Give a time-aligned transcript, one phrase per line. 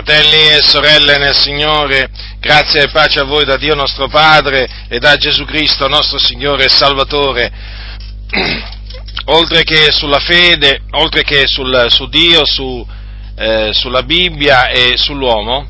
[0.00, 5.00] Fratelli e sorelle nel Signore, grazie e pace a voi da Dio nostro Padre e
[5.00, 7.50] da Gesù Cristo nostro Signore e Salvatore.
[9.26, 12.86] oltre che sulla fede, oltre che sul, su Dio, su,
[13.36, 15.68] eh, sulla Bibbia e sull'uomo,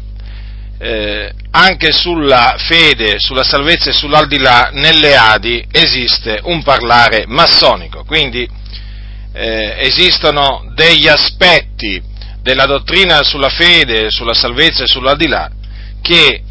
[0.78, 8.04] eh, anche sulla fede, sulla salvezza e sull'aldilà, nelle Adi esiste un parlare massonico.
[8.04, 8.46] Quindi
[9.32, 12.16] eh, esistono degli aspetti
[12.48, 15.50] della dottrina sulla fede, sulla salvezza e sull'aldilà
[16.00, 16.42] che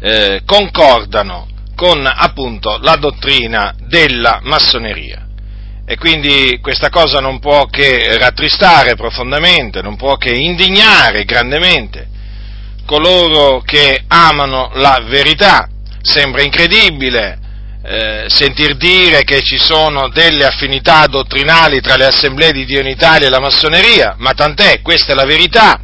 [0.00, 5.24] eh, concordano con appunto la dottrina della massoneria.
[5.86, 12.08] E quindi questa cosa non può che rattristare profondamente, non può che indignare grandemente
[12.86, 15.68] coloro che amano la verità.
[16.02, 17.38] Sembra incredibile
[17.88, 22.88] eh, sentir dire che ci sono delle affinità dottrinali tra le assemblee di Dio in
[22.88, 25.80] Italia e la massoneria, ma tant'è, questa è la verità.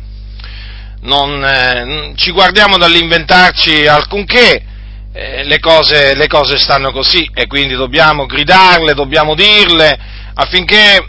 [1.02, 4.64] Non eh, ci guardiamo dall'inventarci alcunché,
[5.12, 9.96] eh, le, cose, le cose stanno così e quindi dobbiamo gridarle, dobbiamo dirle
[10.34, 11.06] affinché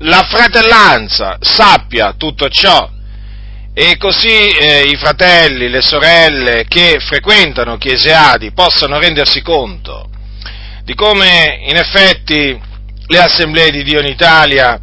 [0.00, 2.88] la fratellanza sappia tutto ciò
[3.74, 10.10] e così eh, i fratelli, le sorelle che frequentano chiese adi possano rendersi conto
[10.88, 12.58] di come in effetti
[13.08, 14.80] le assemblee di Dio in Italia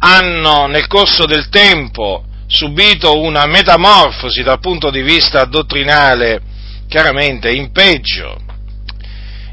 [0.00, 6.40] hanno nel corso del tempo subito una metamorfosi dal punto di vista dottrinale
[6.88, 8.36] chiaramente in peggio,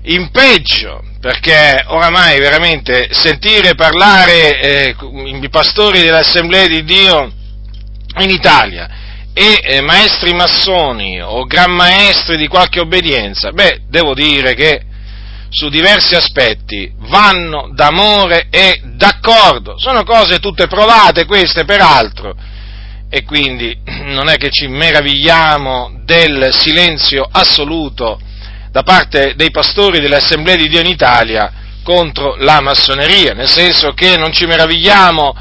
[0.05, 7.31] in peggio, perché oramai veramente sentire parlare eh, i pastori delle assemblee di Dio
[8.17, 8.89] in Italia
[9.31, 14.85] e eh, maestri massoni o gran maestri di qualche obbedienza, beh, devo dire che
[15.53, 19.77] su diversi aspetti vanno d'amore e d'accordo.
[19.77, 22.35] Sono cose tutte provate queste peraltro
[23.07, 28.19] e quindi non è che ci meravigliamo del silenzio assoluto
[28.71, 33.94] da parte dei pastori delle assemblee di Dio in Italia contro la massoneria, nel senso
[33.94, 35.35] che non ci meravigliamo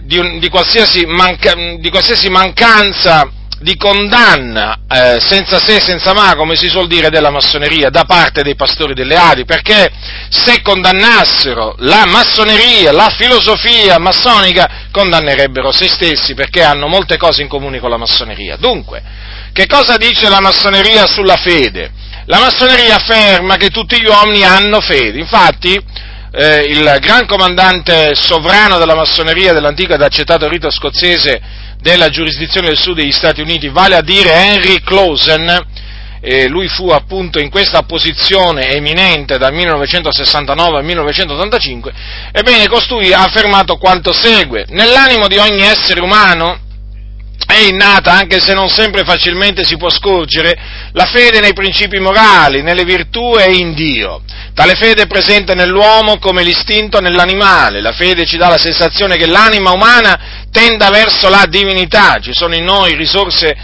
[0.00, 3.30] di, un, di, qualsiasi, manca, di qualsiasi mancanza
[3.60, 8.42] di condanna eh, senza se, senza ma, come si suol dire, della massoneria da parte
[8.42, 9.90] dei pastori delle Adi, perché
[10.28, 17.48] se condannassero la massoneria, la filosofia massonica, condannerebbero se stessi, perché hanno molte cose in
[17.48, 18.56] comune con la massoneria.
[18.56, 19.02] Dunque,
[19.52, 21.90] che cosa dice la massoneria sulla fede?
[22.26, 25.80] La massoneria afferma che tutti gli uomini hanno fede, infatti
[26.30, 31.40] eh, il gran comandante sovrano della massoneria dell'antico ed accettato rito scozzese
[31.80, 35.66] della giurisdizione del sud degli Stati Uniti, vale a dire Henry Clausen,
[36.20, 41.92] eh, lui fu appunto in questa posizione eminente dal 1969 al 1985,
[42.32, 46.66] ebbene costui ha affermato quanto segue, nell'animo di ogni essere umano
[47.46, 50.56] è innata, anche se non sempre facilmente si può scorgere,
[50.92, 54.22] la fede nei principi morali, nelle virtù e in Dio.
[54.54, 57.80] Tale fede è presente nell'uomo come l'istinto nell'animale.
[57.80, 62.16] La fede ci dà la sensazione che l'anima umana tenda verso la divinità.
[62.20, 63.56] Ci sono in noi risorse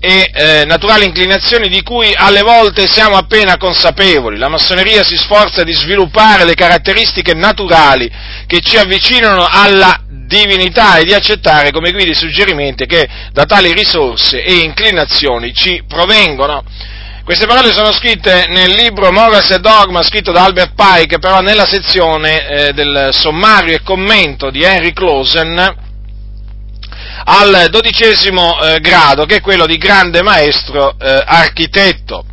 [0.00, 4.38] e eh, naturali inclinazioni di cui alle volte siamo appena consapevoli.
[4.38, 8.10] La massoneria si sforza di sviluppare le caratteristiche naturali
[8.46, 13.72] che ci avvicinano alla divinità e di accettare come guidi i suggerimenti che da tali
[13.72, 16.62] risorse e inclinazioni ci provengono.
[17.24, 21.66] Queste parole sono scritte nel libro Morals e Dogma, scritto da Albert Pike, però nella
[21.66, 25.87] sezione eh, del sommario e commento di Henry Clausen,
[27.30, 32.24] al dodicesimo eh, grado, che è quello di grande maestro eh, architetto.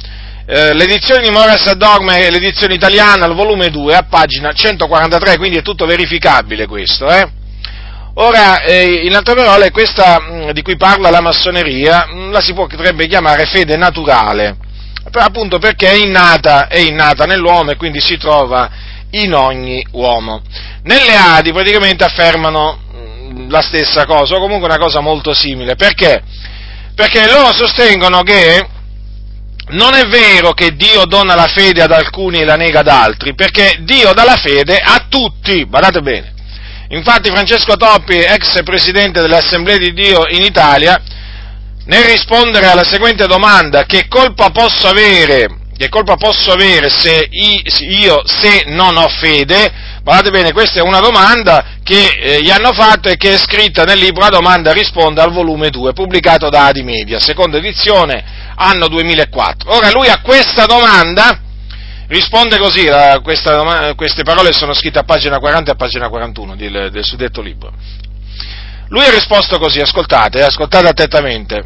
[0.48, 5.58] Eh, l'edizione di Morales Dogma è l'edizione italiana, al volume 2, a pagina 143, quindi
[5.58, 7.10] è tutto verificabile questo.
[7.10, 7.28] Eh?
[8.16, 12.32] Ora, eh, in altre parole, questa mh, mm, di cui parla la massoneria mh, mm,
[12.32, 14.56] la si potrebbe chiamare fede naturale,
[15.12, 18.70] appunto perché è innata, è innata nell'uomo e quindi si trova
[19.10, 20.42] in ogni uomo.
[20.84, 22.84] Nelle Adi praticamente affermano
[23.48, 25.76] la stessa cosa, o comunque una cosa molto simile.
[25.76, 26.24] Perché?
[26.94, 28.68] Perché loro sostengono che
[29.68, 33.34] non è vero che Dio dona la fede ad alcuni e la nega ad altri,
[33.34, 36.34] perché Dio dà la fede a tutti, badate bene.
[36.90, 41.02] Infatti Francesco Toppi, ex presidente delle Assemblee di Dio in Italia,
[41.86, 48.22] nel rispondere alla seguente domanda, che colpa posso avere, che colpa posso avere se io,
[48.26, 53.10] se non ho fede, Guardate bene, questa è una domanda che eh, gli hanno fatto
[53.10, 56.84] e che è scritta nel libro La domanda risponde al volume 2, pubblicato da Adi
[56.84, 58.24] Media, seconda edizione,
[58.54, 59.72] anno 2004.
[59.74, 61.40] Ora lui a questa domanda
[62.08, 66.56] risponde così, la, questa, queste parole sono scritte a pagina 40 e a pagina 41
[66.56, 67.74] del, del suddetto libro.
[68.90, 71.64] Lui ha risposto così, ascoltate, ascoltate attentamente.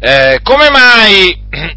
[0.00, 1.76] Eh, come mai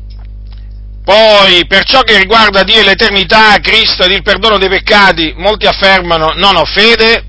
[1.03, 5.65] poi per ciò che riguarda Dio e l'eternità, Cristo ed il perdono dei peccati, molti
[5.65, 7.25] affermano non ho fede?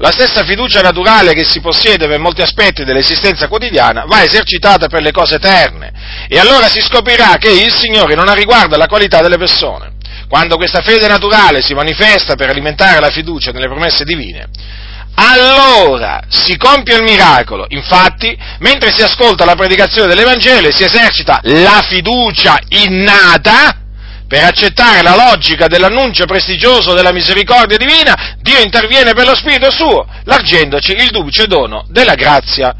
[0.00, 5.02] La stessa fiducia naturale che si possiede per molti aspetti dell'esistenza quotidiana va esercitata per
[5.02, 5.92] le cose eterne
[6.28, 9.96] e allora si scoprirà che il Signore non ha riguardo alla qualità delle persone.
[10.28, 14.46] Quando questa fede naturale si manifesta per alimentare la fiducia nelle promesse divine,
[15.20, 17.66] allora si compie il miracolo.
[17.68, 23.74] Infatti, mentre si ascolta la predicazione dell'Evangelo e si esercita la fiducia innata,
[24.28, 30.06] per accettare la logica dell'annuncio prestigioso della misericordia divina, Dio interviene per lo Spirito suo,
[30.24, 32.74] largendoci il duplice dono della grazia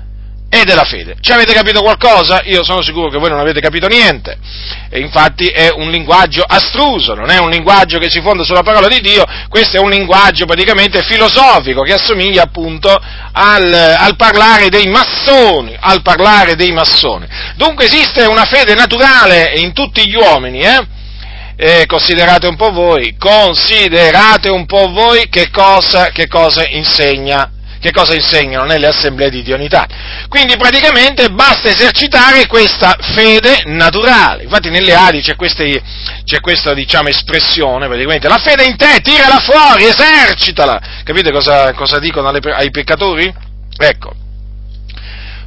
[0.51, 1.17] e della fede.
[1.21, 2.41] Ci avete capito qualcosa?
[2.45, 4.39] Io sono sicuro che voi non avete capito niente.
[4.89, 8.89] E infatti è un linguaggio astruso, non è un linguaggio che si fonda sulla parola
[8.89, 12.89] di Dio, questo è un linguaggio praticamente filosofico che assomiglia appunto
[13.33, 17.27] al, al parlare dei massoni, al parlare dei massoni.
[17.57, 20.87] Dunque esiste una fede naturale in tutti gli uomini, eh?
[21.57, 27.91] eh, considerate un po' voi, considerate un po' voi che cosa, che cosa insegna che
[27.91, 29.87] cosa insegnano nelle assemblee di Dionità.
[30.29, 34.45] Quindi praticamente basta esercitare questa fede naturale.
[34.45, 35.83] Infatti nelle Adi c'è, queste,
[36.25, 40.81] c'è questa diciamo, espressione, praticamente la fede in te, tirala fuori, esercitala.
[41.05, 43.33] Capite cosa, cosa dicono alle, ai peccatori?
[43.77, 44.13] Ecco.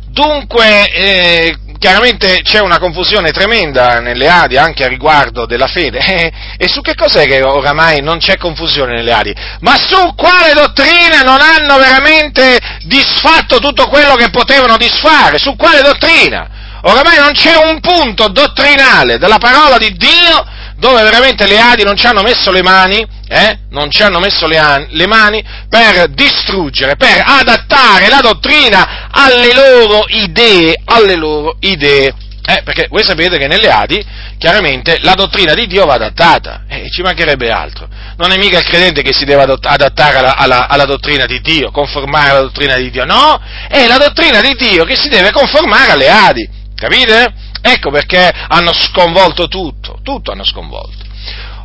[0.08, 6.00] Dunque, eh, chiaramente c'è una confusione tremenda nelle Adi anche a riguardo della fede.
[6.62, 9.34] E, su che cos'è che oramai non c'è confusione nelle Adi?
[9.62, 15.40] Ma su quale dottrina non hanno veramente disfatto tutto quello che potevano disfare?
[15.40, 16.48] Su quale dottrina?
[16.84, 20.46] Oramai non c'è un punto dottrinale della parola di Dio
[20.82, 23.60] dove veramente le Adi non ci hanno messo le mani, eh?
[23.70, 29.54] non ci hanno messo le, an- le, mani per distruggere, per adattare la dottrina alle
[29.54, 32.12] loro idee, alle loro idee.
[32.44, 34.04] Eh, perché voi sapete che nelle Adi,
[34.40, 37.88] chiaramente, la dottrina di Dio va adattata, e eh, ci mancherebbe altro.
[38.18, 41.70] Non è mica il credente che si deve adattare alla, alla, alla, dottrina di Dio,
[41.70, 43.40] conformare alla dottrina di Dio, no,
[43.70, 47.51] è la dottrina di Dio che si deve conformare alle Adi, capite?
[47.62, 51.06] Ecco perché hanno sconvolto tutto, tutto hanno sconvolto.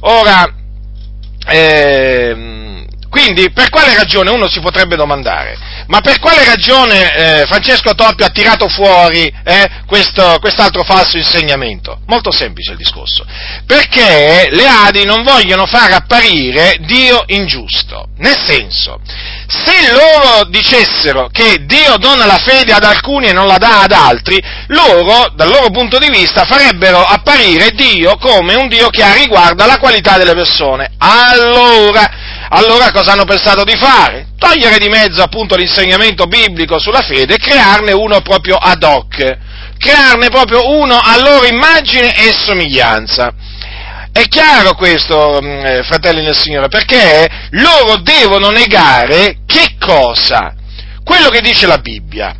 [0.00, 0.44] Ora,
[1.46, 2.86] ehm,
[3.16, 5.56] quindi per quale ragione uno si potrebbe domandare?
[5.86, 12.00] Ma per quale ragione eh, Francesco Toppio ha tirato fuori eh, questo, quest'altro falso insegnamento?
[12.08, 13.24] Molto semplice il discorso.
[13.64, 18.08] Perché le Adi non vogliono far apparire Dio ingiusto.
[18.18, 19.00] Nel senso,
[19.46, 23.92] se loro dicessero che Dio dona la fede ad alcuni e non la dà ad
[23.92, 29.12] altri, loro, dal loro punto di vista, farebbero apparire Dio come un Dio che ha
[29.12, 30.92] riguardo alla qualità delle persone.
[30.98, 34.28] Allora, allora cosa hanno pensato di fare?
[34.38, 39.38] Togliere di mezzo appunto l'insegnamento biblico sulla fede e crearne uno proprio ad hoc,
[39.78, 43.32] crearne proprio uno a loro immagine e somiglianza.
[44.12, 50.54] È chiaro questo, mm, eh, fratelli del Signore, perché loro devono negare che cosa?
[51.04, 52.34] Quello che dice la Bibbia,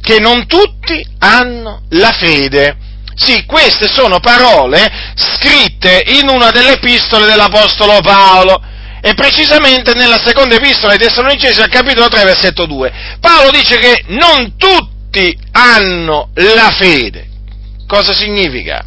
[0.00, 2.76] che non tutti hanno la fede.
[3.14, 8.60] Sì, queste sono parole scritte in una delle epistole dell'Apostolo Paolo,
[9.06, 13.18] e precisamente nella seconda epistola ai Tessalonicesi al capitolo 3 versetto 2.
[13.20, 17.28] Paolo dice che non tutti hanno la fede.
[17.86, 18.84] Cosa significa?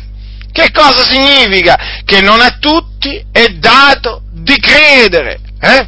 [0.52, 2.02] Che cosa significa?
[2.04, 5.40] Che non a tutti è dato di credere.
[5.58, 5.88] Eh?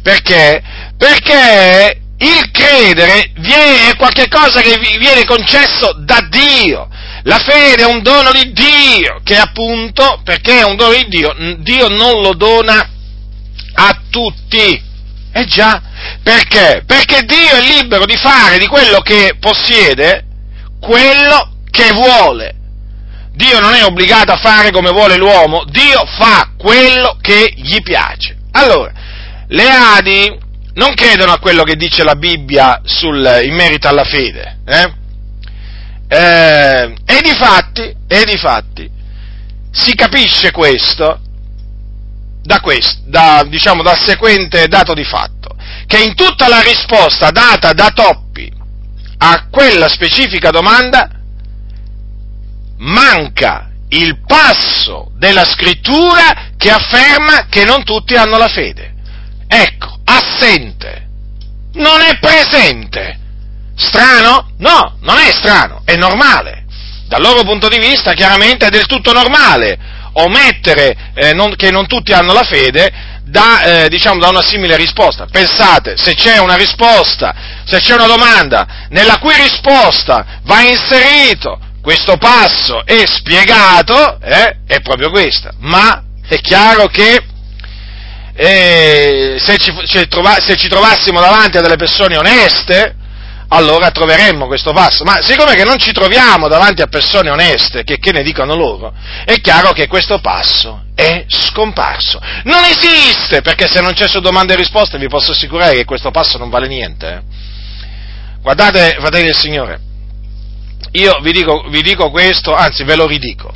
[0.00, 0.62] Perché?
[0.96, 6.88] Perché il credere è qualcosa che viene concesso da Dio.
[7.24, 11.34] La fede è un dono di Dio, che appunto, perché è un dono di Dio,
[11.58, 12.90] Dio non lo dona
[13.76, 14.82] a tutti.
[15.32, 15.82] Eh già,
[16.22, 16.82] perché?
[16.86, 20.24] Perché Dio è libero di fare di quello che possiede
[20.80, 22.54] quello che vuole.
[23.32, 28.36] Dio non è obbligato a fare come vuole l'uomo, Dio fa quello che gli piace.
[28.52, 28.90] Allora,
[29.48, 30.38] le Adi
[30.74, 34.92] non credono a quello che dice la Bibbia sul, in merito alla fede, eh?
[36.08, 38.88] Eh, e di fatti, e di fatti,
[39.70, 41.20] si capisce questo
[42.46, 47.72] da questo, da, diciamo, dal seguente dato di fatto, che in tutta la risposta data
[47.72, 48.50] da Toppi
[49.18, 51.10] a quella specifica domanda
[52.78, 58.94] manca il passo della scrittura che afferma che non tutti hanno la fede.
[59.48, 61.08] Ecco, assente,
[61.74, 63.18] non è presente.
[63.74, 64.52] Strano?
[64.58, 66.64] No, non è strano, è normale.
[67.08, 71.86] Dal loro punto di vista chiaramente è del tutto normale omettere eh, non, che non
[71.86, 75.26] tutti hanno la fede da, eh, diciamo, da una simile risposta.
[75.30, 77.34] Pensate, se c'è una risposta
[77.66, 84.80] se c'è una domanda nella cui risposta va inserito questo passo e spiegato, eh, è
[84.80, 85.52] proprio questa.
[85.58, 87.24] Ma è chiaro che
[88.34, 92.94] eh, se, ci, se, trova, se ci trovassimo davanti a delle persone oneste,
[93.56, 95.04] allora troveremmo questo passo.
[95.04, 98.92] Ma siccome che non ci troviamo davanti a persone oneste, che, che ne dicono loro,
[99.24, 102.20] è chiaro che questo passo è scomparso.
[102.44, 106.10] Non esiste, perché se non c'è su domande e risposte vi posso assicurare che questo
[106.10, 107.08] passo non vale niente.
[107.08, 107.20] Eh.
[108.40, 109.80] Guardate, fratelli del Signore,
[110.92, 113.52] io vi dico, vi dico questo, anzi ve lo ridico.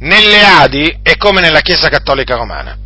[0.00, 2.76] Nelle Adi è come nella Chiesa Cattolica Romana.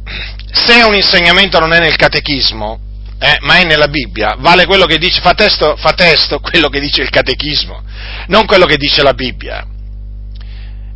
[0.52, 2.78] Se un insegnamento non è nel catechismo,
[3.18, 6.78] eh, ma è nella Bibbia, vale quello che dice, fa testo, fa testo quello che
[6.78, 7.82] dice il catechismo,
[8.28, 9.66] non quello che dice la Bibbia.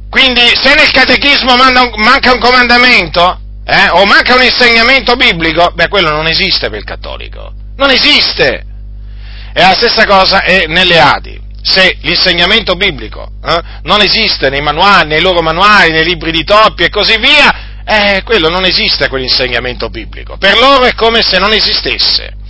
[0.08, 6.10] Quindi se nel catechismo manca un comandamento, eh, o manca un insegnamento biblico, beh quello
[6.10, 8.66] non esiste per il cattolico, non esiste.
[9.54, 11.40] E la stessa cosa è nelle Adi.
[11.62, 16.84] Se l'insegnamento biblico eh, non esiste nei manuali, nei loro manuali, nei libri di Toppi
[16.84, 20.36] e così via, eh, quello non esiste quell'insegnamento biblico.
[20.36, 22.40] Per loro è come se non esistesse.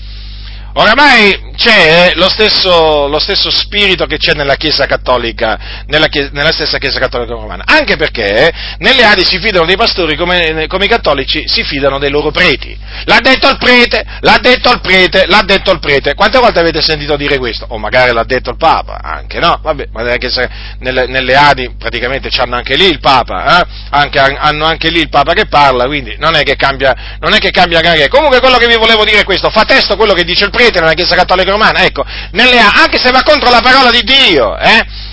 [0.75, 6.51] Oramai c'è lo stesso, lo stesso, spirito che c'è nella Chiesa Cattolica, nella, chiesa, nella,
[6.51, 10.89] stessa Chiesa Cattolica Romana, anche perché nelle Adi si fidano dei pastori come, come, i
[10.89, 12.77] cattolici si fidano dei loro preti.
[13.05, 16.15] L'ha detto il prete, l'ha detto il prete, l'ha detto il prete.
[16.15, 17.67] Quante volte avete sentito dire questo?
[17.69, 19.61] O magari l'ha detto il Papa, anche no?
[19.63, 20.49] Vabbè, ma anche se
[20.79, 23.67] nelle, nelle Adi praticamente hanno anche lì il Papa, eh?
[23.91, 27.39] anche, hanno anche lì il Papa che parla, quindi non è che cambia, non è
[27.39, 28.09] che cambia granché.
[28.09, 30.62] Comunque quello che vi volevo dire è questo, fa testo quello che dice il prete
[30.71, 35.11] nella Chiesa Cattolica Romana, ecco, nelle, anche se va contro la parola di Dio, eh?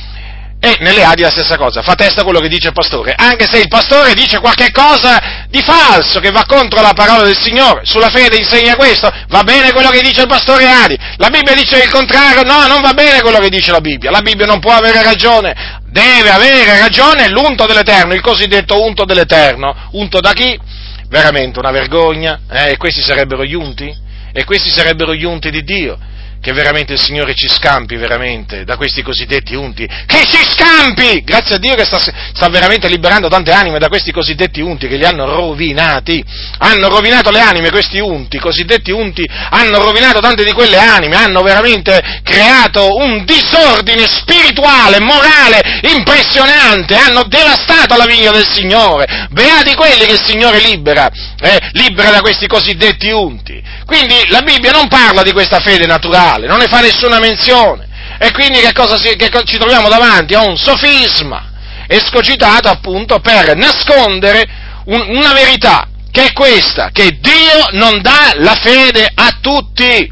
[0.62, 3.60] E nelle Adi la stessa cosa, fa testa quello che dice il pastore, anche se
[3.60, 8.10] il pastore dice qualche cosa di falso che va contro la parola del Signore, sulla
[8.10, 11.90] fede insegna questo, va bene quello che dice il pastore Adi, la Bibbia dice il
[11.90, 15.02] contrario, no, non va bene quello che dice la Bibbia, la Bibbia non può avere
[15.02, 20.60] ragione, deve avere ragione l'unto dell'Eterno, il cosiddetto unto dell'Eterno, unto da chi?
[21.08, 22.72] Veramente una vergogna, eh?
[22.72, 24.08] e questi sarebbero gli unti?
[24.32, 25.98] E questi sarebbero gli unti di Dio
[26.42, 31.22] che veramente il Signore ci scampi veramente da questi cosiddetti unti, che ci scampi!
[31.24, 34.96] Grazie a Dio che sta, sta, veramente liberando tante anime da questi cosiddetti unti che
[34.96, 36.24] li hanno rovinati,
[36.60, 41.16] hanno rovinato le anime questi unti, i cosiddetti unti hanno rovinato tante di quelle anime,
[41.16, 49.76] hanno veramente creato un disordine spirituale, morale, impressionante, hanno devastato la vigna del Signore, beati
[49.76, 51.10] quelli che il Signore libera,
[51.42, 53.62] eh, libera da questi cosiddetti unti.
[53.86, 57.88] Quindi la Bibbia non parla di questa fede naturale, non ne fa nessuna menzione.
[58.20, 60.34] E quindi che cosa, si, che ci troviamo davanti?
[60.34, 61.52] A un sofisma
[61.88, 64.48] escogitato appunto per nascondere
[64.86, 70.12] un, una verità, che è questa, che Dio non dà la fede a tutti.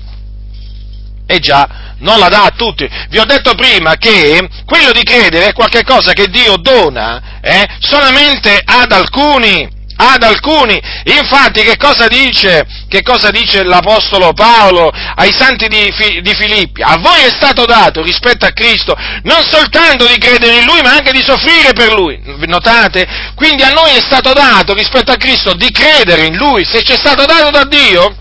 [1.29, 1.67] E già,
[1.99, 2.89] non la dà a tutti.
[3.09, 8.61] Vi ho detto prima che quello di credere è qualcosa che Dio dona eh, solamente
[8.63, 10.79] ad alcuni ad alcuni.
[11.03, 16.81] Infatti che cosa dice, che cosa dice l'Apostolo Paolo ai santi di, di, Filippi?
[16.81, 20.91] A voi è stato dato rispetto a Cristo non soltanto di credere in Lui ma
[20.91, 22.19] anche di soffrire per Lui.
[22.45, 23.05] Notate?
[23.35, 26.63] Quindi a noi è stato dato rispetto a Cristo di credere in Lui.
[26.65, 28.15] Se ci è stato dato da Dio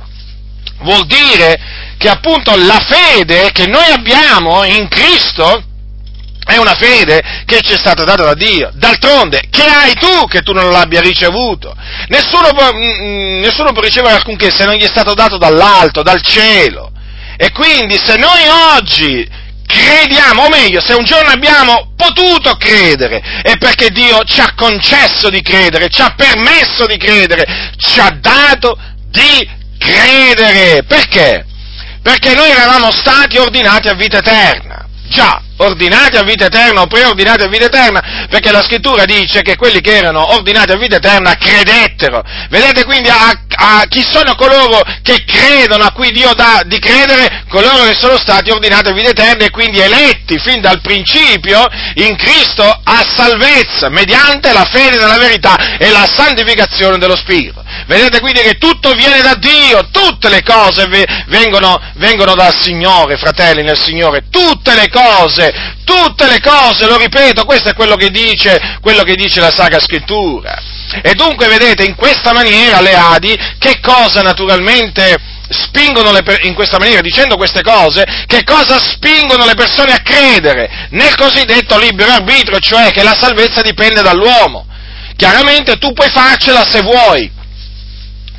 [0.80, 1.58] vuol dire
[1.98, 5.62] che appunto la fede che noi abbiamo in Cristo
[6.46, 8.70] è una fede che ci è stata data da Dio.
[8.72, 11.74] D'altronde, che hai tu che tu non l'abbia ricevuto?
[12.06, 16.02] Nessuno può, mm, mm, nessuno può ricevere alcunché se non gli è stato dato dall'alto,
[16.02, 16.92] dal cielo.
[17.36, 19.28] E quindi se noi oggi
[19.66, 25.28] crediamo, o meglio, se un giorno abbiamo potuto credere, è perché Dio ci ha concesso
[25.28, 28.78] di credere, ci ha permesso di credere, ci ha dato
[29.10, 29.48] di
[29.78, 30.84] credere.
[30.84, 31.44] Perché?
[32.00, 34.85] Perché noi eravamo stati ordinati a vita eterna.
[35.08, 39.56] Già, ordinati a vita eterna o preordinati a vita eterna, perché la scrittura dice che
[39.56, 42.22] quelli che erano ordinati a vita eterna credettero.
[42.50, 47.44] Vedete quindi a, a chi sono coloro che credono, a cui Dio dà di credere,
[47.48, 52.16] coloro che sono stati ordinati a vita eterna e quindi eletti fin dal principio in
[52.16, 57.64] Cristo a salvezza, mediante la fede nella verità e la santificazione dello Spirito.
[57.86, 60.88] Vedete quindi che tutto viene da Dio, tutte le cose
[61.26, 67.44] vengono, vengono dal Signore, fratelli nel Signore, tutte le cose, tutte le cose, lo ripeto,
[67.44, 70.60] questo è quello che dice, quello che dice la Sacra Scrittura.
[71.00, 76.78] E dunque vedete, in questa maniera le Adi, che cosa naturalmente spingono le, in questa
[76.78, 80.88] maniera, dicendo queste cose, che cosa spingono le persone a credere?
[80.90, 84.66] Nel cosiddetto libero arbitrio, cioè che la salvezza dipende dall'uomo.
[85.16, 87.30] Chiaramente tu puoi farcela se vuoi,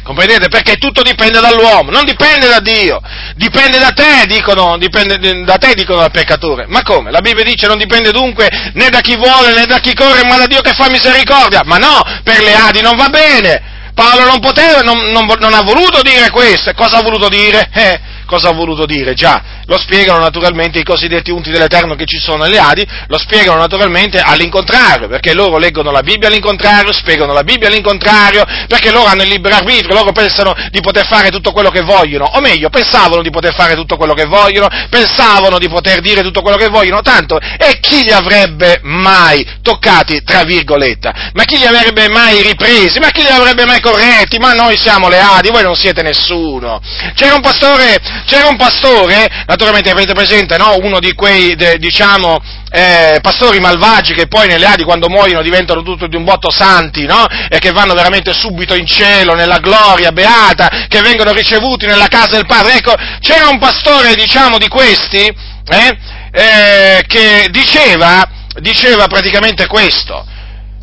[0.08, 0.48] Comprendete?
[0.48, 3.02] Perché tutto dipende dall'uomo, non dipende da Dio,
[3.36, 6.64] dipende da te, dicono, dipende da te, dicono dal peccatore.
[6.66, 7.12] Ma come?
[7.12, 10.38] La Bibbia dice non dipende dunque né da chi vuole né da chi corre, ma
[10.38, 11.64] da Dio che fa misericordia.
[11.66, 13.62] Ma no, per le Adi non va bene.
[13.94, 16.72] Paolo non poteva, non, non, non ha voluto dire questo.
[16.74, 17.70] Cosa ha voluto dire?
[17.74, 19.16] Eh, cosa ha voluto dire?
[19.16, 23.58] Già, lo spiegano naturalmente i cosiddetti unti dell'Eterno che ci sono nelle Adi, lo spiegano
[23.58, 29.24] naturalmente all'incontrario, perché loro leggono la Bibbia all'incontrario, spiegano la Bibbia all'incontrario, perché loro hanno
[29.24, 33.24] il libero arbitrio, loro pensano di poter fare tutto quello che vogliono, o meglio, pensavano
[33.24, 37.02] di poter fare tutto quello che vogliono, pensavano di poter dire tutto quello che vogliono,
[37.02, 43.00] tanto, e chi li avrebbe mai toccati, tra virgolette, ma chi li avrebbe mai ripresi,
[43.00, 46.82] ma chi li avrebbe mai corretti, ma noi siamo le Adi, voi non siete nessuno.
[47.16, 50.78] C'era un pastore, c'era un pastore, naturalmente avete presente, no?
[50.82, 52.40] Uno di quei, de, diciamo,
[52.72, 57.06] eh, pastori malvagi che poi nelle Adi quando muoiono diventano tutto di un botto santi,
[57.06, 57.26] no?
[57.50, 62.32] E che vanno veramente subito in cielo, nella gloria beata, che vengono ricevuti nella casa
[62.32, 62.76] del Padre.
[62.76, 65.98] Ecco, c'era un pastore, diciamo, di questi, eh,
[66.32, 68.28] eh, che diceva,
[68.60, 70.26] diceva praticamente questo.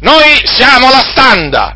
[0.00, 1.74] Noi siamo la standa,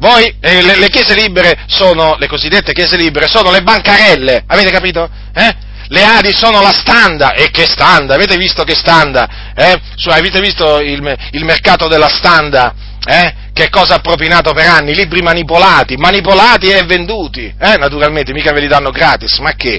[0.00, 4.70] voi, eh, le, le, chiese libere sono, le cosiddette chiese libere, sono le bancarelle, avete
[4.70, 5.08] capito?
[5.34, 5.68] Eh?
[5.88, 9.52] Le Adi sono la standa, e che standa, avete visto che standa?
[9.54, 9.78] Eh?
[10.06, 12.74] Avete visto il, il mercato della standa?
[13.04, 13.34] Eh?
[13.60, 14.94] Che cosa ha propinato per anni?
[14.94, 17.76] Libri manipolati, manipolati e venduti, eh?
[17.76, 19.78] naturalmente, mica ve li danno gratis, ma che?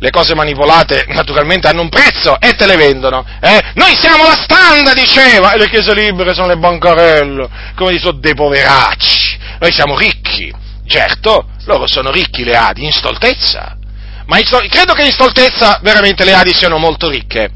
[0.00, 3.70] Le cose manipolate naturalmente hanno un prezzo e te le vendono, eh?
[3.74, 8.34] Noi siamo la standa, diceva, e le chiese libere sono le bancarelle, come sono dei
[8.34, 10.52] poveracci, noi siamo ricchi,
[10.88, 13.76] certo, loro sono ricchi le Adi, in stoltezza,
[14.26, 17.48] ma in, credo che in stoltezza veramente le Adi siano molto ricche,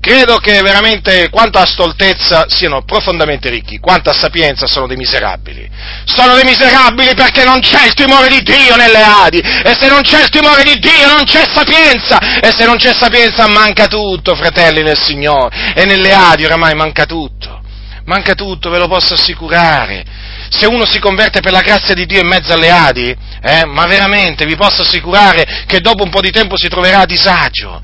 [0.00, 5.68] credo che veramente quanto a stoltezza siano profondamente ricchi, quanto a sapienza sono dei miserabili.
[6.04, 10.00] Sono dei miserabili perché non c'è il timore di Dio nelle Adi, e se non
[10.02, 14.34] c'è il timore di Dio non c'è sapienza, e se non c'è sapienza manca tutto,
[14.34, 17.58] fratelli nel Signore, e nelle Adi oramai manca tutto.
[18.06, 20.04] Manca tutto, ve lo posso assicurare
[20.50, 23.86] se uno si converte per la grazia di Dio in mezzo alle Adi, eh, ma
[23.86, 27.80] veramente vi posso assicurare che dopo un po' di tempo si troverà a disagio,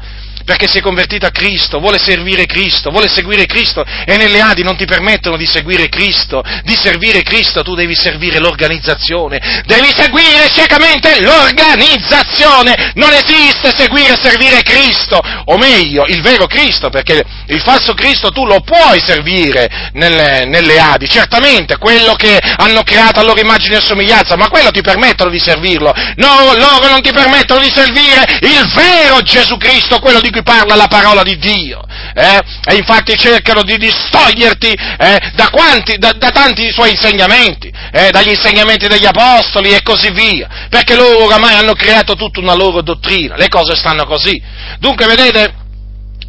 [0.46, 4.62] perché si è convertito a Cristo, vuole servire Cristo, vuole seguire Cristo e nelle Adi
[4.62, 10.48] non ti permettono di seguire Cristo, di servire Cristo, tu devi servire l'organizzazione, devi seguire
[10.52, 17.60] ciecamente l'organizzazione, non esiste seguire e servire Cristo, o meglio, il vero Cristo, perché il
[17.60, 23.24] falso Cristo tu lo puoi servire nelle, nelle Adi, certamente, quello che hanno creato a
[23.24, 27.60] loro immagine e somiglianza, ma quello ti permettono di servirlo, no, loro non ti permettono
[27.60, 31.82] di servire il vero Gesù Cristo, quello di cui parla la parola di Dio.
[32.14, 32.40] Eh?
[32.66, 38.30] E infatti cercano di distoglierti eh, da, quanti, da, da, tanti suoi insegnamenti, eh, dagli
[38.30, 43.36] insegnamenti degli apostoli e così via, perché loro oramai hanno creato tutta una loro dottrina,
[43.36, 44.40] le cose stanno così.
[44.78, 45.64] Dunque, vedete,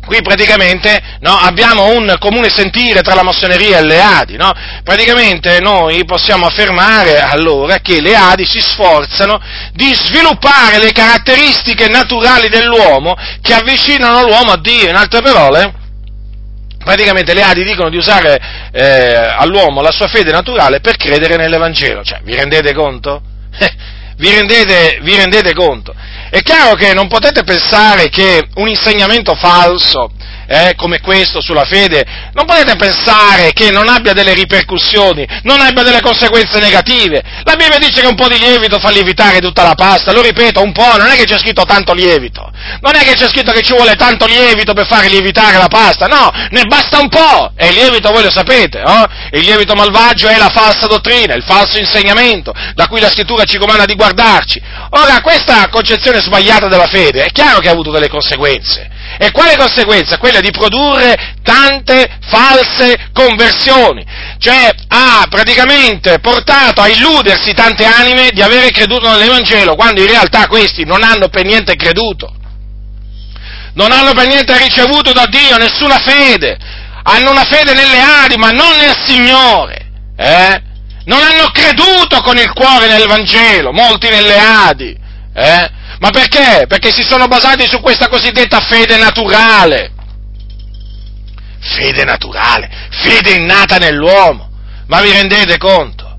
[0.08, 4.52] qui praticamente no, abbiamo un comune sentire tra la massoneria e le Adi, no?
[4.84, 9.40] praticamente noi possiamo affermare allora che le Adi si sforzano
[9.74, 15.74] di sviluppare le caratteristiche naturali dell'uomo che avvicinano l'uomo a Dio, in altre parole,
[16.84, 18.40] praticamente le Adi dicono di usare
[18.72, 23.22] eh, all'uomo la sua fede naturale per credere nell'Evangelo, cioè vi rendete conto?
[24.16, 25.94] vi, rendete, vi rendete conto?
[26.30, 30.12] È chiaro che non potete pensare che un insegnamento falso
[30.48, 35.84] eh, come questo sulla fede, non potete pensare che non abbia delle ripercussioni, non abbia
[35.84, 37.22] delle conseguenze negative.
[37.44, 40.62] La Bibbia dice che un po' di lievito fa lievitare tutta la pasta, lo ripeto,
[40.62, 42.50] un po', non è che c'è scritto tanto lievito,
[42.82, 46.08] non è che c'è scritto che ci vuole tanto lievito per fare lievitare la pasta,
[46.08, 49.06] no, ne basta un po', e il lievito voi lo sapete, no?
[49.32, 53.58] il lievito malvagio è la falsa dottrina, il falso insegnamento, da cui la scrittura ci
[53.58, 54.62] comanda di guardarci.
[54.92, 59.56] Ora, questa concezione sbagliata della fede è chiaro che ha avuto delle conseguenze, e quale
[59.56, 60.18] conseguenza?
[60.18, 64.06] Quella di produrre tante false conversioni,
[64.38, 70.48] cioè ha praticamente portato a illudersi tante anime di avere creduto nell'Evangelo, quando in realtà
[70.48, 72.34] questi non hanno per niente creduto,
[73.74, 76.58] non hanno per niente ricevuto da Dio nessuna fede,
[77.04, 80.62] hanno una fede nelle ali, ma non nel Signore, eh?
[81.06, 84.98] non hanno creduto con il cuore nel Vangelo, molti nelle Adi,
[85.34, 85.70] eh?
[86.00, 86.66] Ma perché?
[86.68, 89.92] Perché si sono basati su questa cosiddetta fede naturale.
[91.60, 94.50] Fede naturale, fede innata nell'uomo.
[94.88, 96.18] Ma vi rendete conto?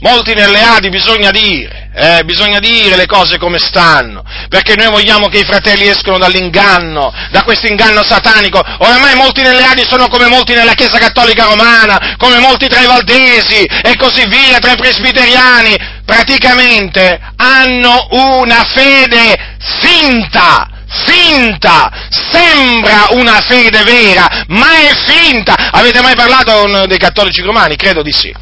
[0.00, 5.28] Molti nelle Adi bisogna dire, eh, bisogna dire le cose come stanno, perché noi vogliamo
[5.28, 8.60] che i fratelli escano dall'inganno, da questo inganno satanico.
[8.78, 12.86] Oramai molti nelle Adi sono come molti nella Chiesa Cattolica Romana, come molti tra i
[12.86, 15.92] Valdesi e così via, tra i presbiteriani.
[16.04, 20.68] Praticamente hanno una fede finta,
[21.06, 25.70] finta, sembra una fede vera, ma è finta.
[25.70, 27.76] Avete mai parlato con dei cattolici romani?
[27.76, 28.34] Credo di sì.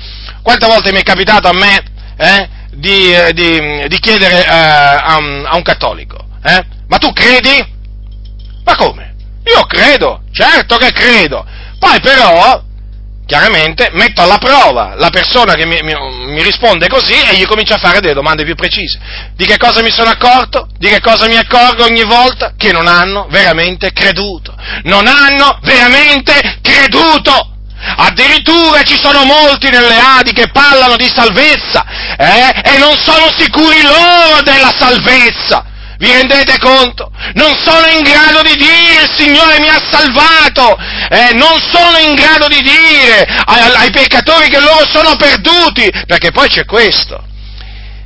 [0.42, 1.82] Quante volte mi è capitato a me
[2.16, 6.64] eh, di, eh, di, di, chiedere eh, a, un, a, un, cattolico, eh?
[6.88, 7.64] ma tu credi?
[8.64, 9.14] Ma come?
[9.44, 11.44] Io credo, certo che credo.
[11.78, 12.62] Poi però,
[13.26, 15.94] chiaramente, metto alla prova la persona che mi, mi,
[16.26, 19.00] mi, risponde così e gli comincio a fare delle domande più precise.
[19.35, 20.68] Di che cosa mi sono accorto?
[20.78, 22.54] Di che cosa mi accorgo ogni volta?
[22.56, 24.54] Che non hanno veramente creduto.
[24.85, 27.51] Non hanno veramente creduto.
[27.97, 31.85] Addirittura ci sono molti nelle Adi che parlano di salvezza
[32.16, 35.64] eh, e non sono sicuri loro della salvezza.
[35.99, 37.12] Vi rendete conto?
[37.35, 40.77] Non sono in grado di dire il Signore mi ha salvato,
[41.09, 46.33] eh, non sono in grado di dire ai, ai peccatori che loro sono perduti, perché
[46.33, 47.23] poi c'è questo.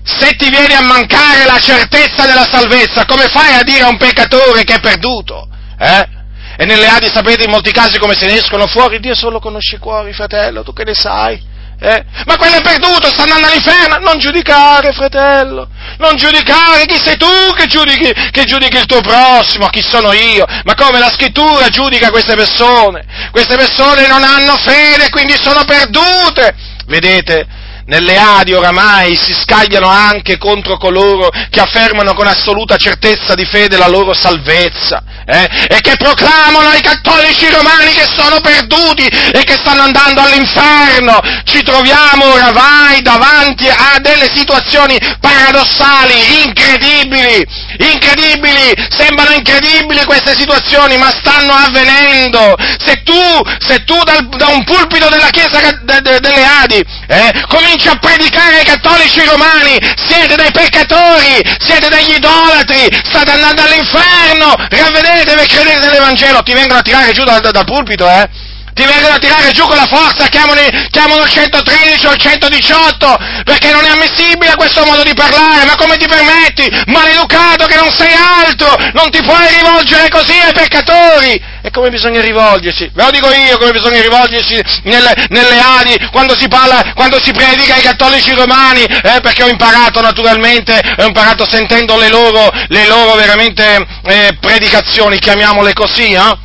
[0.05, 3.97] Se ti viene a mancare la certezza della salvezza, come fai a dire a un
[3.97, 5.49] peccatore che è perduto?
[5.79, 6.15] Eh?
[6.57, 9.77] E nelle Adi sapete in molti casi come se ne escono fuori, Dio solo conosce
[9.77, 11.55] i cuori, fratello, tu che ne sai?
[11.79, 12.05] Eh?
[12.25, 17.29] Ma quello è perduto, sta andando all'inferno, non giudicare, fratello, non giudicare, chi sei tu
[17.55, 20.47] che giudichi, che giudichi il tuo prossimo, chi sono io?
[20.64, 23.05] Ma come la scrittura giudica queste persone?
[23.31, 26.55] Queste persone non hanno fede, quindi sono perdute.
[26.87, 27.47] Vedete?
[27.87, 33.77] Nelle Adi oramai si scagliano anche contro coloro che affermano con assoluta certezza di fede
[33.77, 35.49] la loro salvezza eh?
[35.68, 41.20] e che proclamano ai cattolici romani che sono perduti e che stanno andando all'inferno.
[41.44, 47.44] Ci troviamo oramai davanti a delle situazioni paradossali, incredibili,
[47.79, 52.57] incredibili, sembrano incredibili queste situazioni, ma stanno avvenendo.
[52.85, 57.44] Se tu, se tu dal, da un pulpito della Chiesa de, de, delle Adi eh,
[57.49, 64.55] cominci a predicare ai cattolici romani, siete dei peccatori, siete degli idolatri, state andando all'inferno,
[64.57, 68.45] ravvedete e credete nell'Evangelo, ti vengono a tirare giù dal, dal pulpito, eh?
[68.77, 70.61] Ti vengono a tirare giù con la forza, chiamano,
[70.91, 75.77] chiamano il 113 o il 118, perché non è ammissibile questo modo di parlare, ma
[75.77, 76.69] come ti permetti?
[76.89, 81.43] Maleducato che non sei altro, non ti puoi rivolgere così ai peccatori!
[81.62, 82.91] E come bisogna rivolgersi?
[82.93, 87.33] Ve lo dico io come bisogna rivolgersi nelle, nelle Adi, quando si parla, quando si
[87.33, 92.87] predica ai cattolici romani, eh, perché ho imparato naturalmente, ho imparato sentendo le loro, le
[92.87, 96.45] loro veramente eh, predicazioni, chiamiamole così, eh?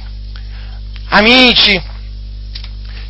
[1.10, 1.90] Amici,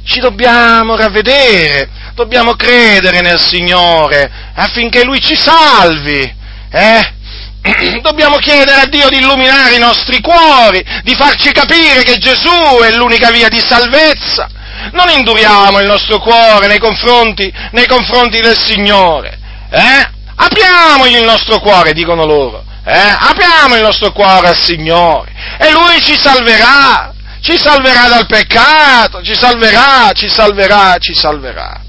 [0.04, 6.40] ci dobbiamo ravvedere, dobbiamo credere nel Signore affinché Lui ci salvi.
[6.72, 7.20] Eh?
[8.02, 12.92] Dobbiamo chiedere a Dio di illuminare i nostri cuori, di farci capire che Gesù è
[12.96, 14.50] l'unica via di salvezza.
[14.94, 19.38] Non induriamo il nostro cuore nei confronti, nei confronti del Signore.
[19.70, 20.10] Eh?
[20.36, 22.64] Apriamogli il nostro cuore, dicono loro.
[22.84, 23.16] Eh?
[23.20, 27.11] Apriamo il nostro cuore al Signore e Lui ci salverà
[27.42, 31.82] ci salverà dal peccato, ci salverà, ci salverà, ci salverà.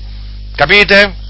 [0.57, 1.21] Capite?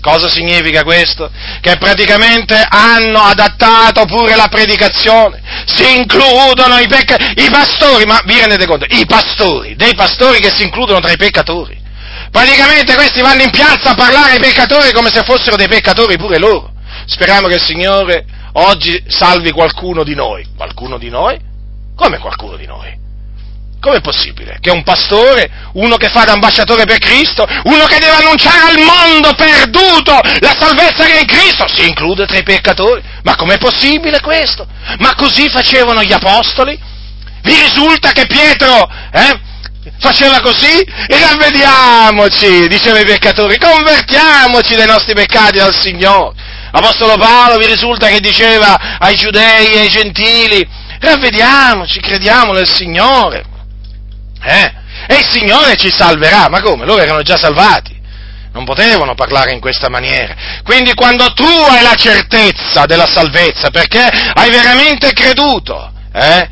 [0.00, 1.30] Cosa significa questo?
[1.60, 8.38] Che praticamente hanno adattato pure la predicazione, si includono i, pecca- i pastori, ma vi
[8.38, 8.86] rendete conto?
[8.88, 11.76] I pastori, dei pastori che si includono tra i peccatori.
[12.30, 16.38] Praticamente questi vanno in piazza a parlare ai peccatori come se fossero dei peccatori pure
[16.38, 16.72] loro.
[17.06, 20.46] Speriamo che il Signore oggi salvi qualcuno di noi.
[20.56, 21.38] Qualcuno di noi?
[21.96, 23.05] Come qualcuno di noi?
[23.86, 28.16] Com'è possibile che un pastore, uno che fa da ambasciatore per Cristo, uno che deve
[28.16, 33.00] annunciare al mondo perduto la salvezza che è in Cristo, si include tra i peccatori?
[33.22, 34.66] Ma com'è possibile questo?
[34.98, 36.76] Ma così facevano gli apostoli?
[37.42, 39.40] Vi risulta che Pietro eh,
[40.00, 40.80] faceva così?
[40.80, 46.34] E ravvediamoci, diceva ai peccatori, convertiamoci dai nostri peccati al Signore.
[46.72, 50.68] Apostolo Paolo vi risulta che diceva ai giudei e ai gentili,
[50.98, 53.54] ravvediamoci, crediamo nel Signore.
[54.42, 54.72] Eh?
[55.08, 56.48] E il Signore ci salverà.
[56.48, 56.84] Ma come?
[56.84, 57.94] Loro erano già salvati.
[58.52, 60.34] Non potevano parlare in questa maniera.
[60.64, 66.48] Quindi quando tu hai la certezza della salvezza, perché hai veramente creduto, eh?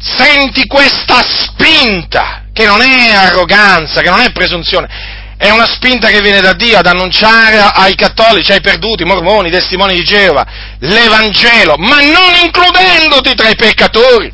[0.00, 4.88] senti questa spinta, che non è arroganza, che non è presunzione,
[5.36, 9.46] è una spinta che viene da Dio ad annunciare ai cattolici, ai perduti, ai mormoni,
[9.46, 10.44] ai testimoni di Geova,
[10.80, 14.32] l'Evangelo, ma non includendoti tra i peccatori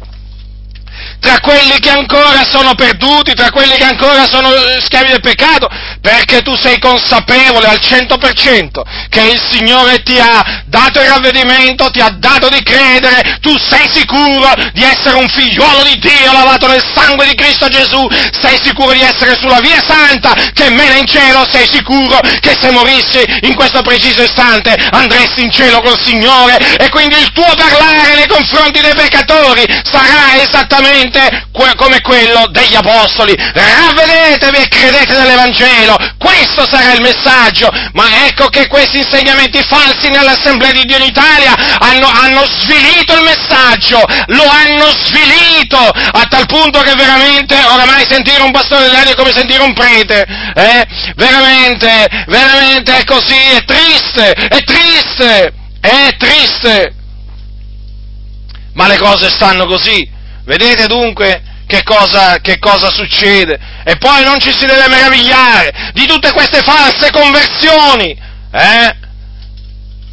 [1.22, 5.68] tra quelli che ancora sono perduti, tra quelli che ancora sono schiavi del peccato,
[6.00, 12.00] perché tu sei consapevole al 100% che il Signore ti ha dato il ravvedimento, ti
[12.00, 16.82] ha dato di credere, tu sei sicuro di essere un figliuolo di Dio lavato nel
[16.92, 21.46] sangue di Cristo Gesù, sei sicuro di essere sulla via santa che mena in cielo,
[21.48, 26.88] sei sicuro che se morissi in questo preciso istante andresti in cielo col Signore e
[26.88, 31.11] quindi il tuo parlare nei confronti dei peccatori sarà esattamente
[31.76, 33.34] come quello degli apostoli.
[33.36, 40.72] Ravvedetevi e credete nell'Evangelo, questo sarà il messaggio, ma ecco che questi insegnamenti falsi nell'Assemblea
[40.72, 46.80] di Dio in Italia hanno, hanno svilito il messaggio, lo hanno svilito a tal punto
[46.80, 50.86] che veramente oramai sentire un pastore dell'aria è come sentire un prete, eh?
[51.16, 56.94] veramente, veramente è così, è triste, è triste, è triste.
[58.74, 60.20] Ma le cose stanno così.
[60.52, 63.58] Vedete dunque che cosa, che cosa succede?
[63.84, 68.14] E poi non ci si deve meravigliare di tutte queste false conversioni,
[68.52, 68.96] eh?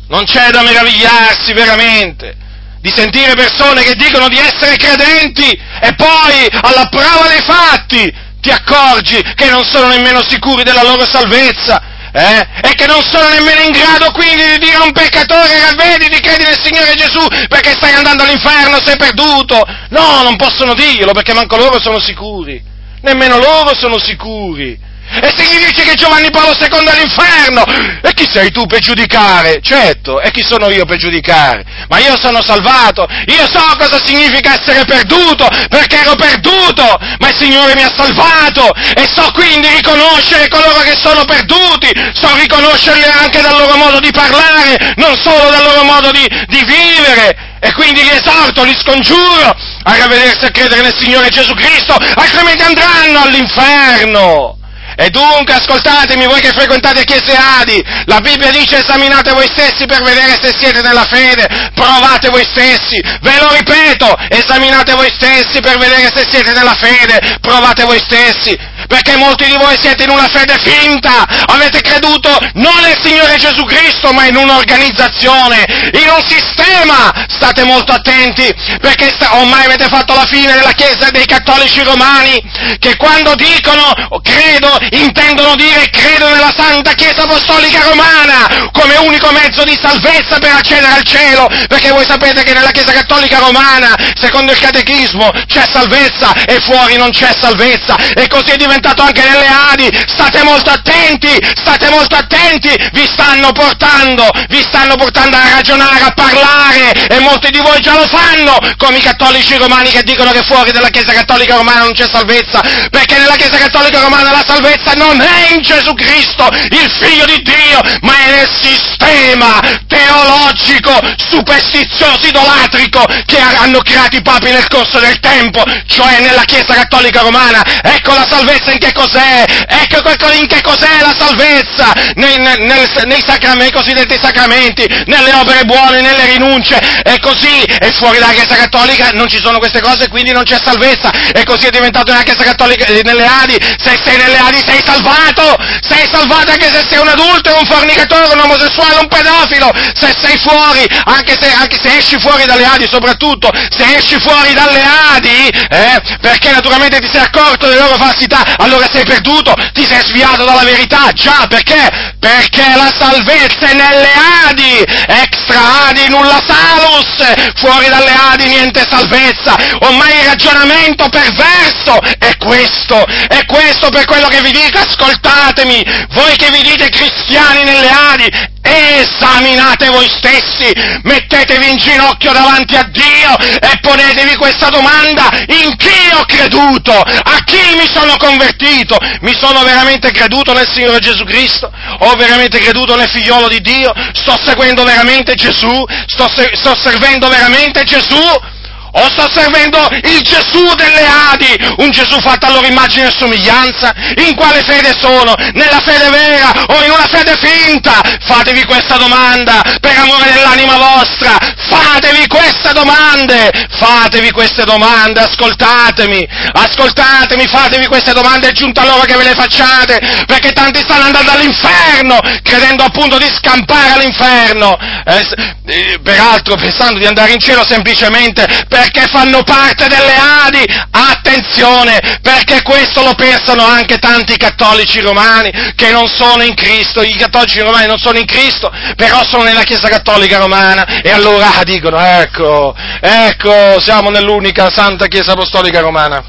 [0.08, 2.38] Non c'è da meravigliarsi veramente
[2.80, 5.49] di sentire persone che dicono di essere credenti
[5.82, 11.04] e poi alla prova dei fatti ti accorgi che non sono nemmeno sicuri della loro
[11.04, 12.48] salvezza eh?
[12.62, 16.43] e che non sono nemmeno in grado quindi di dire a un peccatore ravvediti, credi
[16.43, 19.63] nel Signore Gesù perché stai andando all'inferno, sei perduto.
[19.89, 22.62] No, non possono dirlo perché manco loro sono sicuri,
[23.02, 24.88] nemmeno loro sono sicuri.
[25.12, 27.63] E se gli dici che Giovanni Paolo II è all'inferno,
[28.02, 29.60] e chi sei tu per giudicare?
[29.62, 31.65] Certo, e chi sono io per giudicare?
[31.89, 36.84] Ma io sono salvato, io so cosa significa essere perduto, perché ero perduto,
[37.17, 42.36] ma il Signore mi ha salvato, e so quindi riconoscere coloro che sono perduti, so
[42.36, 47.48] riconoscerli anche dal loro modo di parlare, non solo dal loro modo di, di vivere.
[47.62, 52.63] E quindi li esorto, li scongiuro a ravvedersi a credere nel Signore Gesù Cristo, altrimenti
[52.63, 54.59] andranno all'inferno.
[55.01, 60.03] E dunque, ascoltatemi, voi che frequentate chiese Adi, la Bibbia dice esaminate voi stessi per
[60.03, 65.77] vedere se siete nella fede, provate voi stessi, ve lo ripeto, esaminate voi stessi per
[65.77, 68.59] vedere se siete nella fede, provate voi stessi,
[68.89, 73.63] perché molti di voi siete in una fede finta, avete creduto non nel Signore Gesù
[73.65, 80.25] Cristo, ma in un'organizzazione, in un sistema, state molto attenti, perché ormai avete fatto la
[80.25, 82.41] fine della Chiesa dei cattolici romani,
[82.80, 89.63] che quando dicono credo intendono dire credo nella Santa Chiesa Apostolica Romana come unico mezzo
[89.65, 94.52] di salvezza per accedere al cielo, perché voi sapete che nella Chiesa Cattolica Romana, secondo
[94.52, 99.47] il Catechismo, c'è salvezza e fuori non c'è salvezza, e così è diventato anche nelle
[99.47, 106.03] Adi, state molto attenti, state molto attenti, vi stanno portando, vi stanno portando a ragionare,
[106.03, 110.31] a parlare, e molti di voi già lo fanno, come i cattolici romani che dicono
[110.31, 114.43] che fuori dalla Chiesa Cattolica Romana non c'è salvezza, perché nella Chiesa Cattolica Romana la
[114.45, 120.93] salvezza non è in Gesù Cristo, il Figlio di Dio, ma è nel sistema teologico,
[121.29, 127.21] superstizioso, idolatrico che hanno creato i papi nel corso del tempo, cioè nella Chiesa Cattolica
[127.21, 127.63] Romana.
[127.81, 129.43] Ecco la salvezza in che cos'è?
[129.67, 129.97] Ecco
[130.39, 131.91] in che cos'è la salvezza?
[132.15, 132.60] Nei, nel,
[133.05, 138.34] nei, sacramenti, nei cosiddetti sacramenti, nelle opere buone, nelle rinunce, e così, e fuori dalla
[138.34, 142.12] Chiesa Cattolica non ci sono queste cose, quindi non c'è salvezza, e così è diventato
[142.12, 146.71] nella Chiesa Cattolica, eh, nelle Adi, se sei nelle Adi sei salvato, sei salvato anche
[146.71, 151.51] se sei un adulto, un fornicatore, un omosessuale, un pedofilo, se sei fuori, anche se,
[151.51, 154.84] anche se esci fuori dalle Adi, soprattutto se esci fuori dalle
[155.15, 160.02] Adi, eh, perché naturalmente ti sei accorto delle loro falsità, allora sei perduto, ti sei
[160.06, 162.13] sviato dalla verità, già, perché?
[162.19, 164.12] Perché la salvezza è nelle
[164.48, 172.36] Adi, extra Adi nulla salus, fuori dalle Adi niente salvezza, ormai il ragionamento perverso è
[172.38, 177.89] questo, è questo per quello che vi dico, ascoltatemi, voi che vi dite cristiani nelle
[177.89, 180.72] ali, esaminate voi stessi,
[181.04, 186.91] mettetevi in ginocchio davanti a Dio e ponetevi questa domanda, in chi ho creduto?
[186.91, 188.98] A chi mi sono convertito?
[189.22, 191.72] Mi sono veramente creduto nel Signore Gesù Cristo?
[192.00, 193.93] Ho veramente creduto nel figliolo di Dio?
[194.13, 195.86] Sto seguendo veramente Gesù?
[196.06, 198.58] Sto, se- sto servendo veramente Gesù?
[198.91, 203.93] O sto servendo il Gesù delle Adi, un Gesù fatto a loro immagine e somiglianza?
[204.25, 205.36] In quale fede sono?
[205.54, 208.02] Nella fede vera o in una fede finta?
[208.21, 211.38] Fatevi questa domanda per amore dell'anima vostra.
[211.69, 213.52] Fatevi queste domande.
[213.69, 216.28] Fatevi queste domande, ascoltatemi.
[216.54, 221.32] Ascoltatemi, fatevi queste domande, è giunta l'ora che ve le facciate, perché tanti stanno andando
[221.32, 224.78] all'inferno, credendo appunto di scampare all'inferno.
[225.06, 225.28] Eh,
[225.65, 230.63] eh peraltro pensando di andare in cielo semplicemente per perché fanno parte delle Adi.
[230.91, 237.01] Attenzione, perché questo lo pensano anche tanti cattolici romani che non sono in Cristo.
[237.01, 241.61] I cattolici romani non sono in Cristo, però sono nella Chiesa Cattolica Romana e allora
[241.65, 246.23] dicono, ecco, ecco, siamo nell'unica Santa Chiesa Apostolica Romana.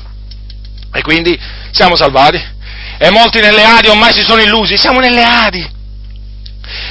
[0.92, 1.38] E quindi
[1.70, 2.58] siamo salvati.
[2.98, 5.70] E molti nelle Adi ormai si sono illusi, siamo nelle Adi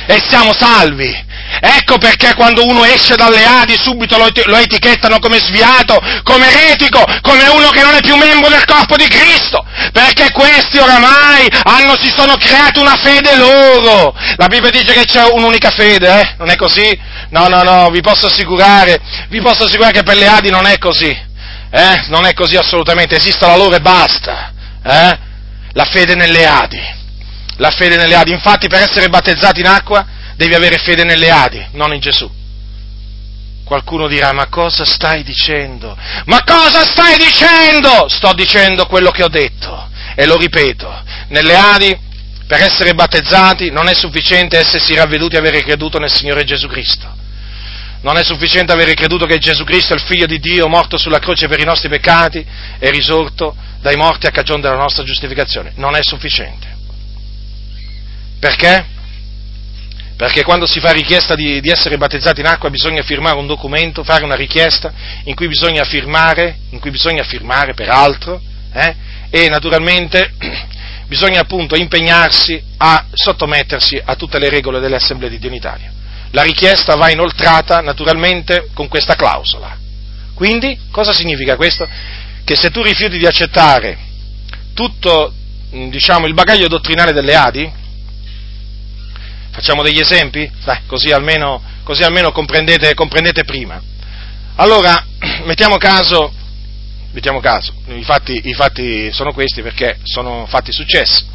[0.08, 1.28] e siamo salvi.
[1.62, 7.04] Ecco perché quando uno esce dalle Adi subito lo, lo, etichettano come sviato, come eretico,
[7.22, 11.98] come uno che non è più membro del corpo di Cristo, perché questi oramai hanno,
[11.98, 14.16] si sono creati una fede loro.
[14.38, 16.36] La Bibbia dice che c'è un'unica fede, eh?
[16.38, 16.98] Non è così?
[17.32, 20.78] No, no, no, vi posso assicurare, vi posso assicurare che per le Adi non è
[20.78, 22.04] così, eh?
[22.08, 25.18] Non è così assolutamente, esiste la loro e basta, eh?
[25.74, 26.98] La fede nelle Adi
[27.58, 28.32] la fede nelle Adi.
[28.32, 30.06] Infatti per essere battezzato in acqua
[30.40, 32.32] devi avere fede nelle Adi, non in Gesù.
[33.66, 35.98] Qualcuno dirà, ma cosa stai dicendo?
[36.28, 38.08] Ma cosa stai dicendo?
[38.08, 41.04] Sto dicendo quello che ho detto e lo ripeto.
[41.28, 42.00] Nelle Adi,
[42.48, 47.14] per essere battezzati, non è sufficiente essersi ravveduti e avere creduto nel Signore Gesù Cristo.
[48.02, 51.20] Non è sufficiente avere creduto che Gesù Cristo è il Figlio di Dio, morto sulla
[51.20, 52.46] croce per i nostri peccati
[52.80, 55.74] e risorto dai morti a cagione della nostra giustificazione.
[55.76, 56.78] Non è sufficiente.
[58.40, 58.98] Perché?
[60.20, 64.04] Perché quando si fa richiesta di, di, essere battezzati in acqua bisogna firmare un documento,
[64.04, 64.92] fare una richiesta
[65.24, 68.42] in cui bisogna firmare, in cui bisogna firmare peraltro,
[68.74, 68.96] eh,
[69.30, 70.34] e naturalmente
[71.08, 75.90] bisogna appunto impegnarsi a sottomettersi a tutte le regole delle assemblee di Dio in Italia.
[76.32, 79.78] La richiesta va inoltrata naturalmente con questa clausola.
[80.34, 81.88] Quindi cosa significa questo?
[82.44, 83.98] Che se tu rifiuti di accettare
[84.74, 85.34] tutto
[85.70, 87.72] diciamo, il bagaglio dottrinale delle Adi,
[89.60, 90.50] Facciamo degli esempi?
[90.64, 93.78] Dai, così almeno, così almeno comprendete, comprendete, prima.
[94.56, 95.06] Allora,
[95.44, 96.32] mettiamo caso,
[97.12, 101.26] mettiamo caso i, fatti, i fatti sono questi perché sono fatti successi.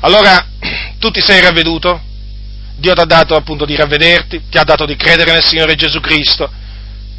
[0.00, 0.46] Allora,
[0.98, 2.00] tu ti sei ravveduto,
[2.76, 6.00] Dio ti ha dato appunto di ravvederti, ti ha dato di credere nel Signore Gesù
[6.00, 6.50] Cristo,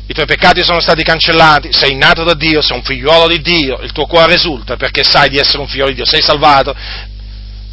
[0.08, 3.78] i tuoi peccati sono stati cancellati, sei nato da Dio, sei un figliuolo di Dio,
[3.84, 6.76] il tuo cuore esulta perché sai di essere un figliolo di Dio, sei salvato,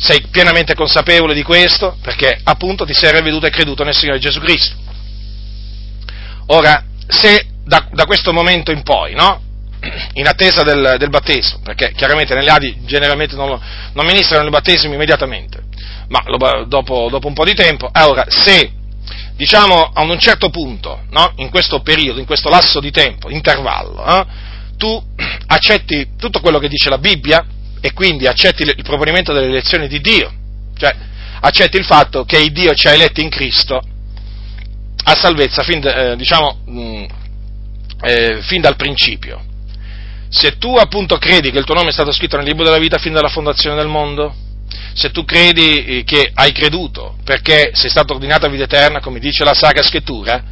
[0.01, 4.41] sei pienamente consapevole di questo perché appunto ti sei ravveduto e creduto nel Signore Gesù
[4.41, 4.75] Cristo.
[6.47, 9.43] Ora, se da, da questo momento in poi, no?
[10.15, 13.59] in attesa del, del, battesimo, perché chiaramente nelle Adi generalmente non,
[13.93, 15.63] non ministrano il battesimo immediatamente,
[16.09, 18.73] ma lo, dopo, dopo, un po' di tempo, ora se
[19.37, 21.33] diciamo a un certo punto, no?
[21.37, 24.27] in questo periodo, in questo lasso di tempo, intervallo, eh,
[24.77, 25.03] tu
[25.47, 27.45] accetti tutto quello che dice la Bibbia,
[27.81, 30.33] e quindi accetti il proponimento delle elezioni di Dio,
[30.77, 30.95] cioè
[31.41, 33.81] accetti il fatto che il Dio ci ha eletti in Cristo
[35.03, 37.05] a salvezza fin, eh, diciamo, mh, mm,
[38.03, 39.45] eh, fin dal principio.
[40.29, 42.99] Se tu appunto credi che il tuo nome è stato scritto nel libro della vita
[42.99, 44.35] fin dalla fondazione del mondo,
[44.95, 49.19] se tu credi eh, che hai creduto perché sei stato ordinato a vita eterna, come
[49.19, 50.43] dice la Sacra Scrittura,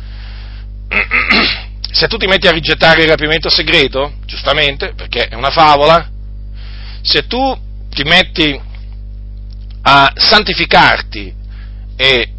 [1.91, 6.09] se tu ti metti a rigettare il rapimento segreto, giustamente, perché è una favola,
[7.09, 8.61] se tu ti metti
[9.81, 11.35] a santificarti
[11.97, 12.33] e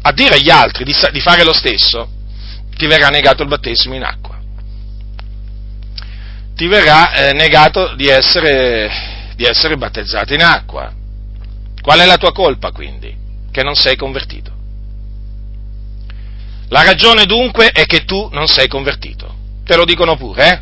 [0.00, 2.08] a dire agli altri di, di fare lo stesso,
[2.74, 4.40] ti verrà negato il battesimo in acqua.
[6.54, 10.90] Ti verrà eh, negato di essere, di essere battezzato in acqua.
[11.82, 13.14] Qual è la tua colpa quindi?
[13.50, 14.52] Che non sei convertito.
[16.68, 19.34] La ragione dunque è che tu non sei convertito.
[19.64, 20.60] Te lo dicono pure, eh?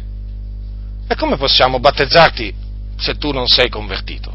[1.06, 2.62] E come possiamo battezzarti
[3.04, 4.32] se tu non sei convertito.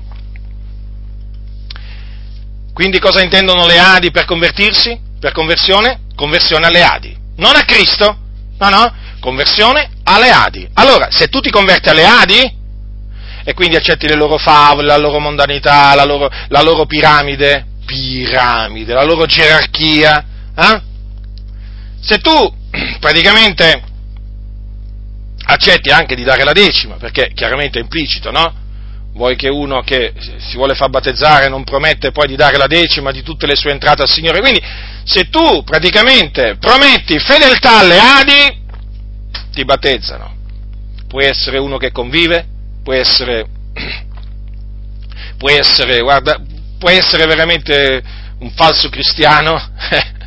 [2.71, 4.97] Quindi cosa intendono le Adi per convertirsi?
[5.19, 6.01] Per conversione?
[6.15, 7.17] Conversione alle Adi.
[7.37, 8.15] Non a Cristo,
[8.59, 10.69] no, no, conversione alle Adi.
[10.75, 12.57] Allora, se tu ti converti alle Adi,
[13.43, 18.93] e quindi accetti le loro favole, la loro mondanità, la loro, la loro piramide, piramide,
[18.93, 20.23] la loro gerarchia,
[20.55, 20.81] eh?
[22.01, 22.31] se tu
[22.99, 23.88] praticamente
[25.49, 28.67] accetti anche di dare la decima, perché chiaramente è implicito, no?
[29.13, 33.11] Vuoi che uno che si vuole far battezzare non promette poi di dare la decima
[33.11, 34.39] di tutte le sue entrate al Signore?
[34.39, 34.61] Quindi,
[35.03, 38.61] se tu praticamente prometti fedeltà alle Adi,
[39.51, 40.35] ti battezzano.
[41.07, 42.45] Puoi essere uno che convive,
[42.83, 43.47] puoi essere,
[45.37, 46.39] puoi essere, guarda,
[46.77, 48.01] puoi essere veramente
[48.39, 49.59] un falso cristiano,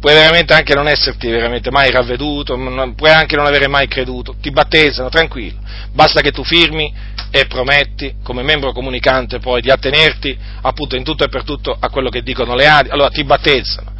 [0.00, 2.56] puoi veramente anche non esserti veramente mai ravveduto,
[2.96, 5.58] puoi anche non avere mai creduto, ti battezzano, tranquillo,
[5.92, 6.92] basta che tu firmi
[7.30, 11.88] e prometti come membro comunicante poi di attenerti appunto in tutto e per tutto a
[11.90, 13.92] quello che dicono le Adi, allora ti battezzano.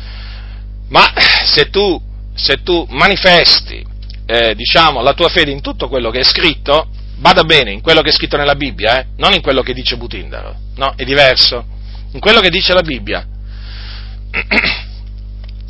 [0.89, 1.13] Ma
[1.45, 2.01] se tu,
[2.35, 3.85] se tu manifesti
[4.25, 8.01] eh, diciamo, la tua fede in tutto quello che è scritto, bada bene, in quello
[8.03, 11.65] che è scritto nella Bibbia, eh, non in quello che dice Butindaro, no, è diverso,
[12.13, 13.27] in quello che dice la Bibbia,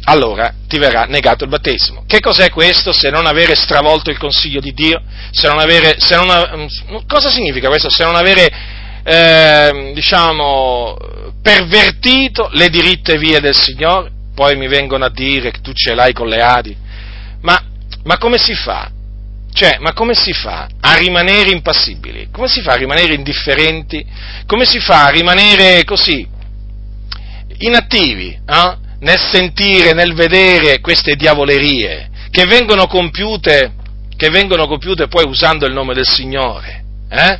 [0.09, 2.05] allora ti verrà negato il battesimo.
[2.07, 5.03] Che cos'è questo se non avere stravolto il consiglio di Dio?
[5.31, 7.91] Se non avere, se non, mm, cosa significa questo?
[7.91, 8.51] Se non avere,
[9.05, 10.97] eh, diciamo,
[11.43, 14.11] pervertito le diritte vie del Signore?
[14.35, 16.77] Poi mi vengono a dire che tu ce l'hai con le Adi.
[17.43, 17.61] Ma,
[18.05, 18.91] ma come si fa?
[19.53, 22.29] Cioè, ma come si fa a rimanere impassibili?
[22.33, 24.07] Come si fa a rimanere indifferenti?
[24.47, 26.27] Come si fa a rimanere così,
[27.59, 28.41] inattivi?
[28.47, 28.87] Eh?
[29.01, 33.73] Nel sentire, nel vedere queste diavolerie che vengono compiute,
[34.17, 36.85] che vengono compiute poi usando il nome del Signore.
[37.09, 37.39] Eh?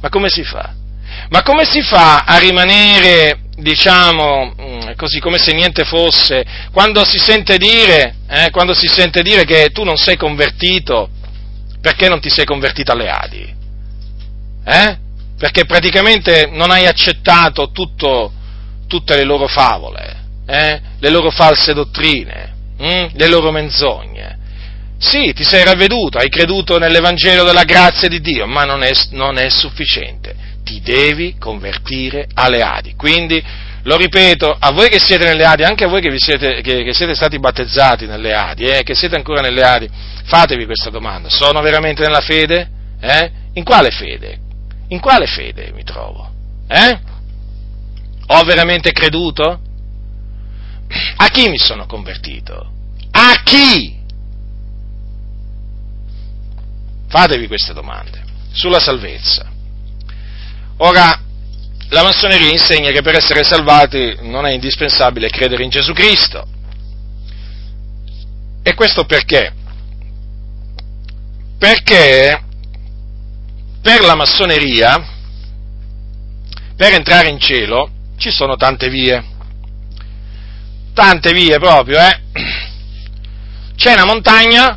[0.00, 0.74] Ma come si fa?
[1.30, 7.18] Ma come si fa a rimanere, diciamo, mm, così come se niente fosse, quando si
[7.18, 11.10] sente dire, eh, quando si sente dire che tu non sei convertito,
[11.80, 13.54] perché non ti sei convertito alle Adi?
[14.64, 14.98] Eh?
[15.36, 18.32] Perché praticamente non hai accettato tutto,
[18.86, 20.17] tutte le loro favole
[20.48, 24.36] eh, le loro false dottrine, hm, le loro menzogne.
[24.98, 29.36] Sì, ti sei ravveduto, hai creduto nell'Evangelo della grazia di Dio, ma non è, non
[29.36, 30.34] è sufficiente.
[30.64, 32.94] Ti devi convertire alle Adi.
[32.96, 33.42] Quindi,
[33.82, 36.94] lo ripeto, a voi che siete nelle Adi, anche a voi che, siete, che, che
[36.94, 39.88] siete, stati battezzati nelle Adi, eh, che siete ancora nelle Adi,
[40.24, 41.28] fatevi questa domanda.
[41.28, 42.68] Sono veramente nella fede?
[43.00, 43.30] Eh?
[43.52, 44.38] In quale fede?
[44.88, 46.28] In quale fede mi trovo?
[46.68, 46.98] Eh?
[48.28, 49.60] Ho veramente creduto?
[51.16, 52.72] A chi mi sono convertito?
[53.10, 53.96] A chi?
[57.08, 58.22] Fatevi queste domande
[58.52, 59.50] sulla salvezza.
[60.78, 61.20] Ora,
[61.90, 66.46] la massoneria insegna che per essere salvati non è indispensabile credere in Gesù Cristo.
[68.62, 69.52] E questo perché?
[71.58, 72.42] Perché
[73.80, 75.02] per la massoneria,
[76.76, 79.36] per entrare in cielo, ci sono tante vie
[80.98, 82.20] tante vie proprio, eh.
[83.76, 84.76] C'è una montagna,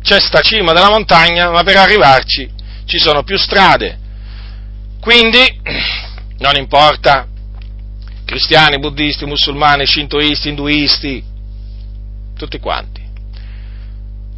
[0.00, 2.50] c'è sta cima della montagna, ma per arrivarci
[2.86, 3.98] ci sono più strade.
[4.98, 5.60] Quindi,
[6.38, 7.26] non importa,
[8.24, 11.22] cristiani, buddisti, musulmani, shintoisti, induisti,
[12.34, 13.02] tutti quanti,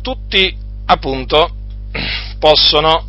[0.03, 0.53] tutti
[0.86, 1.55] appunto
[2.40, 3.07] possono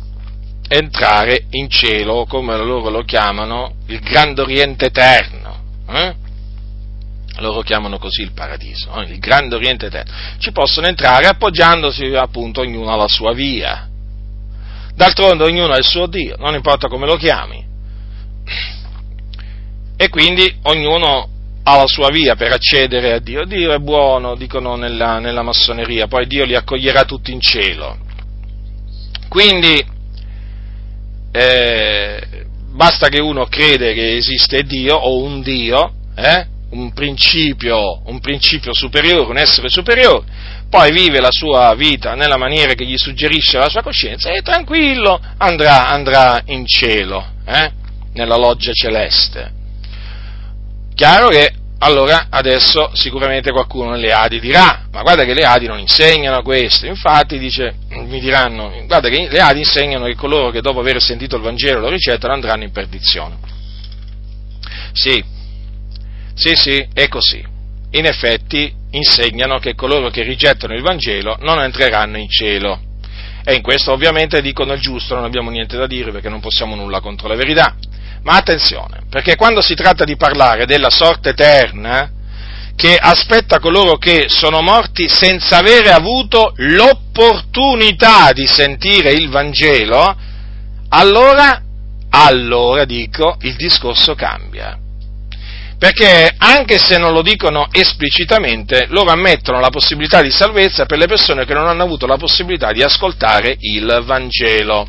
[0.68, 5.58] entrare in cielo, come loro lo chiamano, il Grande Oriente Eterno.
[5.88, 6.28] Eh?
[7.40, 12.92] Loro chiamano così il paradiso, il grande oriente eterno, ci possono entrare appoggiandosi appunto ognuno
[12.92, 13.88] alla sua via.
[14.94, 17.66] D'altronde ognuno ha il suo Dio, non importa come lo chiami.
[19.96, 21.28] E quindi ognuno
[21.62, 23.44] ha la sua via per accedere a Dio.
[23.44, 27.98] Dio è buono, dicono nella, nella massoneria, poi Dio li accoglierà tutti in cielo.
[29.28, 29.84] Quindi
[31.32, 38.20] eh, basta che uno crede che esiste Dio o un Dio, eh, un principio, un
[38.20, 40.24] principio superiore, un essere superiore,
[40.68, 45.20] poi vive la sua vita nella maniera che gli suggerisce la sua coscienza e tranquillo
[45.38, 47.72] andrà, andrà in cielo, eh?
[48.12, 49.58] nella loggia celeste.
[50.94, 55.78] Chiaro che allora adesso sicuramente qualcuno nelle Adi dirà, ma guarda che le Adi non
[55.78, 60.80] insegnano questo, infatti dice, mi diranno, guarda che le Adi insegnano che coloro che dopo
[60.80, 63.38] aver sentito il Vangelo lo ricettano andranno in perdizione.
[64.92, 65.24] Sì,
[66.40, 67.44] sì, sì, è così.
[67.90, 72.80] In effetti insegnano che coloro che rigettano il Vangelo non entreranno in cielo.
[73.44, 76.74] E in questo ovviamente dicono il giusto, non abbiamo niente da dire perché non possiamo
[76.74, 77.76] nulla contro la verità.
[78.22, 82.10] Ma attenzione, perché quando si tratta di parlare della sorte eterna,
[82.74, 90.16] che aspetta coloro che sono morti senza avere avuto l'opportunità di sentire il Vangelo,
[90.88, 91.60] allora,
[92.08, 94.78] allora dico, il discorso cambia
[95.80, 101.06] perché anche se non lo dicono esplicitamente, loro ammettono la possibilità di salvezza per le
[101.06, 104.86] persone che non hanno avuto la possibilità di ascoltare il Vangelo.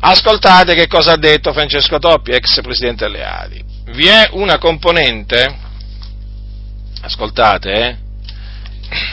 [0.00, 3.62] Ascoltate che cosa ha detto Francesco Toppi, ex presidente delle Adi.
[3.92, 5.54] Vi è una componente,
[7.02, 7.96] ascoltate, eh?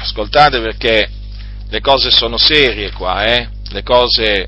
[0.03, 1.09] ascoltate perché
[1.67, 3.49] le cose sono serie qua, eh?
[3.71, 4.47] le cose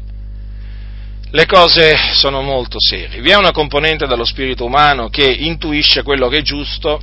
[1.31, 3.21] le cose sono molto serie.
[3.21, 6.99] Vi è una componente dello spirito umano che intuisce quello che è giusto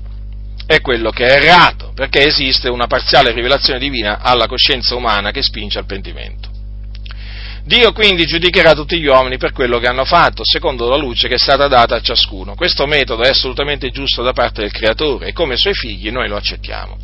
[0.66, 5.42] e quello che è errato, perché esiste una parziale rivelazione divina alla coscienza umana che
[5.42, 6.47] spinge al pentimento.
[7.68, 11.34] Dio quindi giudicherà tutti gli uomini per quello che hanno fatto, secondo la luce che
[11.34, 12.54] è stata data a ciascuno.
[12.54, 16.36] Questo metodo è assolutamente giusto da parte del Creatore e come suoi figli noi lo
[16.36, 16.96] accettiamo.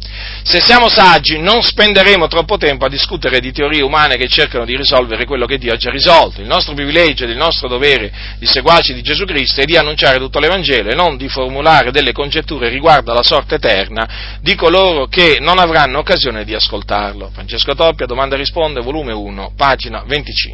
[0.42, 4.74] Se siamo saggi non spenderemo troppo tempo a discutere di teorie umane che cercano di
[4.74, 6.40] risolvere quello che Dio ha già risolto.
[6.40, 10.16] Il nostro privilegio ed il nostro dovere di seguaci di Gesù Cristo è di annunciare
[10.16, 15.36] tutto l'Evangelo e non di formulare delle congetture riguardo alla sorte eterna di coloro che
[15.40, 17.28] non avranno occasione di ascoltarlo.
[17.34, 20.53] Francesco Toppia, domanda e risponde, volume 1, pagina 25.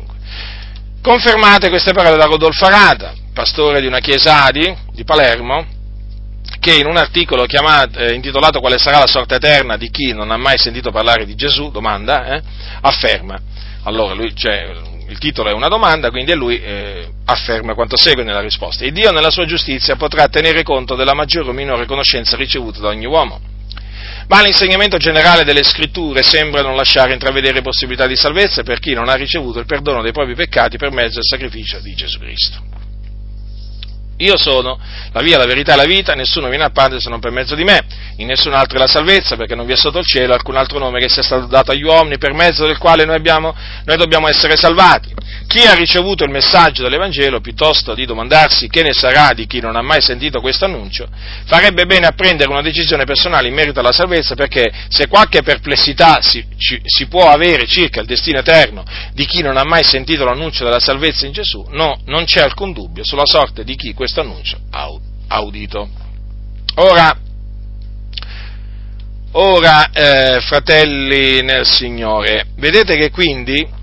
[1.03, 5.65] Confermate queste parole da Rodolfo Arata, pastore di una chiesa Adi di Palermo,
[6.61, 10.31] che in un articolo chiamato, eh, intitolato Quale sarà la sorte eterna di chi non
[10.31, 12.43] ha mai sentito parlare di Gesù, domanda, eh,
[12.83, 13.39] afferma.
[13.85, 14.71] Allora, lui, cioè,
[15.09, 18.85] il titolo è una domanda, quindi lui eh, afferma quanto segue nella risposta.
[18.85, 22.89] Il Dio nella sua giustizia potrà tenere conto della maggiore o minore conoscenza ricevuta da
[22.89, 23.41] ogni uomo
[24.31, 29.09] ma l'insegnamento generale delle scritture sembra non lasciare intravedere possibilità di salvezza per chi non
[29.09, 32.63] ha ricevuto il perdono dei propri peccati per mezzo del sacrificio di Gesù Cristo.
[34.21, 34.79] Io sono
[35.13, 37.55] la via, la verità e la vita, nessuno viene a Padre se non per mezzo
[37.55, 37.81] di me,
[38.17, 40.79] in nessun altro è la salvezza, perché non vi è sotto il cielo alcun altro
[40.79, 43.55] nome che sia stato dato agli uomini per mezzo del quale noi, abbiamo,
[43.85, 45.15] noi dobbiamo essere salvati.
[45.47, 49.75] Chi ha ricevuto il messaggio dell'Evangelo, piuttosto di domandarsi che ne sarà di chi non
[49.75, 51.09] ha mai sentito questo annuncio,
[51.47, 56.21] farebbe bene a prendere una decisione personale in merito alla salvezza, perché se qualche perplessità
[56.21, 60.25] si, ci, si può avere circa il destino eterno di chi non ha mai sentito
[60.25, 64.10] l'annuncio della salvezza in Gesù, no, non c'è alcun dubbio sulla sorte di chi questo
[64.19, 65.89] annuncio ha udito.
[66.77, 67.17] Ora,
[69.33, 73.79] ora eh, fratelli nel Signore, vedete che quindi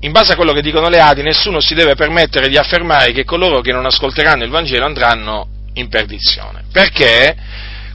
[0.00, 3.24] in base a quello che dicono le Adi, nessuno si deve permettere di affermare che
[3.24, 6.64] coloro che non ascolteranno il Vangelo andranno in perdizione.
[6.70, 7.36] Perché?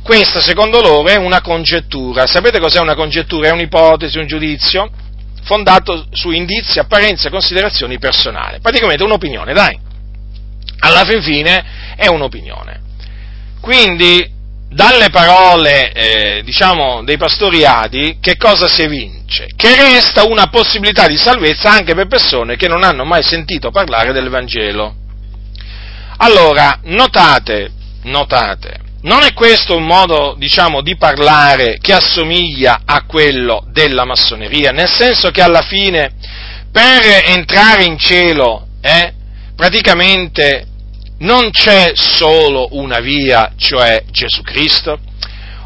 [0.04, 2.26] Questa, secondo loro, è una congettura.
[2.26, 3.50] Sapete cos'è una congettura?
[3.50, 4.90] È un'ipotesi, un giudizio
[5.44, 8.60] fondato su indizi, apparenze e considerazioni personali.
[8.60, 9.80] Praticamente un'opinione, dai.
[10.84, 11.64] Alla fin fine
[11.96, 12.80] è un'opinione.
[13.62, 19.50] Quindi dalle parole, eh, diciamo, dei pastori Adi, che cosa si evince?
[19.56, 24.14] Che resta una possibilità di salvezza anche per persone che non hanno mai sentito parlare
[24.14, 24.96] del Vangelo.
[26.18, 27.72] Allora, notate,
[28.04, 34.72] notate, non è questo un modo, diciamo, di parlare che assomiglia a quello della massoneria,
[34.72, 36.12] nel senso che alla fine,
[36.72, 39.14] per entrare in cielo, eh,
[39.56, 40.68] praticamente
[41.22, 45.00] non c'è solo una via, cioè Gesù Cristo?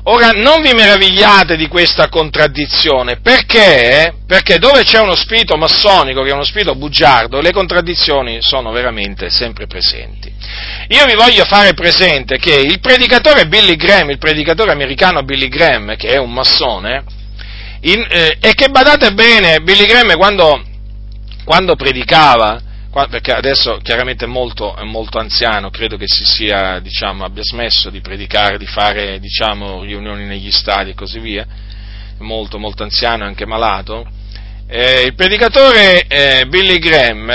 [0.08, 4.14] Ora, non vi meravigliate di questa contraddizione, perché?
[4.28, 9.32] Perché dove c'è uno spirito massonico, che è uno spirito bugiardo, le contraddizioni sono veramente
[9.32, 10.32] sempre presenti.
[10.90, 15.96] Io vi voglio fare presente che il predicatore Billy Graham, il predicatore americano Billy Graham,
[15.96, 17.04] che è un massone,
[17.82, 20.62] in, eh, e che badate bene, Billy Graham quando,
[21.44, 22.62] quando predicava,
[23.10, 27.90] perché adesso chiaramente è molto, è molto anziano, credo che si sia, diciamo, abbia smesso
[27.90, 31.46] di predicare, di fare diciamo, riunioni negli stadi e così via,
[32.18, 34.08] è molto, molto anziano e anche malato.
[34.68, 37.30] Eh, il predicatore eh, Billy Graham,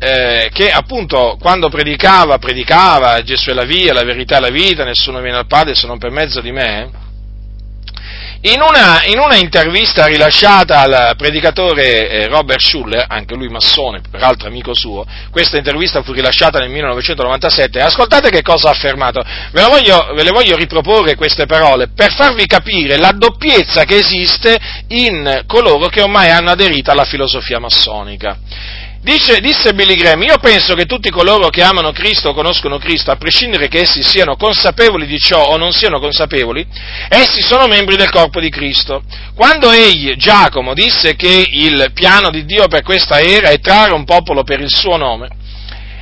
[0.00, 4.82] eh, che appunto quando predicava, predicava Gesù è la via, la verità è la vita,
[4.82, 6.90] nessuno viene al Padre se non per mezzo di me,
[8.42, 14.46] in una, in una, intervista rilasciata al predicatore eh, Robert Schuller, anche lui massone, peraltro
[14.46, 20.12] amico suo, questa intervista fu rilasciata nel 1997, ascoltate che cosa ha affermato, ve, voglio,
[20.14, 24.56] ve le voglio riproporre queste parole per farvi capire la doppiezza che esiste
[24.88, 28.36] in coloro che ormai hanno aderito alla filosofia massonica.
[29.00, 33.12] Dice, disse Billy Graham, io penso che tutti coloro che amano Cristo o conoscono Cristo,
[33.12, 36.66] a prescindere che essi siano consapevoli di ciò o non siano consapevoli,
[37.08, 39.02] essi sono membri del corpo di Cristo.
[39.34, 44.04] Quando egli, Giacomo, disse che il piano di Dio per questa era è trarre un
[44.04, 45.28] popolo per il suo nome,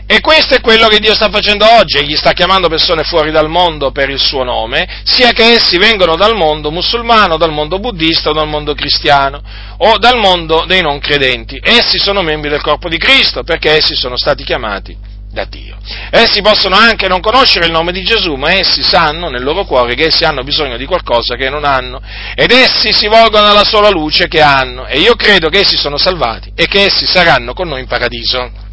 [0.07, 3.49] e questo è quello che Dio sta facendo oggi, egli sta chiamando persone fuori dal
[3.49, 8.31] mondo per il suo nome, sia che essi vengano dal mondo musulmano, dal mondo buddista
[8.31, 9.43] dal mondo cristiano,
[9.79, 11.59] o dal mondo dei non credenti.
[11.61, 14.97] Essi sono membri del corpo di Cristo, perché essi sono stati chiamati
[15.33, 15.77] da Dio.
[16.11, 19.97] Essi possono anche non conoscere il nome di Gesù, ma essi sanno nel loro cuore
[19.97, 22.01] che essi hanno bisogno di qualcosa che non hanno,
[22.35, 25.99] ed essi si volgono alla sola luce che hanno, e io credo che essi sono
[25.99, 28.65] salvati e che essi saranno con noi in paradiso.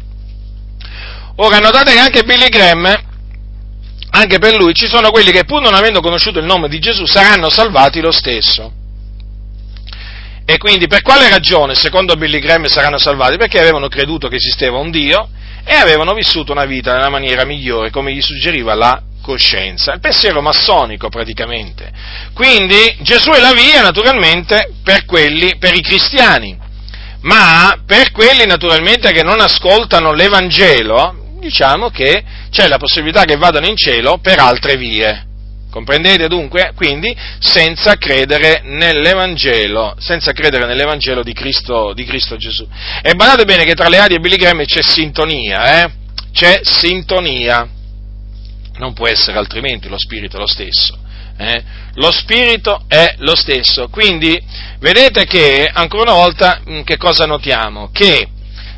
[1.36, 2.94] Ora notate che anche Billy Graham,
[4.10, 7.06] anche per lui, ci sono quelli che pur non avendo conosciuto il nome di Gesù
[7.06, 8.72] saranno salvati lo stesso.
[10.46, 13.36] E quindi per quale ragione, secondo Billy Graham, saranno salvati?
[13.36, 15.28] Perché avevano creduto che esisteva un Dio
[15.64, 20.42] e avevano vissuto una vita nella maniera migliore, come gli suggeriva la coscienza, il pensiero
[20.42, 21.90] massonico praticamente.
[22.34, 26.58] Quindi Gesù è la via naturalmente per quelli, per i cristiani
[27.22, 33.66] Ma per quelli naturalmente che non ascoltano l'Evangelo, diciamo che c'è la possibilità che vadano
[33.66, 35.26] in cielo per altre vie.
[35.70, 36.72] Comprendete dunque?
[36.74, 42.66] Quindi senza credere nell'Evangelo, senza credere nell'Evangelo di Cristo, di Cristo Gesù.
[43.02, 45.90] E badate bene che tra le Adi e Billy Graham c'è sintonia, eh?
[46.32, 47.68] C'è sintonia.
[48.76, 50.96] Non può essere altrimenti, lo spirito è lo stesso.
[51.36, 51.62] Eh?
[51.94, 53.88] Lo spirito è lo stesso.
[53.88, 54.40] Quindi
[54.78, 57.90] vedete che, ancora una volta, mm, che cosa notiamo?
[57.92, 58.28] Che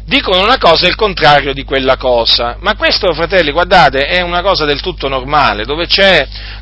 [0.06, 2.56] dicono una cosa e il contrario di quella cosa.
[2.60, 5.86] Ma questo, fratelli, guardate, è una cosa del tutto normale, dove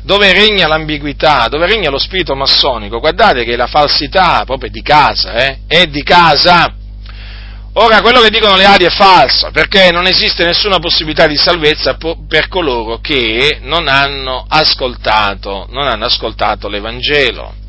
[0.01, 2.99] dove regna l'ambiguità, dove regna lo spirito massonico.
[2.99, 5.59] Guardate che la falsità proprio è di casa, eh?
[5.67, 6.73] È di casa.
[7.77, 11.97] Ora, quello che dicono le Adi è falso, perché non esiste nessuna possibilità di salvezza
[12.27, 17.63] per coloro che non hanno ascoltato, non hanno ascoltato l'Evangelo.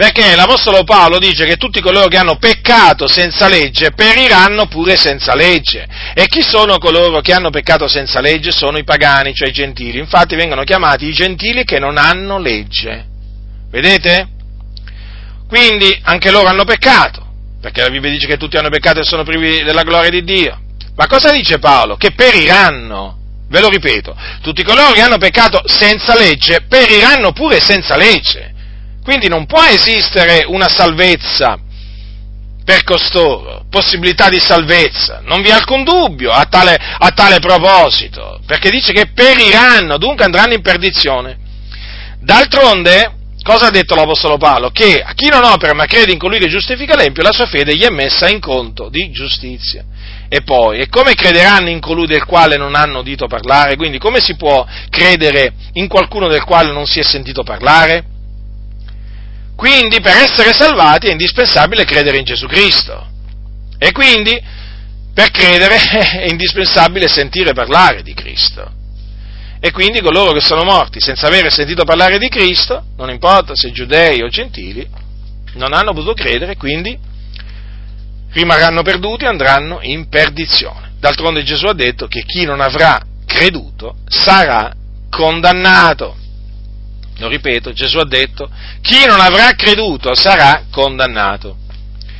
[0.00, 5.34] Perché l'Apostolo Paolo dice che tutti coloro che hanno peccato senza legge periranno pure senza
[5.34, 5.86] legge.
[6.14, 8.50] E chi sono coloro che hanno peccato senza legge?
[8.50, 9.98] Sono i pagani, cioè i gentili.
[9.98, 13.04] Infatti vengono chiamati i gentili che non hanno legge.
[13.70, 14.26] Vedete?
[15.46, 17.26] Quindi anche loro hanno peccato
[17.60, 20.62] perché la Bibbia dice che tutti hanno peccato e sono privi della gloria di Dio.
[20.96, 21.96] Ma cosa dice Paolo?
[21.96, 23.18] Che periranno.
[23.50, 28.54] Ve lo ripeto, tutti coloro che hanno peccato senza legge periranno pure senza legge.
[29.02, 31.58] Quindi non può esistere una salvezza
[32.64, 35.20] per costoro, possibilità di salvezza.
[35.24, 40.24] Non vi è alcun dubbio a tale, a tale proposito, perché dice che periranno, dunque
[40.24, 41.38] andranno in perdizione.
[42.20, 44.70] D'altronde, Cosa ha detto l'Apostolo Paolo?
[44.70, 47.74] Che a chi non opera ma crede in colui che giustifica l'empio, la sua fede
[47.74, 49.82] gli è messa in conto di giustizia.
[50.28, 53.76] E poi, e come crederanno in colui del quale non hanno udito parlare?
[53.76, 58.04] Quindi come si può credere in qualcuno del quale non si è sentito parlare?
[59.60, 63.06] Quindi per essere salvati è indispensabile credere in Gesù Cristo.
[63.76, 64.42] E quindi
[65.12, 65.76] per credere
[66.22, 68.72] è indispensabile sentire parlare di Cristo.
[69.60, 73.70] E quindi coloro che sono morti senza aver sentito parlare di Cristo, non importa se
[73.70, 74.88] giudei o gentili,
[75.56, 76.98] non hanno potuto credere, quindi
[78.32, 80.92] rimarranno perduti e andranno in perdizione.
[80.98, 84.72] D'altronde Gesù ha detto che chi non avrà creduto sarà
[85.10, 86.16] condannato.
[87.20, 88.50] Lo ripeto, Gesù ha detto,
[88.80, 91.56] chi non avrà creduto sarà condannato.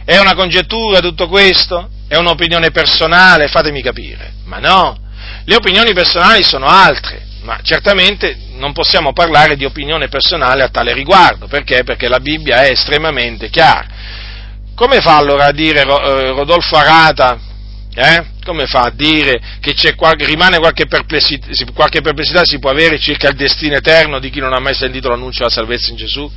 [0.04, 1.88] È una congettura tutto questo?
[2.06, 3.48] È un'opinione personale?
[3.48, 4.34] Fatemi capire.
[4.44, 4.98] Ma no,
[5.44, 10.92] le opinioni personali sono altre ma certamente non possiamo parlare di opinione personale a tale
[10.92, 11.84] riguardo, perché?
[11.84, 13.86] Perché la Bibbia è estremamente chiara.
[14.74, 17.38] Come fa allora a dire eh, Rodolfo Arata,
[17.94, 18.24] eh?
[18.44, 23.28] come fa a dire che qualche, rimane qualche perplessità, qualche perplessità, si può avere circa
[23.28, 26.30] il destino eterno di chi non ha mai sentito l'annuncio della salvezza in Gesù?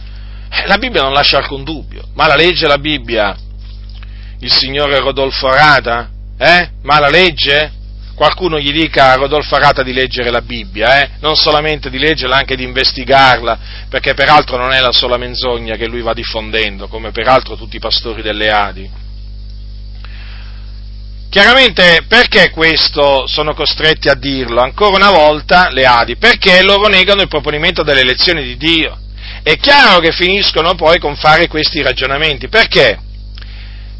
[0.49, 3.35] Eh, la Bibbia non lascia alcun dubbio, ma la legge la Bibbia
[4.39, 6.09] il signore Rodolfo Arata?
[6.37, 6.69] Eh?
[6.81, 7.81] Ma la legge?
[8.15, 11.09] qualcuno gli dica a Rodolfo Arata di leggere la Bibbia, eh?
[11.19, 13.57] non solamente di leggerla, anche di investigarla,
[13.89, 17.79] perché peraltro non è la sola menzogna che lui va diffondendo, come peraltro tutti i
[17.79, 18.89] pastori delle Adi.
[21.33, 24.61] Chiaramente perché questo sono costretti a dirlo?
[24.61, 28.99] Ancora una volta le Adi, perché loro negano il proponimento delle elezioni di Dio.
[29.41, 32.49] È chiaro che finiscono poi con fare questi ragionamenti.
[32.49, 32.99] Perché?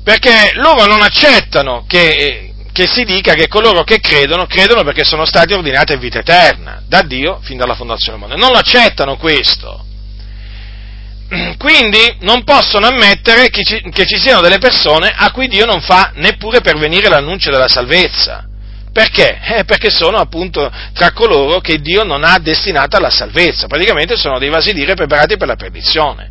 [0.04, 5.26] Perché loro non accettano che che si dica che coloro che credono, credono perché sono
[5.26, 8.44] stati ordinati a vita eterna, da Dio fin dalla fondazione del mondo.
[8.44, 9.86] Non lo accettano questo.
[11.58, 15.82] Quindi non possono ammettere che ci, che ci siano delle persone a cui Dio non
[15.82, 18.48] fa neppure pervenire l'annuncio della salvezza.
[18.92, 19.40] Perché?
[19.44, 24.38] Eh, perché sono appunto tra coloro che Dio non ha destinato alla salvezza, praticamente sono
[24.38, 26.30] dei vasi dire preparati per la perdizione.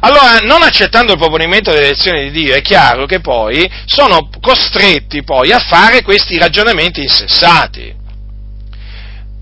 [0.00, 5.22] Allora, non accettando il proponimento delle elezioni di Dio, è chiaro che poi sono costretti
[5.22, 8.00] poi a fare questi ragionamenti insensati.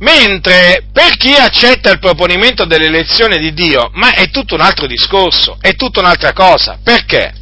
[0.01, 5.59] Mentre per chi accetta il proponimento dell'elezione di Dio, ma è tutto un altro discorso,
[5.61, 6.79] è tutta un'altra cosa.
[6.83, 7.35] Perché?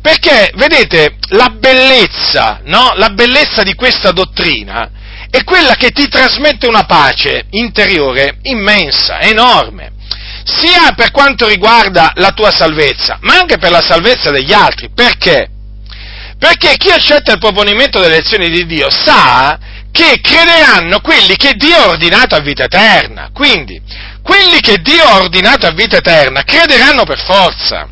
[0.00, 2.92] Perché, vedete, la bellezza, no?
[2.94, 4.90] La bellezza di questa dottrina
[5.30, 9.94] è quella che ti trasmette una pace interiore immensa, enorme
[10.46, 14.90] sia per quanto riguarda la tua salvezza, ma anche per la salvezza degli altri.
[14.94, 15.50] Perché?
[16.38, 19.58] Perché chi accetta il proponimento delle elezioni di Dio sa
[19.96, 23.30] che crederanno quelli che Dio ha ordinato a vita eterna.
[23.32, 23.80] Quindi,
[24.22, 27.88] quelli che Dio ha ordinato a vita eterna crederanno per forza.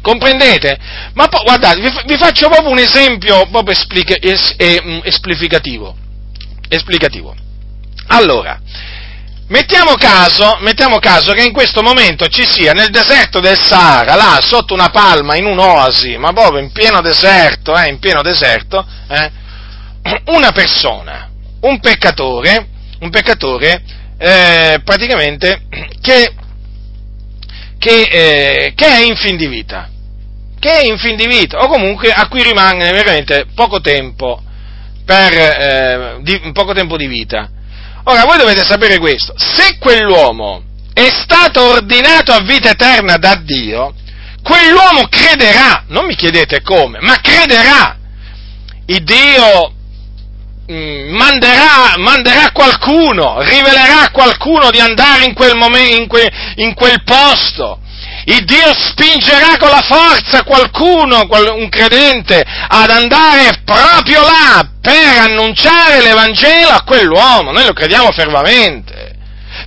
[0.00, 0.78] Comprendete?
[1.14, 5.96] Ma po- guardate, vi, vi, faccio proprio un esempio proprio esplica- es- es- esplicativo.
[6.68, 7.34] esplicativo.
[8.08, 8.60] Allora,
[9.48, 14.40] Mettiamo caso, mettiamo caso, che in questo momento ci sia nel deserto del Sahara, là
[14.40, 19.30] sotto una palma, in un'oasi, ma proprio in pieno deserto, eh, in pieno deserto, eh,
[20.34, 21.30] una persona,
[21.60, 22.68] un peccatore,
[23.00, 23.82] un peccatore
[24.18, 25.62] eh, praticamente
[26.00, 26.32] che,
[27.78, 29.88] che, eh, che, è in fin di vita,
[30.58, 34.42] che è in fin di vita, o comunque a cui rimane veramente poco tempo,
[35.04, 37.50] per, eh, di, poco tempo di vita
[38.08, 43.94] Ora, voi dovete sapere questo, se quell'uomo è stato ordinato a vita eterna da Dio,
[44.42, 47.98] quell'uomo crederà, non mi chiedete come, ma crederà.
[48.86, 49.72] Il Dio
[50.66, 57.02] manderà, manderà, qualcuno, rivelerà a qualcuno di andare in quel, momento, in, que, in quel
[57.04, 57.80] posto.
[58.24, 66.02] Il Dio spingerà con la forza qualcuno, un credente, ad andare proprio là per annunciare
[66.02, 69.14] l'Evangelo a quell'uomo, noi lo crediamo fermamente,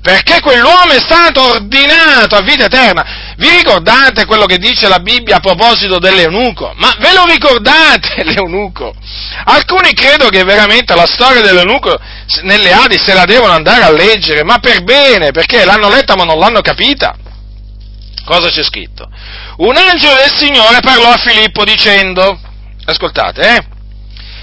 [0.02, 3.28] perché quell'uomo è stato ordinato a vita eterna.
[3.39, 6.73] Vi ricordate quello che dice la Bibbia a proposito dell'eunuco?
[6.75, 8.93] Ma ve lo ricordate l'eunuco?
[9.45, 11.97] Alcuni credo che veramente la storia dell'eunuco
[12.41, 16.25] nelle Adi se la devono andare a leggere, ma per bene, perché l'hanno letta ma
[16.25, 17.15] non l'hanno capita.
[18.25, 19.09] Cosa c'è scritto?
[19.59, 22.37] Un angelo del Signore parlò a Filippo dicendo,
[22.83, 23.63] ascoltate, eh?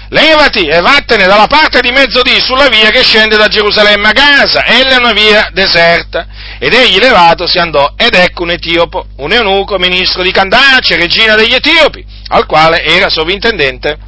[0.09, 4.65] Levati e vattene dalla parte di mezzodì sulla via che scende da Gerusalemme a Gaza,
[4.65, 6.27] ella è una via deserta.
[6.59, 11.35] Ed egli levato si andò, ed ecco un etiopo, un eunuco, ministro di Candace, regina
[11.35, 14.06] degli Etiopi, al quale era sovrintendente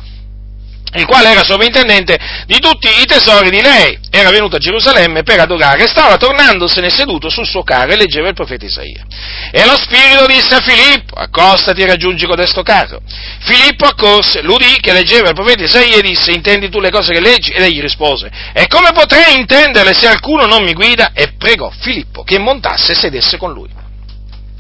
[0.94, 5.40] il quale era sovrintendente di tutti i tesori di lei, era venuto a Gerusalemme per
[5.40, 9.06] adorare, stava tornandosene seduto sul suo carro e leggeva il profeta Isaia.
[9.52, 13.02] E lo spirito disse a Filippo, accostati e raggiungi codesto carro.
[13.40, 17.20] Filippo accorse, l'udì che leggeva il profeta Isaia e disse, intendi tu le cose che
[17.20, 17.52] leggi?
[17.52, 21.12] Ed egli rispose, e come potrei intenderle se alcuno non mi guida?
[21.14, 23.79] E pregò Filippo che montasse e sedesse con lui.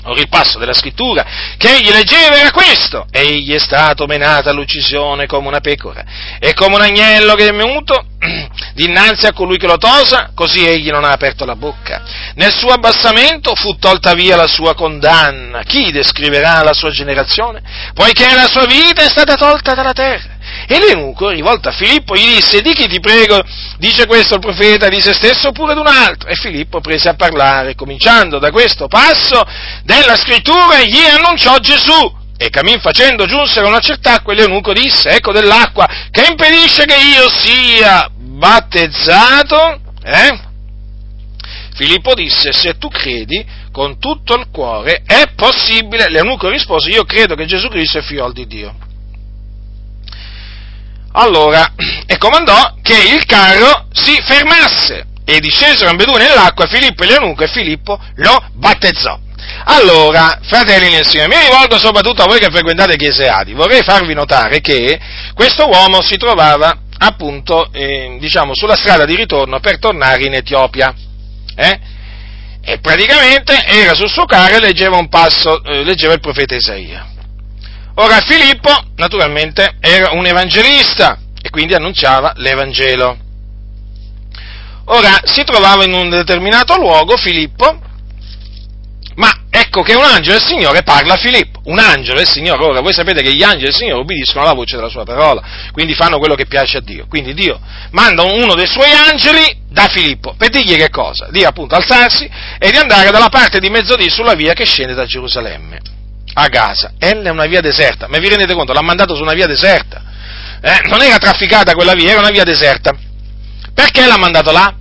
[0.05, 1.25] Ora il passo della scrittura
[1.57, 6.03] che egli leggeva era questo, egli è stato menato all'uccisione come una pecora,
[6.39, 8.05] e come un agnello che è muto
[8.73, 12.01] dinanzi a colui che lo tosa, così egli non ha aperto la bocca.
[12.35, 15.63] Nel suo abbassamento fu tolta via la sua condanna.
[15.63, 17.61] Chi descriverà la sua generazione?
[17.93, 20.37] Poiché la sua vita è stata tolta dalla terra.
[20.71, 23.41] E l'eunuco, rivolto a Filippo, gli disse, di chi ti prego,
[23.79, 26.29] dice questo il profeta, di se stesso oppure di un altro?
[26.29, 29.43] E Filippo prese a parlare, cominciando da questo passo
[29.83, 32.17] della scrittura, gli annunciò Gesù.
[32.37, 36.97] E cammin facendo giunsero una certa acqua e l'eunuco disse, ecco dell'acqua che impedisce che
[36.97, 39.81] io sia battezzato.
[40.03, 40.39] Eh?
[41.73, 46.11] Filippo disse, se tu credi con tutto il cuore, è possibile.
[46.11, 48.87] L'eunuco rispose, io credo che Gesù Cristo è figlio di Dio.
[51.19, 51.73] Allora,
[52.05, 57.49] e comandò che il carro si fermasse e discesero ambedue nell'acqua Filippo e l'eunuco e
[57.49, 59.19] Filippo lo battezzò.
[59.65, 64.13] Allora, fratelli nel Signore, mi rivolgo soprattutto a voi che frequentate chiese Adi, vorrei farvi
[64.13, 64.97] notare che
[65.33, 70.93] questo uomo si trovava appunto, eh, diciamo, sulla strada di ritorno per tornare in Etiopia.
[71.53, 71.79] Eh?
[72.61, 77.08] E praticamente era sul suo carro e leggeva un passo, eh, leggeva il profeta Isaia.
[78.01, 83.17] Ora Filippo, naturalmente, era un evangelista e quindi annunciava l'Evangelo.
[84.85, 87.77] Ora si trovava in un determinato luogo Filippo,
[89.15, 92.79] ma ecco che un angelo del Signore parla a Filippo, un angelo del Signore, ora
[92.79, 95.43] voi sapete che gli angeli del Signore obbediscono alla voce della sua parola,
[95.73, 97.59] quindi fanno quello che piace a Dio, quindi Dio
[97.91, 101.27] manda uno dei suoi angeli da Filippo per dirgli che cosa?
[101.31, 105.05] Di appunto alzarsi e di andare dalla parte di mezzodì sulla via che scende da
[105.05, 105.97] Gerusalemme
[106.41, 106.93] a Gaza.
[106.97, 108.73] Ella è una via deserta, ma vi rendete conto?
[108.73, 110.01] L'ha mandato su una via deserta.
[110.61, 112.93] Eh, non era trafficata quella via, era una via deserta.
[113.73, 114.73] Perché l'ha mandato là?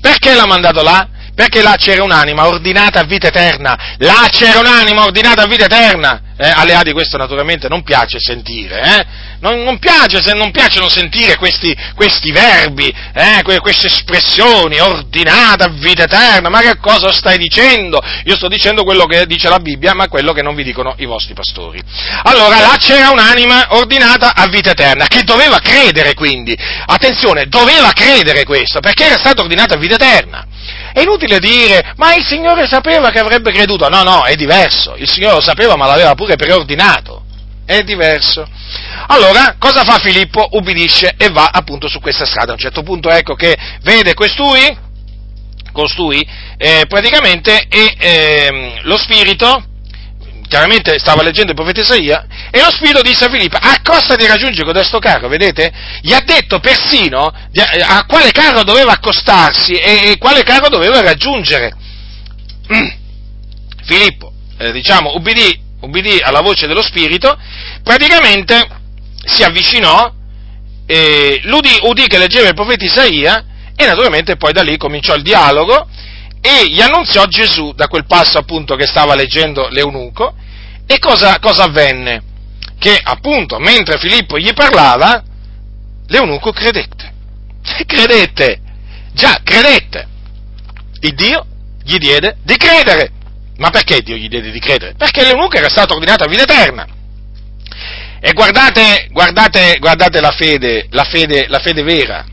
[0.00, 1.08] Perché l'ha mandato là?
[1.34, 3.76] Perché là c'era un'anima ordinata a vita eterna.
[3.98, 6.20] Là c'era un'anima ordinata a vita eterna.
[6.42, 9.06] Eh, alle Adi questo naturalmente non piace sentire, eh?
[9.40, 13.42] non, non, piace, se non piacciono sentire questi, questi verbi, eh?
[13.42, 18.00] que, queste espressioni, ordinata vita eterna, ma che cosa stai dicendo?
[18.24, 21.04] Io sto dicendo quello che dice la Bibbia, ma quello che non vi dicono i
[21.04, 21.78] vostri pastori.
[22.22, 28.44] Allora, là c'era un'anima ordinata a vita eterna, che doveva credere quindi, attenzione, doveva credere
[28.44, 30.46] questo, perché era stata ordinata a vita eterna.
[30.92, 33.88] È inutile dire, ma il Signore sapeva che avrebbe creduto.
[33.88, 34.94] No, no, è diverso.
[34.96, 37.24] Il Signore lo sapeva, ma l'aveva pure preordinato.
[37.64, 38.46] È diverso.
[39.06, 40.48] Allora, cosa fa Filippo?
[40.52, 42.50] Ubbidisce e va appunto su questa strada.
[42.50, 44.76] A un certo punto ecco che vede questui,
[45.72, 46.26] costui,
[46.56, 49.69] eh, praticamente, e eh, lo spirito
[50.50, 54.64] chiaramente stava leggendo il profeta Isaia, e lo Spirito disse a Filippo, accostati e raggiungi
[54.64, 55.72] codesto carro, vedete?
[56.02, 61.72] Gli ha detto persino a quale carro doveva accostarsi e, quale carro doveva raggiungere.
[63.84, 67.38] Filippo, eh, diciamo, ubbidì, ubbidì, alla voce dello Spirito,
[67.84, 68.66] praticamente
[69.24, 70.12] si avvicinò,
[70.84, 73.44] eh, udì, udì che leggeva il profeta Isaia,
[73.76, 75.88] e naturalmente poi da lì cominciò il dialogo,
[76.40, 80.34] e gli annunziò Gesù da quel passo appunto che stava leggendo l'eunuco
[80.86, 82.22] e cosa, cosa avvenne?
[82.78, 85.22] Che appunto mentre Filippo gli parlava
[86.06, 87.12] l'eunuco credette.
[87.86, 88.58] Credette,
[89.12, 90.08] già credette.
[91.00, 91.46] Il Dio
[91.84, 93.12] gli diede di credere.
[93.58, 94.94] Ma perché Dio gli diede di credere?
[94.96, 96.86] Perché l'eunuco era stato ordinato a vita eterna.
[98.18, 102.24] E guardate, guardate, guardate la fede, la fede, la fede vera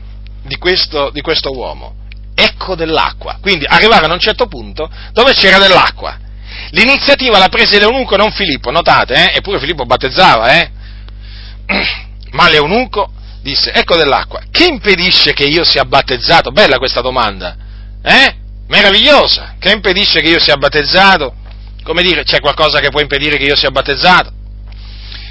[0.42, 1.97] di questo, di questo uomo
[2.38, 3.38] ecco dell'acqua.
[3.40, 6.16] Quindi arrivarono a un certo punto dove c'era dell'acqua.
[6.70, 9.36] L'iniziativa la prese l'eunuco, non Filippo, notate, eh?
[9.38, 10.70] eppure Filippo battezzava, eh?
[12.30, 13.10] Ma l'eunuco
[13.42, 16.52] disse, ecco dell'acqua, che impedisce che io sia battezzato?
[16.52, 17.56] Bella questa domanda,
[18.02, 18.36] eh?
[18.68, 21.34] Meravigliosa, che impedisce che io sia battezzato?
[21.82, 24.30] Come dire, c'è qualcosa che può impedire che io sia battezzato?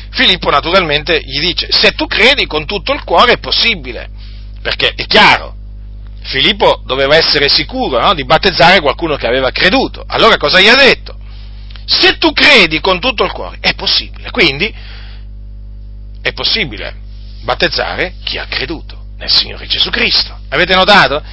[0.09, 4.09] Filippo naturalmente gli dice, se tu credi con tutto il cuore è possibile,
[4.61, 5.56] perché è chiaro,
[6.23, 8.13] Filippo doveva essere sicuro no?
[8.13, 10.03] di battezzare qualcuno che aveva creduto.
[10.07, 11.17] Allora cosa gli ha detto?
[11.85, 14.29] Se tu credi con tutto il cuore, è possibile.
[14.31, 14.73] Quindi
[16.21, 16.95] è possibile
[17.43, 20.37] battezzare chi ha creduto nel Signore Gesù Cristo.
[20.49, 21.23] Avete notato?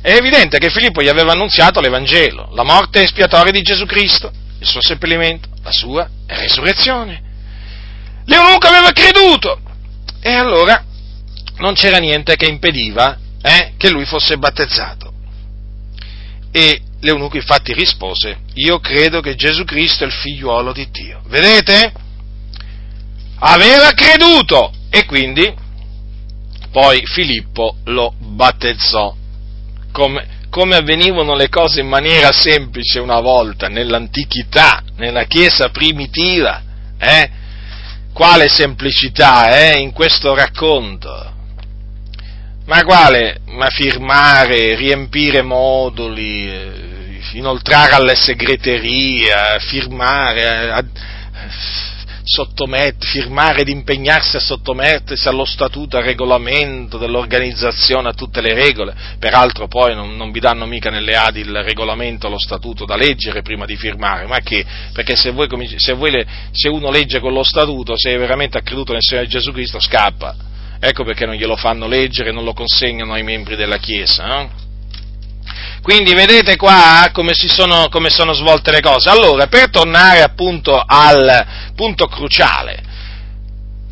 [0.00, 4.66] È evidente che Filippo gli aveva annunziato l'Evangelo, la morte espiatoria di Gesù Cristo, il
[4.66, 7.22] suo seppellimento, la sua resurrezione.
[8.24, 9.60] L'eunuco aveva creduto
[10.20, 10.82] e allora
[11.58, 15.12] non c'era niente che impediva eh, che lui fosse battezzato.
[16.50, 21.22] E l'eunuco infatti rispose, io credo che Gesù Cristo è il figliuolo di Dio.
[21.26, 21.92] Vedete?
[23.40, 25.54] Aveva creduto e quindi
[26.70, 29.14] poi Filippo lo battezzò.
[29.92, 36.62] Come, come avvenivano le cose in maniera semplice una volta nell'antichità, nella Chiesa primitiva.
[36.98, 37.30] Eh?
[38.12, 41.36] Quale semplicità eh, in questo racconto?
[42.68, 43.40] Ma quale?
[43.46, 50.84] Ma firmare, riempire moduli, eh, inoltrare alle segreterie, firmare, a,
[52.98, 58.94] firmare ed impegnarsi a sottomettersi allo statuto, al regolamento dell'organizzazione, a tutte le regole.
[59.18, 63.40] Peraltro poi non, non vi danno mica nelle Adi il regolamento, lo statuto da leggere
[63.40, 64.62] prima di firmare, ma che?
[64.92, 65.48] Perché se, voi,
[65.78, 69.52] se, voi, se uno legge con lo statuto, se veramente ha creduto nel Signore Gesù
[69.52, 70.47] Cristo, scappa
[70.80, 74.26] Ecco perché non glielo fanno leggere, non lo consegnano ai membri della Chiesa.
[74.26, 74.50] No?
[75.82, 79.08] Quindi vedete qua come, sono, come sono svolte le cose.
[79.08, 82.82] Allora, per tornare appunto al punto cruciale,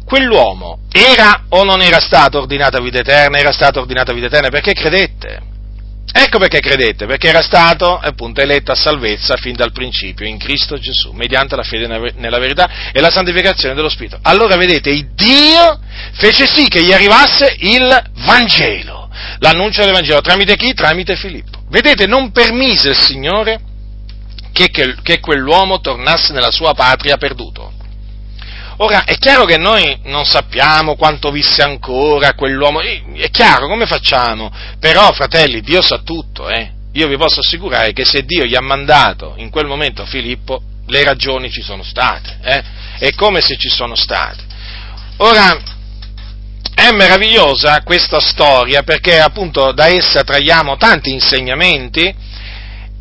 [0.05, 3.39] quell'uomo era o non era stato ordinato a vita eterna?
[3.39, 5.55] Era stato ordinato a vita eterna perché credette.
[6.13, 10.79] Ecco perché credette, perché era stato appunto eletto a salvezza fin dal principio in Cristo
[10.79, 11.87] Gesù, mediante la fede
[12.17, 14.19] nella verità e la santificazione dello Spirito.
[14.23, 15.79] Allora vedete, il Dio
[16.13, 20.73] fece sì che gli arrivasse il Vangelo, l'annuncio del Vangelo, tramite chi?
[20.73, 21.65] Tramite Filippo.
[21.69, 23.61] Vedete, non permise il Signore
[24.53, 27.73] che, che, che quell'uomo tornasse nella sua patria perduto.
[28.79, 34.53] Ora, è chiaro che noi non sappiamo quanto visse ancora quell'uomo, è chiaro, come facciamo?
[34.79, 36.73] Però, fratelli, Dio sa tutto, eh?
[36.93, 41.05] Io vi posso assicurare che se Dio gli ha mandato in quel momento Filippo, le
[41.05, 42.63] ragioni ci sono state, eh?
[42.99, 44.45] È come se ci sono state.
[45.19, 45.59] Ora,
[46.75, 52.15] è meravigliosa questa storia perché appunto da essa traiamo tanti insegnamenti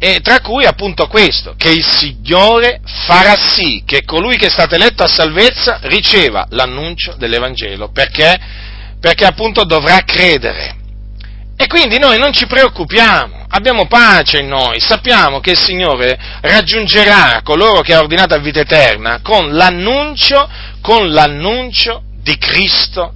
[0.05, 4.75] e tra cui appunto questo, che il Signore farà sì che colui che è stato
[4.75, 8.37] eletto a salvezza riceva l'annuncio dell'Evangelo, perché?
[8.99, 10.75] Perché appunto dovrà credere.
[11.57, 17.41] E quindi noi non ci preoccupiamo, abbiamo pace in noi, sappiamo che il Signore raggiungerà
[17.43, 20.47] coloro che ha ordinato a vita eterna con l'annuncio,
[20.81, 23.11] con l'annuncio di Cristo.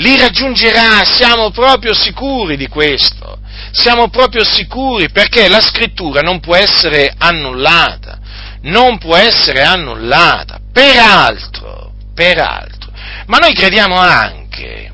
[0.00, 3.38] Li raggiungerà, siamo proprio sicuri di questo.
[3.72, 8.18] Siamo proprio sicuri perché la scrittura non può essere annullata,
[8.62, 12.90] non può essere annullata, peraltro, peraltro,
[13.26, 14.90] ma noi crediamo anche,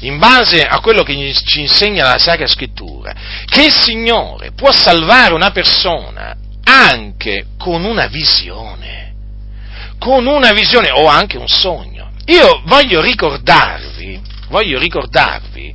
[0.00, 3.12] in base a quello che ci insegna la Sacra Scrittura,
[3.46, 9.14] che il Signore può salvare una persona anche con una visione,
[9.98, 12.10] con una visione o anche un sogno.
[12.26, 14.20] Io voglio ricordarvi,
[14.52, 15.74] voglio ricordarvi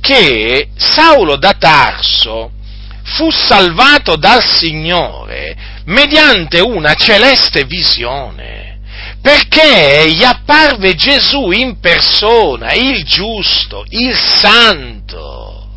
[0.00, 2.50] che Saulo da Tarso
[3.04, 8.80] fu salvato dal Signore mediante una celeste visione,
[9.22, 15.68] perché gli apparve Gesù in persona, il giusto, il santo.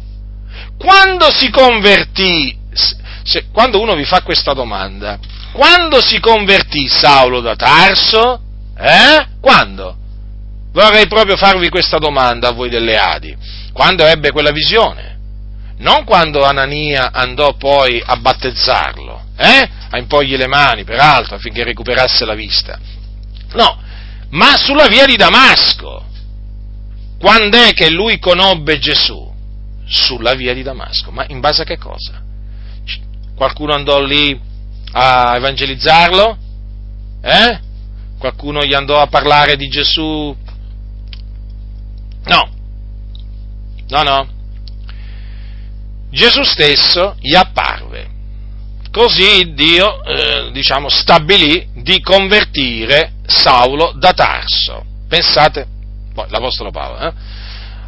[0.76, 2.58] Quando si convertì,
[3.24, 5.20] se, quando uno vi fa questa domanda,
[5.52, 8.42] quando si convertì Saulo da Tarso?
[8.76, 9.28] Eh?
[9.40, 9.99] Quando?
[10.72, 13.36] Vorrei proprio farvi questa domanda a voi delle Adi.
[13.74, 15.18] Quando ebbe quella visione?
[15.78, 19.70] Non quando Anania andò poi a battezzarlo, eh?
[19.90, 22.78] a imporgli le mani, peraltro, affinché recuperasse la vista.
[23.54, 23.82] No,
[24.32, 26.06] ma sulla via di Damasco.
[27.20, 29.28] Quando è che lui conobbe Gesù?
[29.88, 31.12] Sulla via di Damasco.
[31.12, 32.22] Ma in base a che cosa?
[33.36, 34.40] Qualcuno andò lì
[34.92, 36.38] a evangelizzarlo?
[37.22, 37.60] Eh?
[38.18, 40.36] Qualcuno gli andò a parlare di Gesù?
[42.26, 42.50] No.
[43.88, 44.28] No, no.
[46.12, 48.08] Gesù stesso gli apparve.
[48.92, 54.84] Così Dio, eh, diciamo, stabilì di convertire Saulo da Tarso.
[55.08, 55.68] Pensate,
[56.14, 57.14] poi l'Apostolo Paolo, eh?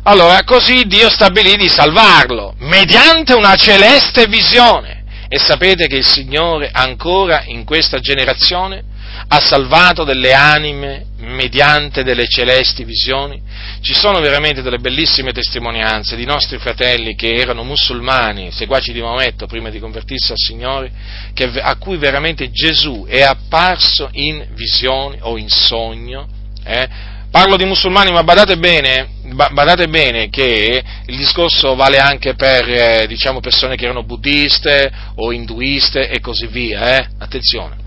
[0.03, 5.03] Allora, così Dio stabilì di salvarlo, mediante una celeste visione.
[5.27, 8.84] E sapete che il Signore ancora in questa generazione
[9.28, 13.41] ha salvato delle anime mediante delle celesti visioni?
[13.82, 19.47] Ci sono veramente delle bellissime testimonianze di nostri fratelli che erano musulmani, seguaci di Maometto
[19.47, 20.91] prima di convertirsi al Signore,
[21.34, 26.28] che, a cui veramente Gesù è apparso in visione o in sogno.
[26.63, 26.88] Eh?
[27.32, 29.07] Parlo di musulmani, ma badate bene,
[29.51, 35.32] badate bene che il discorso vale anche per eh, diciamo, persone che erano buddiste o
[35.32, 36.97] induiste e così via.
[36.97, 37.07] Eh?
[37.19, 37.80] Attenzione.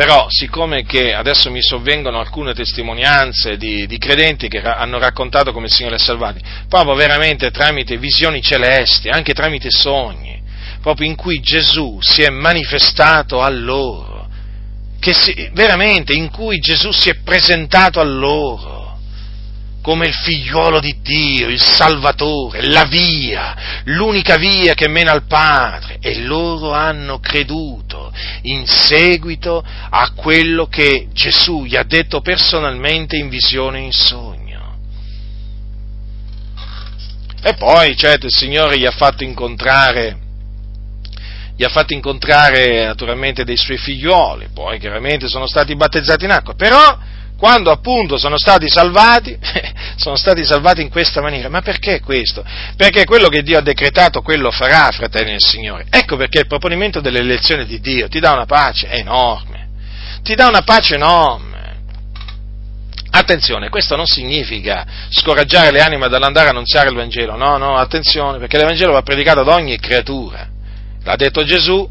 [0.00, 5.52] Però, siccome che adesso mi sovvengono alcune testimonianze di, di credenti che ra- hanno raccontato
[5.52, 6.40] come il Signore è salvati,
[6.70, 10.40] proprio veramente tramite visioni celesti, anche tramite sogni,
[10.80, 14.26] proprio in cui Gesù si è manifestato a loro,
[15.00, 18.79] si, veramente in cui Gesù si è presentato a loro
[19.82, 25.98] come il figliuolo di Dio, il Salvatore, la via, l'unica via che mena al Padre
[26.00, 28.12] e loro hanno creduto
[28.42, 34.48] in seguito a quello che Gesù gli ha detto personalmente in visione e in sogno.
[37.42, 40.28] E poi, certo, il Signore gli ha fatto incontrare
[41.56, 46.54] gli ha fatto incontrare naturalmente dei suoi figlioli, poi chiaramente sono stati battezzati in acqua,
[46.54, 46.98] però
[47.40, 49.34] quando appunto sono stati salvati,
[49.96, 51.48] sono stati salvati in questa maniera.
[51.48, 52.44] Ma perché questo?
[52.76, 55.86] Perché quello che Dio ha decretato, quello farà, fratelli del Signore.
[55.88, 59.68] Ecco perché il proponimento dell'elezione di Dio ti dà una pace enorme.
[60.22, 61.48] Ti dà una pace enorme.
[63.12, 68.38] Attenzione, questo non significa scoraggiare le anime dall'andare a annunziare il Vangelo, no, no, attenzione,
[68.38, 70.46] perché l'Evangelo va predicato ad ogni creatura.
[71.02, 71.88] L'ha detto Gesù,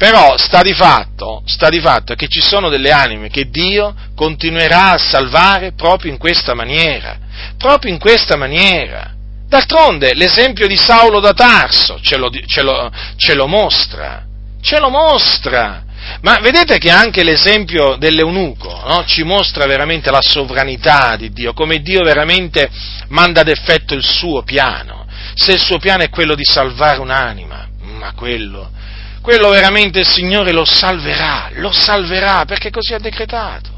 [0.00, 4.92] però sta di, fatto, sta di fatto che ci sono delle anime che Dio continuerà
[4.92, 7.18] a salvare proprio in questa maniera,
[7.58, 9.12] proprio in questa maniera.
[9.46, 14.24] D'altronde l'esempio di Saulo da Tarso ce lo, ce lo, ce lo mostra,
[14.62, 15.84] ce lo mostra.
[16.22, 19.04] Ma vedete che anche l'esempio dell'eunuco no?
[19.04, 22.70] ci mostra veramente la sovranità di Dio, come Dio veramente
[23.08, 25.04] manda ad effetto il suo piano.
[25.34, 28.78] Se il suo piano è quello di salvare un'anima, ma quello
[29.20, 33.70] quello veramente il Signore lo salverà, lo salverà perché così ha decretato.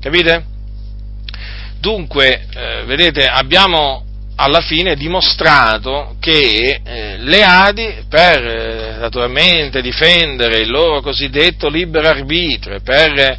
[0.00, 0.44] Capite?
[1.78, 4.04] Dunque, eh, vedete, abbiamo
[4.36, 12.08] alla fine dimostrato che eh, le Adi, per eh, naturalmente difendere il loro cosiddetto libero
[12.08, 13.38] arbitrio, per,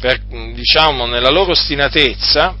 [0.00, 0.20] per
[0.54, 2.54] diciamo, nella loro ostinatezza,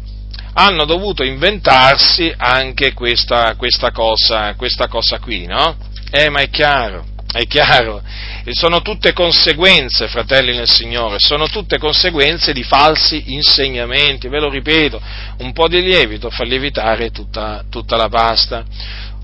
[0.54, 5.76] hanno dovuto inventarsi anche questa, questa, cosa, questa cosa qui, no?
[6.10, 8.02] Eh, ma è chiaro, è chiaro?
[8.50, 15.00] Sono tutte conseguenze, fratelli nel Signore, sono tutte conseguenze di falsi insegnamenti, ve lo ripeto,
[15.38, 18.64] un po' di lievito fa lievitare tutta, tutta la pasta.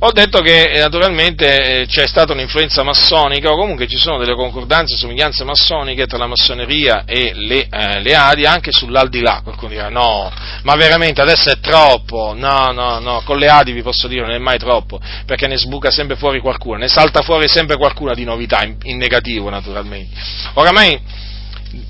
[0.05, 4.35] Ho detto che eh, naturalmente eh, c'è stata un'influenza massonica o comunque ci sono delle
[4.35, 9.43] concordanze somiglianze massoniche tra la massoneria e le, eh, le Adi anche sull'aldilà.
[9.45, 10.29] Qualcuno dirà no,
[10.65, 12.35] ma veramente adesso è troppo.
[12.37, 15.57] No, no, no, con le Adi vi posso dire non è mai troppo perché ne
[15.57, 20.19] sbuca sempre fuori qualcuno, ne salta fuori sempre qualcuna di novità, in, in negativo naturalmente.
[20.55, 21.01] Oramai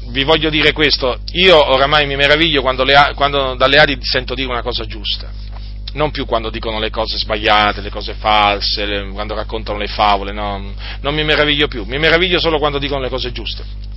[0.08, 4.50] vi voglio dire questo, io oramai mi meraviglio quando, le, quando dalle Adi sento dire
[4.50, 5.51] una cosa giusta
[5.92, 10.32] non più quando dicono le cose sbagliate, le cose false, le, quando raccontano le favole,
[10.32, 13.90] no, non mi meraviglio più, mi meraviglio solo quando dicono le cose giuste.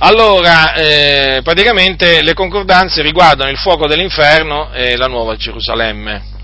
[0.00, 6.36] Allora, eh, praticamente le concordanze riguardano il fuoco dell'inferno e la nuova Gerusalemme.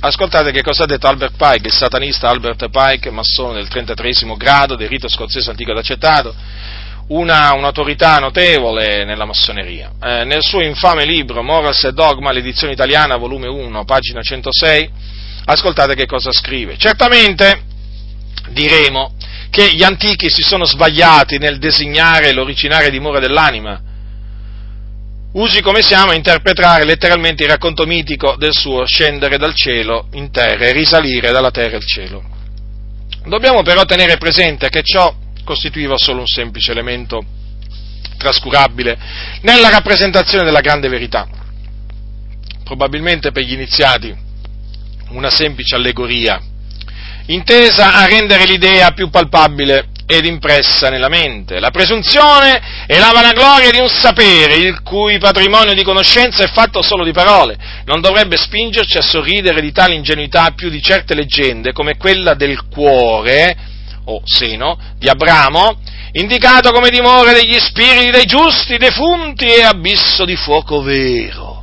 [0.00, 4.76] Ascoltate che cosa ha detto Albert Pike, il satanista Albert Pike, massone del 33 grado
[4.76, 6.34] del rito scozzese antico ed accettato,
[7.08, 9.92] una, un'autorità notevole nella massoneria.
[10.02, 14.90] Eh, nel suo infame libro Morals e Dogma, l'edizione italiana, volume 1, pagina 106,
[15.46, 16.76] ascoltate che cosa scrive.
[16.76, 17.62] Certamente
[18.50, 19.14] diremo
[19.50, 23.80] che gli antichi si sono sbagliati nel designare l'originaria dimora dell'anima,
[25.32, 30.30] usi come siamo a interpretare letteralmente il racconto mitico del suo scendere dal cielo in
[30.30, 32.22] terra e risalire dalla terra al cielo.
[33.26, 35.14] Dobbiamo però tenere presente che ciò
[35.44, 37.24] costituiva solo un semplice elemento
[38.16, 38.98] trascurabile
[39.42, 41.28] nella rappresentazione della grande verità.
[42.64, 44.14] Probabilmente per gli iniziati
[45.10, 46.40] una semplice allegoria,
[47.26, 51.60] intesa a rendere l'idea più palpabile ed impressa nella mente.
[51.60, 56.82] La presunzione è la vanagloria di un sapere, il cui patrimonio di conoscenza è fatto
[56.82, 57.56] solo di parole.
[57.84, 62.66] Non dovrebbe spingerci a sorridere di tale ingenuità più di certe leggende, come quella del
[62.68, 63.56] cuore,
[64.04, 65.78] o seno, di Abramo,
[66.12, 71.62] indicato come dimora degli spiriti dei giusti, defunti e abisso di fuoco vero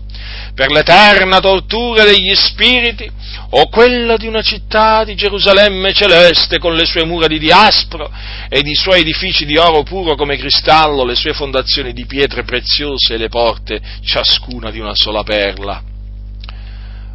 [0.60, 3.10] per l'eterna tortura degli spiriti,
[3.52, 8.12] o quella di una città di Gerusalemme celeste con le sue mura di diaspro
[8.50, 13.14] ed i suoi edifici di oro puro come cristallo, le sue fondazioni di pietre preziose
[13.14, 15.82] e le porte ciascuna di una sola perla.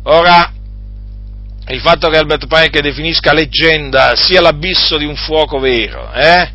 [0.05, 0.51] Ora,
[1.69, 6.51] il fatto che Albert Pike definisca leggenda sia l'abisso di un fuoco vero, eh?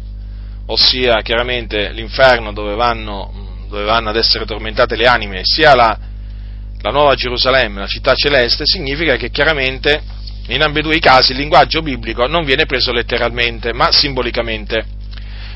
[0.67, 5.97] ossia chiaramente l'inferno dove vanno, dove vanno ad essere tormentate le anime, sia la
[6.81, 10.01] la nuova Gerusalemme, la città celeste, significa che chiaramente
[10.47, 14.97] in ambedue i casi il linguaggio biblico non viene preso letteralmente, ma simbolicamente.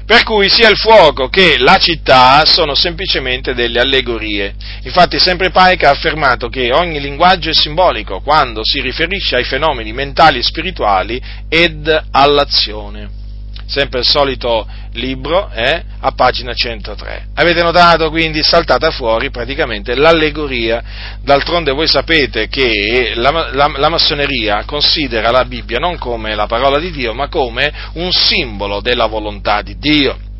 [0.06, 4.54] Per cui sia il fuoco che la città sono semplicemente delle allegorie.
[4.84, 9.93] Infatti sempre Pike ha affermato che ogni linguaggio è simbolico quando si riferisce ai fenomeni
[9.93, 13.22] mentali e spirituali ed all'azione
[13.66, 17.28] sempre il solito libro, eh, a pagina 103.
[17.36, 20.84] Avete notato quindi saltata fuori praticamente l'allegoria,
[21.22, 26.80] d'altronde voi sapete che la, la, la, massoneria considera la Bibbia non come la parola
[26.80, 30.32] di Dio, ma come un simbolo della volontà di Dio.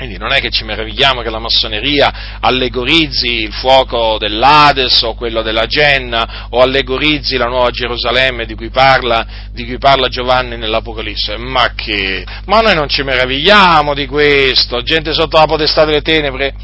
[0.00, 5.42] Quindi non è che ci meravigliamo che la massoneria allegorizzi il fuoco dell'Ades o quello
[5.42, 11.36] della Genna o allegorizzi la nuova Gerusalemme di cui parla, di cui parla Giovanni nell'Apocalisse.
[11.36, 12.24] Ma che?
[12.46, 16.54] Ma noi non ci meravigliamo di questo, gente sotto la potestà delle tenebre.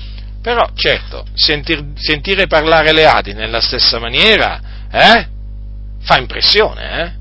[0.41, 4.61] Però, certo, sentir, sentire parlare le Adi nella stessa maniera,
[4.91, 5.27] eh?
[6.01, 7.13] Fa impressione, eh?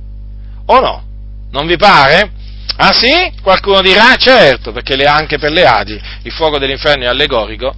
[0.68, 1.03] O no?
[1.51, 2.32] Non vi pare?
[2.78, 3.32] Ah sì?
[3.41, 7.74] Qualcuno dirà certo, perché anche per le Adi il fuoco dell'inferno è allegorico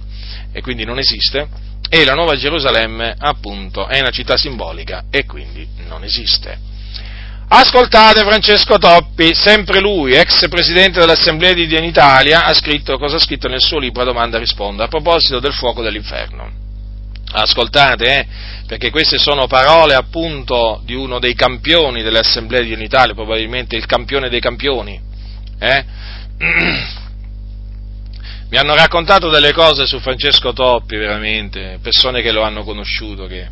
[0.52, 1.46] e quindi non esiste,
[1.88, 6.58] e la Nuova Gerusalemme appunto è una città simbolica e quindi non esiste.
[7.50, 13.16] Ascoltate Francesco Toppi, sempre lui, ex presidente dell'Assemblea di Dio in Italia, ha scritto cosa
[13.16, 16.67] ha scritto nel suo libro Domanda e risponda a proposito del fuoco dell'inferno.
[17.30, 18.26] Ascoltate, eh,
[18.66, 24.30] perché queste sono parole appunto di uno dei campioni dell'Assemblea di Unitalia, probabilmente il campione
[24.30, 24.98] dei campioni.
[25.58, 25.84] Eh?
[28.50, 33.46] Mi hanno raccontato delle cose su Francesco Toppi, veramente, persone che lo hanno conosciuto, che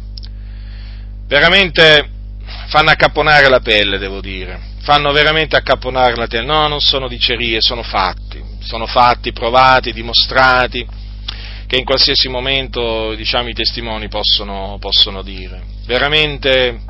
[1.26, 2.08] veramente
[2.68, 6.46] fanno accapponare la pelle, devo dire, fanno veramente accapponare la pelle.
[6.46, 11.04] No, non sono dicerie, sono fatti, sono fatti provati, dimostrati
[11.66, 15.62] che in qualsiasi momento diciamo, i testimoni possono, possono dire.
[15.86, 16.80] Veramente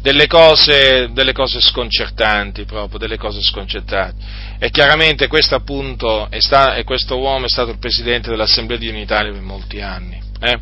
[0.00, 4.22] delle cose, delle cose, sconcertanti proprio, delle cose sconcertanti.
[4.58, 9.32] E chiaramente questo appunto, è sta, questo uomo è stato il presidente dell'Assemblea di Unitalia
[9.32, 10.20] per molti anni.
[10.40, 10.58] Eh?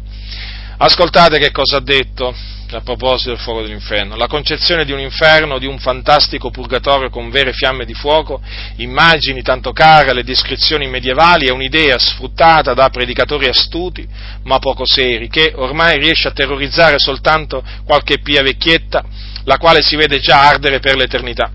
[0.77, 2.33] Ascoltate che cosa ha detto
[2.77, 4.17] a proposito del fuoco dell'inferno.
[4.17, 8.41] La concezione di un inferno, di un fantastico purgatorio con vere fiamme di fuoco,
[8.77, 14.07] immagini tanto care alle descrizioni medievali, è un'idea sfruttata da predicatori astuti
[14.45, 19.05] ma poco seri, che ormai riesce a terrorizzare soltanto qualche pia vecchietta,
[19.45, 21.51] la quale si vede già ardere per l'eternità.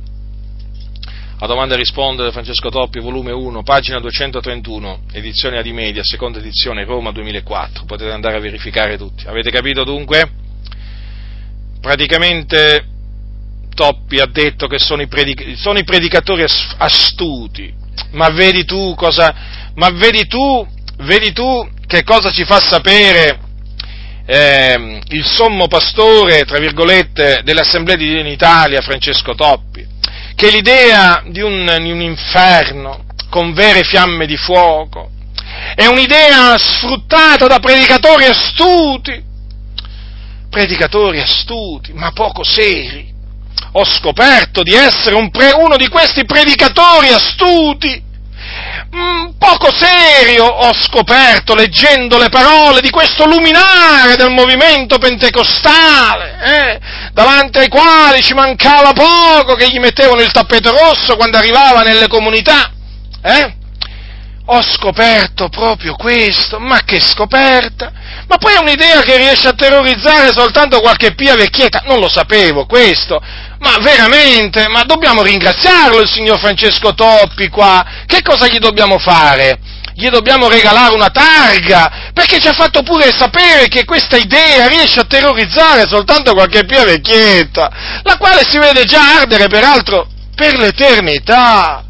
[1.40, 7.12] A domanda e risponde Francesco Toppi, volume 1, pagina 231, edizione Adimedia, seconda edizione, Roma
[7.12, 7.86] 2004.
[7.86, 9.28] Potete andare a verificare tutti.
[9.28, 10.37] Avete capito dunque?
[11.80, 12.86] Praticamente
[13.74, 16.44] Toppi ha detto che sono i, predic- sono i predicatori
[16.78, 17.72] astuti,
[18.12, 19.34] ma vedi tu cosa,
[19.76, 20.68] ma vedi tu,
[21.00, 23.40] vedi tu che cosa ci fa sapere
[24.26, 29.86] eh, il sommo pastore, tra virgolette, dell'Assemblea di Dio in Italia, Francesco Toppi,
[30.36, 35.12] che l'idea di un, di un inferno con vere fiamme di fuoco
[35.76, 39.24] è un'idea sfruttata da predicatori astuti,
[40.50, 43.14] predicatori astuti, ma poco seri,
[43.74, 48.02] ho scoperto di essere un pre, uno di questi predicatori astuti,
[48.96, 56.80] mm, poco serio ho scoperto leggendo le parole di questo luminare del movimento pentecostale, eh,
[57.14, 62.08] davanti ai quali ci mancava poco che gli mettevano il tappeto rosso quando arrivava nelle
[62.08, 62.72] comunità.
[63.22, 63.57] Eh?
[64.50, 67.92] Ho scoperto proprio questo, ma che scoperta!
[68.28, 72.66] Ma poi è un'idea che riesce a terrorizzare soltanto qualche pia vecchietta, non lo sapevo
[72.66, 73.22] questo,
[73.60, 79.60] ma veramente, ma dobbiamo ringraziarlo il signor Francesco Toppi qua, che cosa gli dobbiamo fare?
[79.94, 85.02] Gli dobbiamo regalare una targa, perché ci ha fatto pure sapere che questa idea riesce
[85.02, 87.70] a terrorizzare soltanto qualche pia vecchietta,
[88.04, 91.84] la quale si vede già ardere peraltro per l'eternità.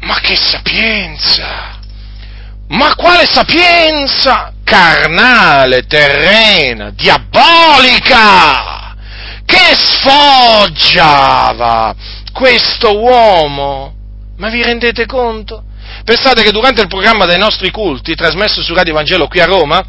[0.00, 1.71] Ma che sapienza!
[2.72, 8.96] Ma quale sapienza carnale, terrena, diabolica,
[9.44, 11.94] che sfoggiava
[12.32, 13.94] questo uomo.
[14.38, 15.64] Ma vi rendete conto?
[16.02, 19.84] Pensate che durante il programma dei nostri culti, trasmesso su Radio Vangelo qui a Roma,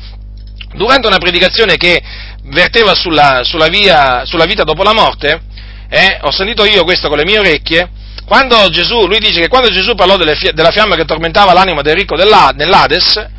[0.74, 2.04] durante una predicazione che
[2.48, 5.42] verteva sulla, sulla, via, sulla vita dopo la morte,
[5.88, 7.90] eh, ho sentito io questo con le mie orecchie,
[8.26, 12.16] quando Gesù, lui dice che quando Gesù parlò della fiamma che tormentava l'anima del ricco
[12.16, 13.30] nell'Ades,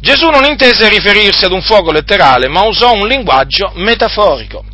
[0.00, 4.64] Gesù non intese riferirsi ad un fuoco letterale, ma usò un linguaggio metaforico.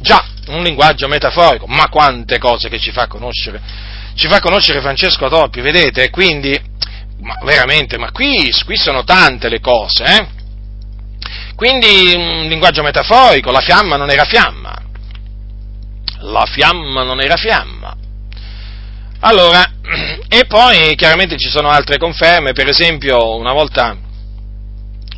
[0.00, 3.60] Già, un linguaggio metaforico, ma quante cose che ci fa conoscere,
[4.14, 6.10] ci fa conoscere Francesco Toppi, vedete?
[6.10, 6.58] Quindi,
[7.20, 10.26] ma veramente, ma qui, qui sono tante le cose, eh?
[11.54, 14.74] Quindi un linguaggio metaforico, la fiamma non era fiamma,
[16.20, 17.94] la fiamma non era fiamma,
[19.24, 19.64] allora,
[20.28, 23.96] e poi chiaramente ci sono altre conferme, per esempio una volta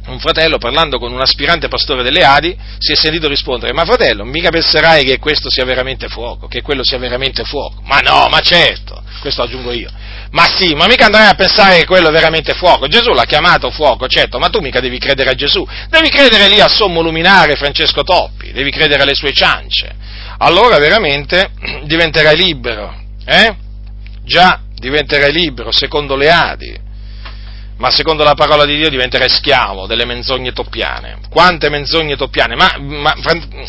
[0.07, 4.25] un fratello parlando con un aspirante pastore delle Adi si è sentito rispondere, ma fratello,
[4.25, 7.81] mica penserai che questo sia veramente fuoco, che quello sia veramente fuoco?
[7.85, 9.91] Ma no, ma certo, questo aggiungo io.
[10.33, 12.87] Ma sì, ma mica andrai a pensare che quello è veramente fuoco.
[12.89, 16.61] Gesù l'ha chiamato fuoco, certo, ma tu mica devi credere a Gesù, devi credere lì
[16.61, 19.97] a sommo luminare Francesco Toppi, devi credere alle sue ciance.
[20.39, 21.53] Allora veramente
[21.85, 22.95] diventerai libero,
[23.25, 23.63] eh?
[24.25, 26.83] Già, diventerai libero, secondo le Adi,
[27.77, 31.19] ma secondo la parola di Dio diventerai schiavo delle menzogne toppiane.
[31.29, 32.55] Quante menzogne toppiane?
[32.55, 33.15] Ma, ma,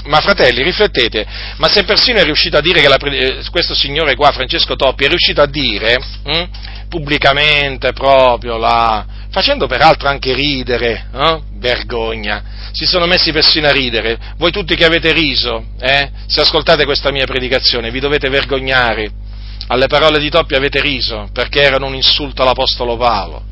[0.06, 1.26] ma fratelli, riflettete,
[1.57, 5.06] ma se persino è riuscito a dire che la, eh, questo signore qua, Francesco Toppi,
[5.06, 6.44] è riuscito a dire hm,
[6.88, 11.41] pubblicamente proprio la, facendo peraltro anche ridere, eh?
[11.57, 14.18] vergogna, si sono messi persino a ridere.
[14.38, 16.11] Voi tutti che avete riso, eh?
[16.27, 19.23] se ascoltate questa mia predicazione, vi dovete vergognare
[19.67, 23.43] alle parole di Toppi avete riso perché erano un insulto all'Apostolo Paolo.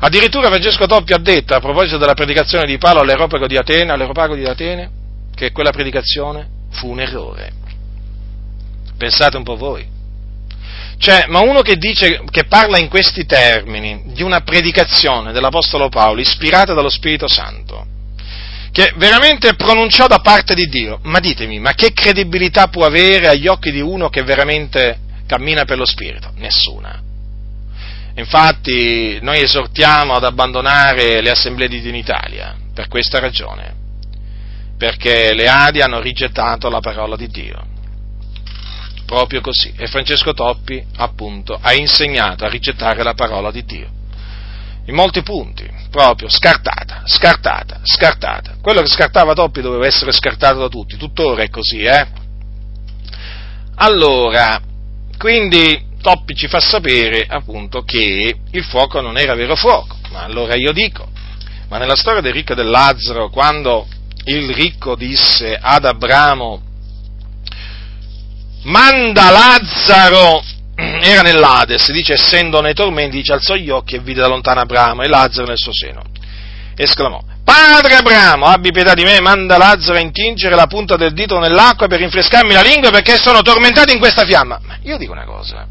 [0.00, 4.34] Addirittura Francesco Toppi ha detto a proposito della predicazione di Paolo all'Europago di Atene, all'Europago
[4.34, 4.90] di Atene
[5.34, 7.52] che quella predicazione fu un errore.
[8.96, 9.92] Pensate un po' voi.
[10.98, 16.20] Cioè, ma uno che dice, che parla in questi termini di una predicazione dell'Apostolo Paolo
[16.20, 17.86] ispirata dallo Spirito Santo,
[18.70, 23.48] che veramente pronunciò da parte di Dio, ma ditemi, ma che credibilità può avere agli
[23.48, 26.30] occhi di uno che veramente cammina per lo Spirito?
[26.36, 27.02] Nessuna.
[28.16, 33.74] Infatti noi esortiamo ad abbandonare le assemblee di Dio in Italia per questa ragione,
[34.78, 37.72] perché le Adi hanno rigettato la parola di Dio.
[39.04, 39.72] Proprio così.
[39.76, 43.90] E Francesco Toppi, appunto, ha insegnato a rigettare la parola di Dio.
[44.86, 48.56] In molti punti, proprio scartata, scartata, scartata.
[48.60, 52.06] Quello che scartava Toppi doveva essere scartato da tutti, tuttora è così, eh?
[53.76, 54.60] Allora,
[55.16, 60.54] quindi Toppi ci fa sapere appunto che il fuoco non era vero fuoco, ma allora
[60.54, 61.08] io dico,
[61.70, 63.86] ma nella storia del ricco e del Lazzaro, quando
[64.26, 66.60] il ricco disse ad Abramo,
[68.64, 70.42] manda Lazzaro,
[70.76, 75.02] era nell'Ades, dice essendo nei tormenti, dice alzò gli occhi e vide da lontano Abramo
[75.02, 76.02] e Lazzaro nel suo seno.
[76.76, 81.38] Esclamò, Padre Abramo, abbi pietà di me, manda Lazzaro a intingere la punta del dito
[81.38, 84.58] nell'acqua per rinfrescarmi la lingua perché sono tormentato in questa fiamma.
[84.64, 85.66] Ma io dico una cosa,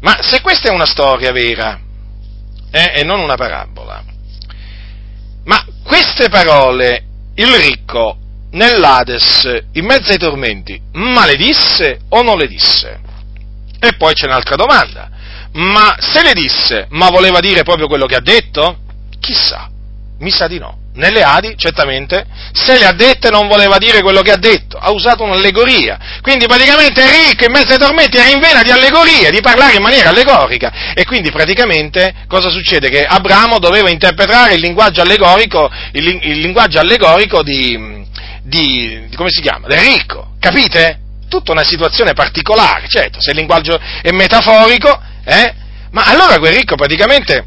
[0.00, 1.78] ma se questa è una storia vera,
[2.70, 4.02] eh, e non una parabola,
[5.44, 7.04] ma queste parole
[7.34, 8.16] il ricco
[8.52, 13.00] nell'Ades, in mezzo ai tormenti, ma le disse o non le disse?
[13.78, 15.10] E poi c'è un'altra domanda,
[15.52, 18.78] ma se le disse, ma voleva dire proprio quello che ha detto?
[19.20, 19.68] Chissà,
[20.18, 24.20] mi sa di no nelle Adi, certamente, se le ha dette non voleva dire quello
[24.20, 25.98] che ha detto, ha usato un'allegoria.
[26.20, 29.82] Quindi praticamente Enrico in mezzo ai tormenti era in vena di allegoria, di parlare in
[29.82, 30.92] maniera allegorica.
[30.94, 32.90] E quindi praticamente cosa succede?
[32.90, 38.06] Che Abramo doveva interpretare il linguaggio allegorico, il, il linguaggio allegorico di,
[38.42, 39.66] di, di, come si chiama?
[39.66, 41.00] Del ricco, capite?
[41.26, 45.52] tutta una situazione particolare, certo, se il linguaggio è metaforico, eh,
[45.90, 47.44] ma allora quel ricco praticamente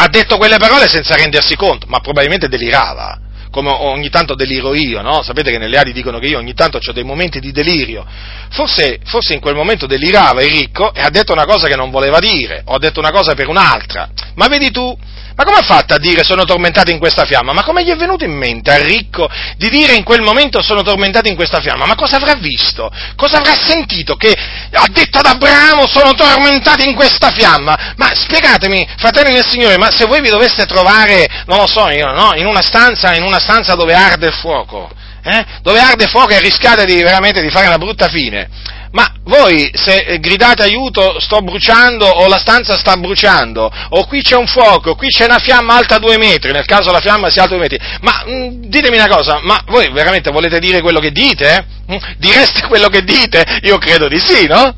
[0.00, 3.18] ha detto quelle parole senza rendersi conto, ma probabilmente delirava
[3.50, 5.22] come ogni tanto deliro io, no?
[5.22, 8.04] Sapete che nelle ali dicono che io ogni tanto ho dei momenti di delirio.
[8.50, 11.90] Forse, forse, in quel momento delirava il ricco e ha detto una cosa che non
[11.90, 14.08] voleva dire, o ha detto una cosa per un'altra.
[14.34, 14.96] Ma vedi tu,
[15.38, 17.52] ma come ha fatto a dire sono tormentato in questa fiamma?
[17.52, 20.82] Ma come gli è venuto in mente al ricco di dire in quel momento sono
[20.82, 21.86] tormentato in questa fiamma?
[21.86, 22.90] Ma cosa avrà visto?
[23.14, 27.94] Cosa avrà sentito che ha detto ad Abramo sono tormentato in questa fiamma?
[27.94, 32.10] Ma spiegatemi, fratelli del Signore, ma se voi vi doveste trovare, non lo so io,
[32.10, 32.32] no?
[32.34, 34.88] In una stanza, in una stanza dove arde il fuoco,
[35.22, 35.44] eh?
[35.62, 38.48] dove arde il fuoco e rischiate di, veramente di fare una brutta fine,
[38.92, 44.36] ma voi se gridate aiuto sto bruciando o la stanza sta bruciando o qui c'è
[44.36, 47.56] un fuoco, qui c'è una fiamma alta due metri, nel caso la fiamma sia alta
[47.56, 51.12] due metri, ma mh, mm, ditemi una cosa, ma voi veramente volete dire quello che
[51.12, 51.66] dite?
[51.86, 52.00] Eh?
[52.18, 53.44] Direste quello che dite?
[53.62, 54.74] Io credo di sì, no?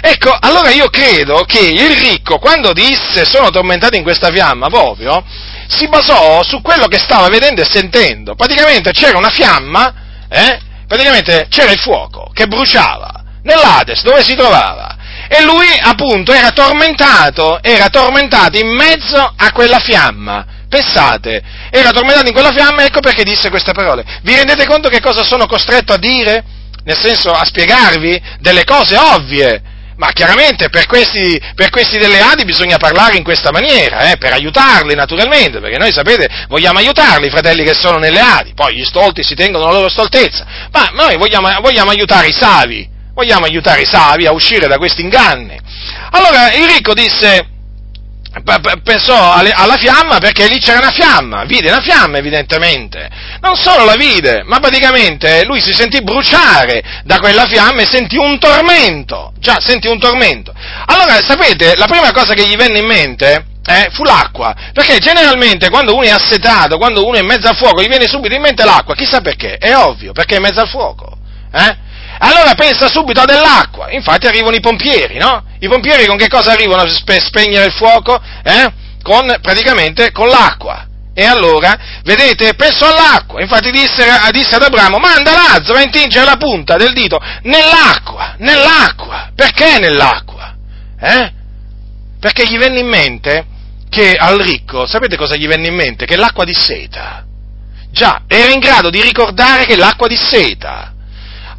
[0.00, 5.24] Ecco, allora io credo che il ricco quando disse sono tormentato in questa fiamma proprio,
[5.68, 8.34] si basò su quello che stava vedendo e sentendo.
[8.34, 9.94] Praticamente c'era una fiamma,
[10.28, 10.58] eh?
[10.86, 14.96] praticamente c'era il fuoco che bruciava nell'Ades, dove si trovava.
[15.28, 20.56] E lui appunto era tormentato, era tormentato in mezzo a quella fiamma.
[20.68, 24.04] Pensate, era tormentato in quella fiamma, ecco perché disse queste parole.
[24.22, 26.44] Vi rendete conto che cosa sono costretto a dire?
[26.84, 29.62] Nel senso, a spiegarvi delle cose ovvie.
[29.98, 34.32] Ma chiaramente per questi, per questi delle Adi bisogna parlare in questa maniera, eh, per
[34.32, 38.84] aiutarli naturalmente, perché noi sapete, vogliamo aiutarli i fratelli che sono nelle Adi, poi gli
[38.84, 43.80] stolti si tengono la loro stoltezza, ma noi vogliamo, vogliamo aiutare i savi, vogliamo aiutare
[43.80, 45.58] i savi a uscire da questi inganni.
[46.12, 47.57] Allora il ricco disse,
[48.82, 53.08] pensò alla fiamma perché lì c'era una fiamma, vide una fiamma evidentemente,
[53.40, 58.16] non solo la vide, ma praticamente lui si sentì bruciare da quella fiamma e sentì
[58.16, 60.52] un tormento, già sentì un tormento.
[60.86, 65.68] Allora sapete, la prima cosa che gli venne in mente eh, fu l'acqua, perché generalmente
[65.68, 68.40] quando uno è assetato, quando uno è in mezzo al fuoco, gli viene subito in
[68.40, 71.16] mente l'acqua, chissà perché, è ovvio, perché è in mezzo al fuoco.
[71.52, 71.86] Eh?
[72.18, 73.90] Allora pensa subito a dell'acqua.
[73.90, 75.44] Infatti arrivano i pompieri, no?
[75.60, 78.20] I pompieri con che cosa arrivano per spegnere il fuoco?
[78.42, 78.72] Eh?
[79.02, 80.86] Con, praticamente con l'acqua.
[81.14, 83.40] E allora, vedete, pensò all'acqua.
[83.40, 89.30] Infatti disse, disse ad Abramo, manda Lazzaro a intingere la punta del dito nell'acqua, nell'acqua.
[89.34, 90.54] Perché nell'acqua?
[91.00, 91.32] Eh?
[92.20, 93.46] Perché gli venne in mente
[93.88, 96.04] che al ricco, sapete cosa gli venne in mente?
[96.04, 97.24] Che l'acqua di seta.
[97.90, 100.92] Già, era in grado di ricordare che l'acqua di seta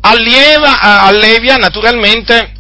[0.01, 2.51] allieva, allevia naturalmente,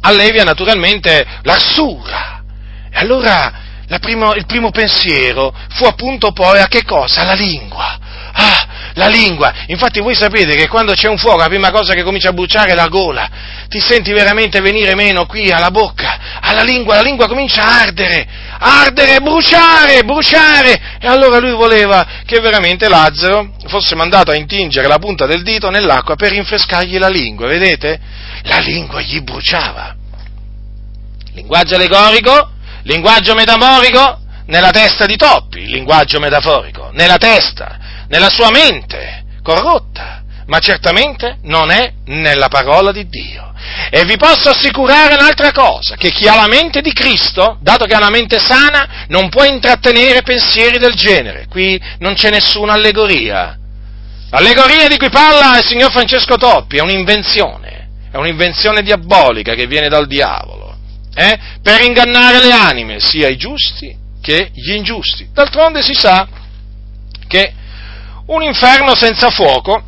[0.00, 2.42] allevia naturalmente l'arsura.
[2.90, 3.52] E allora
[4.00, 7.22] primo, il primo pensiero fu appunto poi a che cosa?
[7.22, 7.98] Alla lingua.
[8.40, 9.52] Ah, la lingua.
[9.66, 12.70] Infatti voi sapete che quando c'è un fuoco la prima cosa che comincia a bruciare
[12.70, 13.28] è la gola.
[13.68, 18.26] Ti senti veramente venire meno qui alla bocca, alla lingua, la lingua comincia a ardere,
[18.58, 20.80] ardere, bruciare, bruciare.
[21.00, 25.68] E allora lui voleva che veramente Lazzaro fosse mandato a intingere la punta del dito
[25.68, 27.98] nell'acqua per rinfrescargli la lingua, vedete?
[28.44, 29.96] La lingua gli bruciava.
[31.32, 32.52] Linguaggio allegorico,
[32.82, 40.58] linguaggio metaforico, nella testa di Toppi, linguaggio metaforico, nella testa nella sua mente corrotta, ma
[40.58, 43.52] certamente non è nella parola di Dio.
[43.90, 47.94] E vi posso assicurare un'altra cosa, che chi ha la mente di Cristo, dato che
[47.94, 51.46] ha una mente sana, non può intrattenere pensieri del genere.
[51.48, 53.58] Qui non c'è nessuna allegoria.
[54.30, 59.88] L'allegoria di cui parla il signor Francesco Toppi è un'invenzione, è un'invenzione diabolica che viene
[59.88, 60.76] dal diavolo,
[61.14, 61.38] eh?
[61.62, 65.28] per ingannare le anime, sia i giusti che gli ingiusti.
[65.32, 66.28] D'altronde si sa
[67.26, 67.52] che
[68.28, 69.82] un inferno senza fuoco,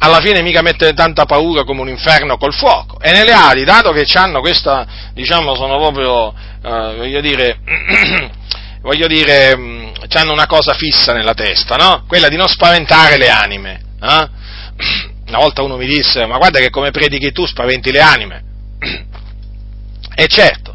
[0.00, 3.00] alla fine mica mette tanta paura come un inferno col fuoco.
[3.00, 7.58] E nelle ali, dato che hanno questa, diciamo, sono proprio, eh, voglio dire,
[8.80, 12.04] voglio dire, mm, hanno una cosa fissa nella testa, no?
[12.06, 13.80] Quella di non spaventare le anime.
[14.00, 14.28] Eh?
[15.28, 18.44] Una volta uno mi disse, ma guarda che come predichi tu spaventi le anime.
[20.18, 20.67] E certo,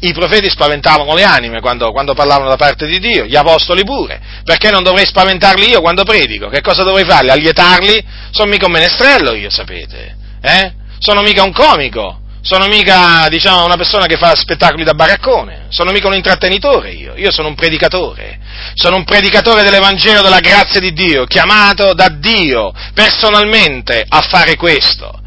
[0.00, 4.20] i profeti spaventavano le anime quando, quando, parlavano da parte di Dio, gli apostoli pure,
[4.44, 6.48] perché non dovrei spaventarli io quando predico?
[6.48, 7.30] Che cosa dovrei farli?
[7.30, 8.04] Allietarli?
[8.30, 10.16] Sono mica un menestrello io, sapete?
[10.40, 10.72] Eh?
[10.98, 15.90] Sono mica un comico, sono mica, diciamo, una persona che fa spettacoli da baraccone, sono
[15.90, 18.38] mica un intrattenitore io, io sono un predicatore,
[18.74, 25.24] sono un predicatore dell'Evangelo della grazia di Dio, chiamato da Dio personalmente a fare questo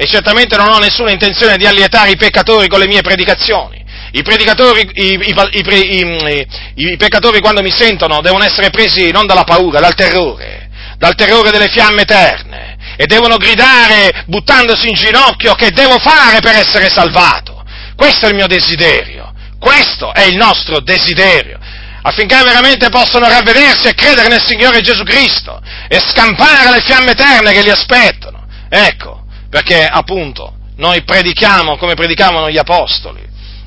[0.00, 3.84] e certamente non ho nessuna intenzione di allietare i peccatori con le mie predicazioni.
[4.12, 5.18] I, i,
[5.54, 11.16] i, I, peccatori quando mi sentono devono essere presi non dalla paura, dal terrore, dal
[11.16, 16.88] terrore delle fiamme eterne e devono gridare buttandosi in ginocchio che devo fare per essere
[16.88, 17.64] salvato.
[17.96, 21.58] Questo è il mio desiderio, questo è il nostro desiderio,
[22.02, 27.52] affinché veramente possano ravvedersi e credere nel Signore Gesù Cristo e scampare le fiamme eterne
[27.52, 28.46] che li aspettano.
[28.70, 33.20] Ecco, perché appunto noi predichiamo come predicavano gli apostoli,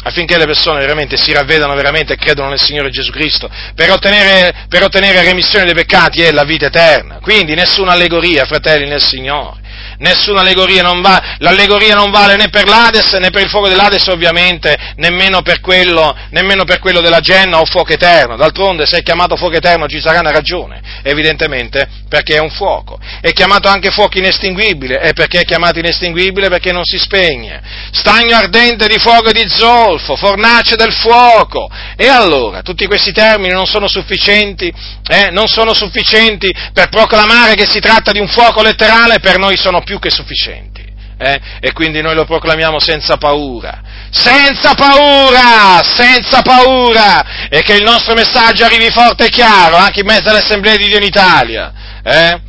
[0.03, 4.66] affinché le persone veramente si ravvedano veramente e credano nel Signore Gesù Cristo, per ottenere,
[4.70, 7.20] per ottenere remissione dei peccati e la vita eterna.
[7.22, 9.60] Quindi nessuna allegoria, fratelli, nel Signore
[10.02, 14.06] nessuna allegoria, non va, l'allegoria non vale né per l'Ades né per il fuoco dell'Ades
[14.07, 19.03] ovviamente, nemmeno per quello, nemmeno per quello della Genna o fuoco eterno, d'altronde se è
[19.03, 23.91] chiamato fuoco eterno ci sarà una ragione, evidentemente perché è un fuoco, è chiamato anche
[23.91, 26.49] fuoco inestinguibile, e perché è chiamato inestinguibile?
[26.49, 27.61] Perché non si spegne,
[27.91, 33.53] stagno ardente di fuoco e di zolfo, fornace del fuoco, e allora tutti questi termini
[33.53, 34.73] non sono sufficienti,
[35.07, 39.56] eh, non sono sufficienti per proclamare che si tratta di un fuoco letterale, per noi
[39.57, 40.88] sono più più che sufficienti.
[41.18, 41.40] Eh?
[41.60, 48.16] E quindi noi lo proclamiamo senza paura, senza paura, senza paura, e che il nostro
[48.16, 51.74] messaggio arrivi forte e chiaro anche in mezzo all'Assemblea di Dio in Italia,
[52.04, 52.42] eh?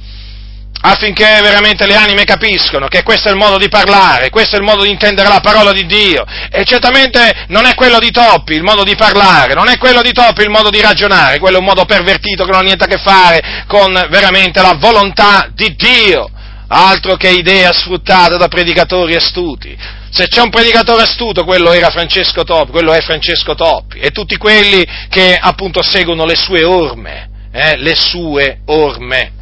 [0.85, 4.65] affinché veramente le anime capiscono che questo è il modo di parlare, questo è il
[4.65, 8.63] modo di intendere la parola di Dio, e certamente non è quello di Toppi il
[8.63, 11.67] modo di parlare, non è quello di Toppi il modo di ragionare, quello è un
[11.67, 16.31] modo pervertito che non ha niente a che fare con veramente la volontà di Dio
[16.73, 19.77] altro che idea sfruttata da predicatori astuti.
[20.11, 24.37] Se c'è un predicatore astuto, quello era Francesco Toppi, quello è Francesco Toppi, e tutti
[24.37, 29.33] quelli che appunto seguono le sue orme, eh, le sue orme.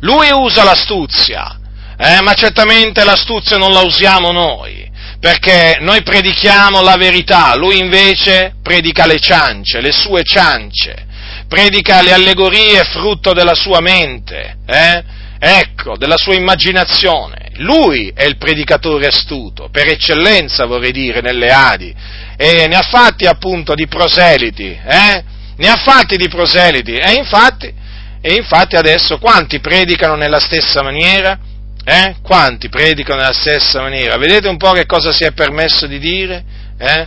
[0.00, 1.58] Lui usa l'astuzia,
[1.96, 8.56] eh, ma certamente l'astuzia non la usiamo noi, perché noi predichiamo la verità, lui invece
[8.62, 11.06] predica le ciance, le sue ciance,
[11.48, 15.13] predica le allegorie frutto della sua mente, eh?
[15.44, 17.50] Ecco, della sua immaginazione.
[17.56, 21.94] Lui è il predicatore astuto, per eccellenza vorrei dire, nelle Adi,
[22.36, 25.24] e ne ha fatti appunto di proseliti, eh?
[25.56, 27.72] Ne ha fatti di proseliti, e infatti,
[28.20, 31.38] e infatti adesso quanti predicano nella stessa maniera?
[31.84, 32.16] Eh?
[32.22, 34.16] Quanti predicano nella stessa maniera?
[34.16, 36.42] Vedete un po' che cosa si è permesso di dire?
[36.78, 37.06] Eh?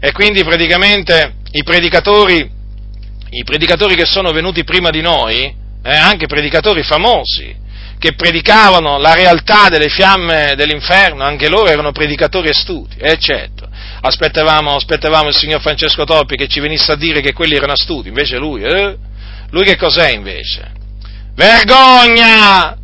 [0.00, 2.50] E quindi praticamente i predicatori,
[3.30, 7.64] i predicatori che sono venuti prima di noi, eh, anche predicatori famosi,
[7.98, 13.68] che predicavano la realtà delle fiamme dell'inferno, anche loro erano predicatori astuti, eh, certo.
[14.00, 18.08] Aspettavamo, aspettavamo, il signor Francesco Topi che ci venisse a dire che quelli erano astuti,
[18.08, 18.96] invece lui, eh?
[19.50, 20.72] Lui che cos'è invece?
[21.34, 22.76] Vergogna!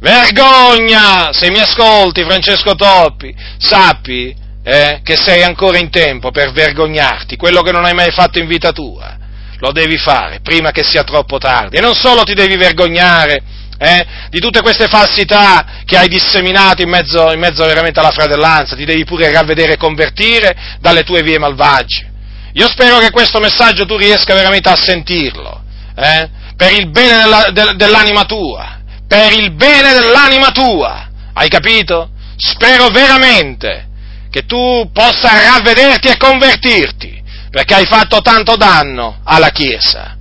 [0.00, 1.30] Vergogna!
[1.32, 7.60] Se mi ascolti, Francesco Toppi, sappi eh, che sei ancora in tempo per vergognarti, quello
[7.62, 9.18] che non hai mai fatto in vita tua.
[9.58, 11.76] Lo devi fare prima che sia troppo tardi.
[11.76, 13.42] E non solo ti devi vergognare
[13.82, 18.76] eh, di tutte queste falsità che hai disseminato in mezzo, in mezzo veramente alla fratellanza,
[18.76, 22.08] ti devi pure ravvedere e convertire dalle tue vie malvagie.
[22.52, 25.62] Io spero che questo messaggio tu riesca veramente a sentirlo,
[25.96, 32.10] eh, per il bene della, de, dell'anima tua, per il bene dell'anima tua, hai capito?
[32.36, 33.88] Spero veramente
[34.30, 40.16] che tu possa ravvederti e convertirti, perché hai fatto tanto danno alla Chiesa,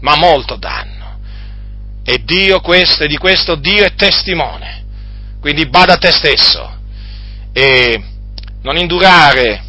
[0.00, 0.91] ma molto danno.
[2.04, 4.84] E Dio questo, e di questo Dio è testimone.
[5.40, 6.78] Quindi bada a te stesso
[7.52, 8.02] e
[8.62, 9.62] non indurare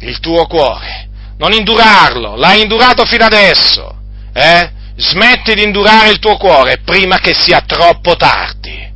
[0.00, 1.08] il tuo cuore,
[1.38, 3.96] non indurarlo, l'hai indurato fino adesso,
[4.32, 4.78] eh?
[4.96, 8.88] Smetti di indurare il tuo cuore prima che sia troppo tardi.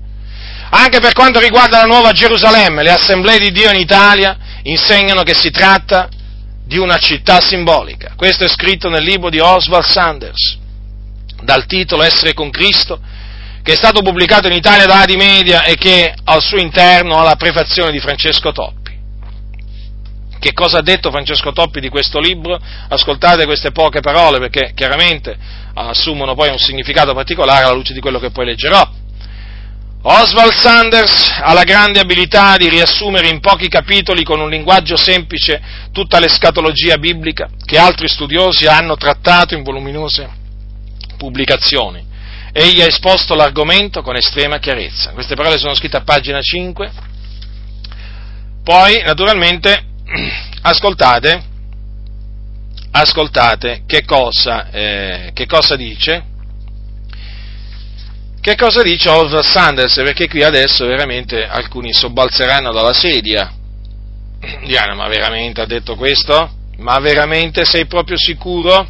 [0.71, 5.33] Anche per quanto riguarda la nuova Gerusalemme, le assemblee di Dio in Italia insegnano che
[5.33, 6.09] si tratta
[6.67, 8.13] di una città simbolica.
[8.17, 10.59] Questo è scritto nel libro di Oswald Sanders
[11.45, 12.99] dal titolo Essere con Cristo,
[13.63, 17.23] che è stato pubblicato in Italia da Adi Media e che al suo interno ha
[17.23, 18.83] la prefazione di Francesco Toppi.
[20.39, 22.59] Che cosa ha detto Francesco Toppi di questo libro?
[22.89, 25.35] Ascoltate queste poche parole perché chiaramente
[25.73, 28.87] assumono poi un significato particolare alla luce di quello che poi leggerò.
[30.07, 35.63] Oswald Sanders ha la grande abilità di riassumere in pochi capitoli con un linguaggio semplice
[35.93, 40.43] tutta l'escatologia biblica che altri studiosi hanno trattato in voluminose
[41.15, 42.13] pubblicazioni.
[42.53, 45.11] Egli ha esposto l'argomento con estrema chiarezza.
[45.11, 46.91] Queste parole sono scritte a pagina 5.
[48.63, 49.85] Poi, naturalmente,
[50.63, 51.43] ascoltate,
[52.93, 56.33] ascoltate che cosa, eh, che cosa dice.
[58.41, 59.95] Che cosa dice Oswald Sanders?
[59.95, 63.53] Perché qui adesso veramente alcuni sobbalzeranno dalla sedia.
[64.65, 66.53] Diana, ma veramente ha detto questo?
[66.77, 68.87] Ma veramente sei proprio sicuro?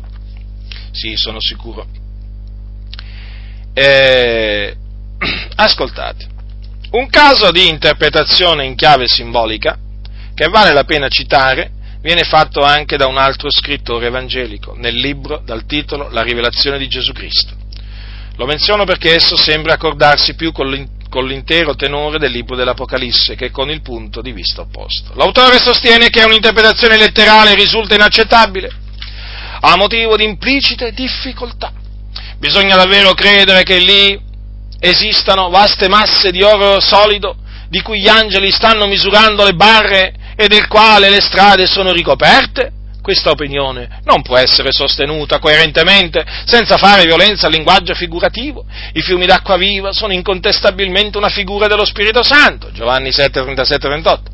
[0.91, 2.03] Sì, sono sicuro.
[3.75, 4.77] Eh,
[5.57, 6.27] ascoltate,
[6.93, 9.77] un caso di interpretazione in chiave simbolica
[10.33, 15.43] che vale la pena citare viene fatto anche da un altro scrittore evangelico nel libro
[15.45, 17.55] dal titolo La rivelazione di Gesù Cristo.
[18.37, 23.71] Lo menziono perché esso sembra accordarsi più con l'intero tenore del libro dell'Apocalisse che con
[23.71, 25.15] il punto di vista opposto.
[25.15, 28.71] L'autore sostiene che un'interpretazione letterale risulta inaccettabile
[29.61, 31.73] a motivo di implicite difficoltà.
[32.45, 34.21] Bisogna davvero credere che lì
[34.79, 37.37] esistano vaste masse di oro solido
[37.71, 42.71] di cui gli angeli stanno misurando le barre e del quale le strade sono ricoperte?
[43.01, 48.67] Questa opinione non può essere sostenuta coerentemente senza fare violenza al linguaggio figurativo.
[48.93, 54.31] I fiumi d'acqua viva sono incontestabilmente una figura dello Spirito Santo, Giovanni 7, 37, 28.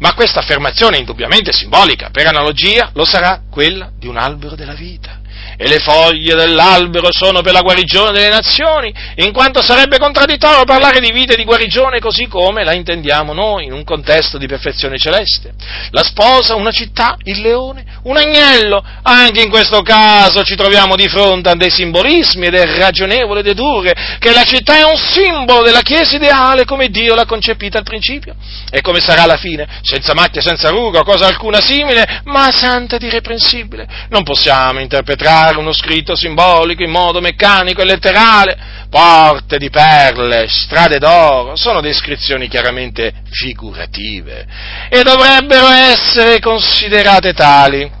[0.00, 4.74] Ma questa affermazione è indubbiamente simbolica, per analogia lo sarà quella di un albero della
[4.74, 5.17] vita
[5.60, 11.00] e le foglie dell'albero sono per la guarigione delle nazioni, in quanto sarebbe contraddittorio parlare
[11.00, 14.98] di vita e di guarigione così come la intendiamo noi, in un contesto di perfezione
[14.98, 15.52] celeste.
[15.90, 21.08] La sposa, una città, il leone, un agnello, anche in questo caso ci troviamo di
[21.08, 25.80] fronte a dei simbolismi ed è ragionevole dedurre che la città è un simbolo della
[25.80, 28.36] Chiesa ideale come Dio l'ha concepita al principio
[28.70, 33.02] e come sarà alla fine, senza macchia, senza ruga, cosa alcuna simile, ma santa ed
[33.02, 33.88] irreprensibile.
[34.10, 38.58] Non possiamo interpretare usare uno scritto simbolico in modo meccanico e letterale,
[38.90, 44.46] porte di perle, strade d'oro, sono descrizioni chiaramente figurative
[44.90, 47.96] e dovrebbero essere considerate tali.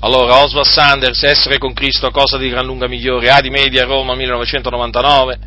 [0.00, 5.38] Allora, Oswald Sanders, Essere con Cristo, cosa di gran lunga migliore, Adi Media, Roma, 1999,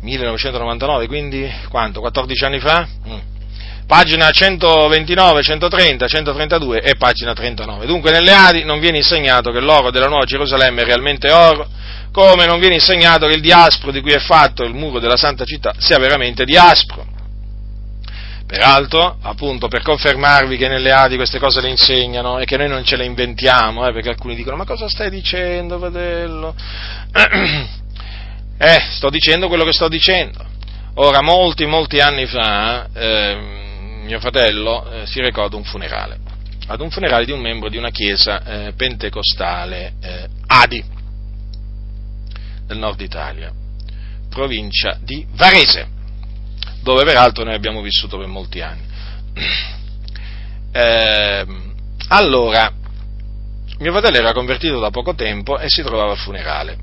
[0.00, 2.00] 1999, quindi quanto?
[2.00, 2.88] 14 anni fa?
[3.06, 3.33] Mm
[3.86, 7.86] pagina 129, 130, 132 e pagina 39.
[7.86, 11.68] Dunque nelle Adi non viene insegnato che l'oro della Nuova Gerusalemme è realmente oro,
[12.10, 15.44] come non viene insegnato che il diaspro di cui è fatto il muro della Santa
[15.44, 17.12] Città sia veramente diaspro.
[18.46, 22.84] Peraltro, appunto, per confermarvi che nelle Adi queste cose le insegnano e che noi non
[22.84, 26.54] ce le inventiamo, eh, perché alcuni dicono ma cosa stai dicendo, fratello?
[28.56, 30.38] Eh, sto dicendo quello che sto dicendo.
[30.94, 33.63] Ora, molti, molti anni fa, eh,
[34.04, 36.18] mio fratello eh, si recò ad un funerale,
[36.66, 40.84] ad un funerale di un membro di una chiesa eh, pentecostale eh, Adi,
[42.66, 43.52] del nord Italia,
[44.28, 45.88] provincia di Varese,
[46.82, 48.82] dove peraltro noi abbiamo vissuto per molti anni.
[50.76, 51.72] Ehm,
[52.08, 52.68] allora,
[53.78, 56.76] mio fratello era convertito da poco tempo e si trovava al funerale.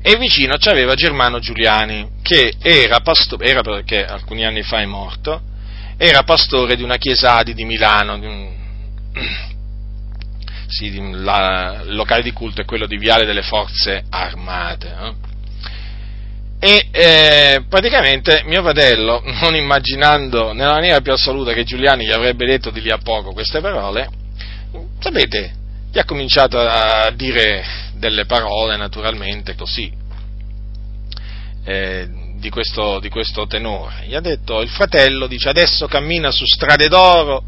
[0.00, 5.42] E vicino c'aveva Germano Giuliani, che era pastore, era perché alcuni anni fa è morto,
[5.98, 8.48] era pastore di una chiesa Adi di Milano, di un,
[10.68, 14.94] sì, la, il locale di culto è quello di Viale delle Forze Armate.
[15.00, 15.26] Eh?
[16.60, 22.46] E eh, praticamente mio fratello, non immaginando nella maniera più assoluta che Giuliani gli avrebbe
[22.46, 24.08] detto di lì a poco queste parole,
[25.00, 25.52] sapete,
[25.90, 27.64] gli ha cominciato a dire
[27.94, 29.92] delle parole naturalmente così,
[31.64, 32.08] eh,
[32.38, 34.06] di questo, di questo tenore.
[34.06, 37.42] Gli ha detto, il fratello dice, adesso cammina su strade d'oro,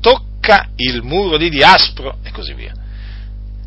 [0.00, 2.72] tocca il muro di Diaspro e così via.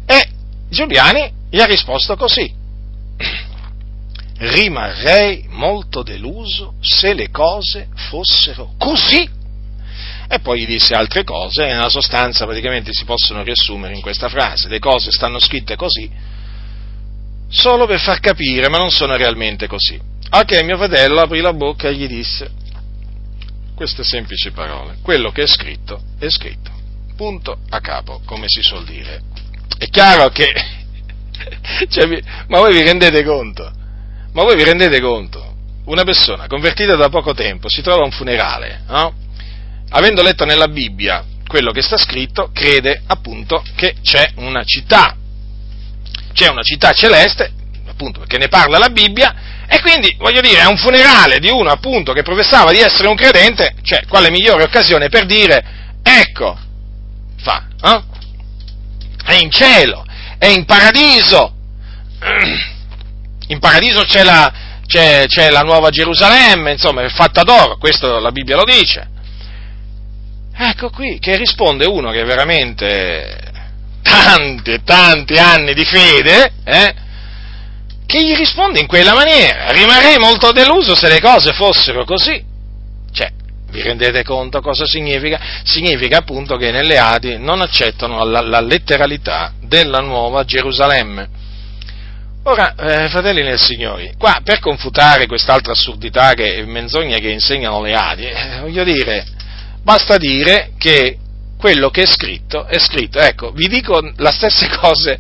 [0.06, 0.30] E
[0.70, 2.52] Giuliani gli ha risposto così.
[4.40, 9.36] Rimarrei molto deluso se le cose fossero così.
[10.30, 14.28] E poi gli disse altre cose, e nella sostanza praticamente si possono riassumere in questa
[14.28, 14.68] frase.
[14.68, 16.12] Le cose stanno scritte così,
[17.50, 20.00] solo per far capire, ma non sono realmente così.
[20.30, 22.52] A che mio fratello aprì la bocca e gli disse
[23.76, 24.98] queste semplici parole.
[25.04, 26.72] Quello che è scritto è scritto.
[27.16, 29.22] Punto a capo, come si suol dire.
[29.78, 30.52] È chiaro che...
[31.88, 32.08] cioè,
[32.48, 33.72] ma voi vi rendete conto?
[34.34, 35.56] Ma voi vi rendete conto?
[35.86, 39.14] Una persona convertita da poco tempo si trova a un funerale, no?
[39.90, 45.16] Avendo letto nella Bibbia quello che sta scritto, crede appunto che c'è una città.
[46.34, 47.52] C'è una città celeste,
[47.88, 49.36] appunto perché ne parla la Bibbia,
[49.70, 53.16] e quindi, voglio dire, a un funerale di uno appunto che professava di essere un
[53.16, 55.64] credente, cioè, quale migliore occasione per dire,
[56.02, 56.58] ecco,
[57.38, 58.02] fa, eh?
[59.26, 60.06] è in cielo,
[60.38, 61.54] è in paradiso,
[63.48, 64.54] in paradiso c'è la,
[64.86, 69.16] c'è, c'è la nuova Gerusalemme, insomma, è fatta d'oro, questo la Bibbia lo dice.
[70.60, 73.52] Ecco qui che risponde uno che veramente
[74.02, 76.96] tanti e tanti anni di fede, eh,
[78.08, 79.70] che gli risponde in quella maniera.
[79.72, 82.44] Rimarrei molto deluso se le cose fossero così.
[83.12, 83.30] Cioè,
[83.70, 85.40] vi rendete conto cosa significa?
[85.64, 91.46] Significa appunto che nelle Adi non accettano la, la letteralità della nuova Gerusalemme.
[92.44, 97.94] Ora, eh, fratelli nel Signore, qua per confutare quest'altra assurdità e menzogna che insegnano le
[97.94, 99.26] Adi, eh, voglio dire,
[99.84, 101.18] basta dire che
[101.58, 103.20] quello che è scritto è scritto.
[103.20, 104.02] Ecco, vi dico
[104.32, 105.20] stesse cose,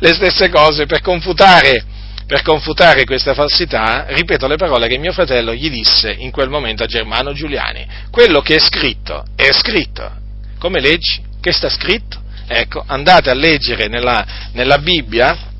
[0.00, 1.82] le stesse cose per confutare,
[2.26, 6.82] per confutare questa falsità, ripeto le parole che mio fratello gli disse in quel momento
[6.82, 7.86] a Germano Giuliani.
[8.10, 10.10] Quello che è scritto è scritto.
[10.58, 11.22] Come leggi?
[11.40, 12.20] Che sta scritto?
[12.48, 15.54] Ecco, andate a leggere nella, nella Bibbia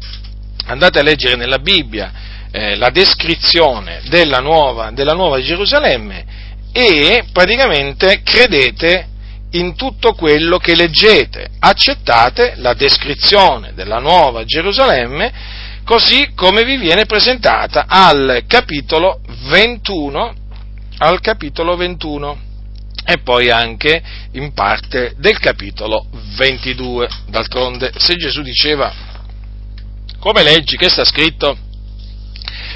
[0.66, 2.12] andate a leggere nella Bibbia
[2.50, 6.24] eh, la descrizione della nuova, della nuova Gerusalemme
[6.72, 9.08] e praticamente credete
[9.52, 15.32] in tutto quello che leggete, accettate la descrizione della nuova Gerusalemme
[15.86, 20.34] così come vi viene presentata al capitolo 21,
[20.98, 22.38] al capitolo 21
[23.04, 24.02] e poi anche
[24.32, 26.06] in parte del capitolo
[26.36, 27.08] 22.
[27.28, 28.92] D'altronde, se Gesù diceva
[30.18, 30.76] come leggi?
[30.76, 31.56] Che sta scritto?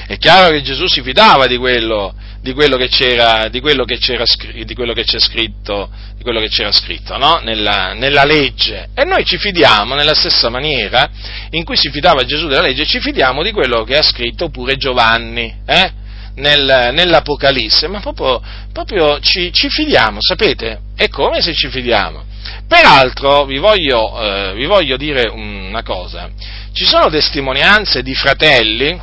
[0.06, 3.98] È chiaro che Gesù si fidava di quello, di quello, che, c'era, di quello che,
[3.98, 4.24] c'era,
[4.64, 7.40] di quello che scritto, di quello che c'era scritto no?
[7.42, 8.88] nella, nella, legge.
[8.94, 11.08] E noi ci fidiamo nella stessa maniera
[11.50, 14.76] in cui si fidava Gesù della legge, ci fidiamo di quello che ha scritto pure
[14.76, 15.54] Giovanni.
[15.66, 15.98] Eh?
[16.32, 18.40] Nel, nell'Apocalisse, ma proprio,
[18.72, 20.80] proprio ci, ci, fidiamo, sapete?
[20.96, 22.24] È come se ci fidiamo.
[22.66, 26.30] Peraltro vi voglio, eh, vi voglio dire una cosa,
[26.72, 28.98] ci sono testimonianze di fratelli,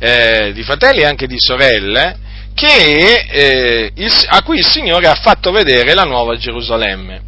[0.00, 2.16] eh, di fratelli e anche di sorelle,
[2.54, 7.22] che, eh, il, a cui il Signore ha fatto vedere la nuova Gerusalemme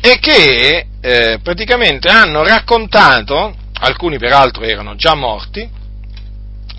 [0.00, 5.68] e che eh, praticamente hanno raccontato, alcuni peraltro erano già morti,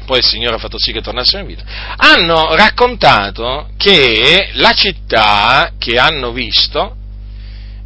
[0.06, 1.64] poi il Signore ha fatto sì che tornassero in vita,
[1.96, 6.98] hanno raccontato che la città che hanno visto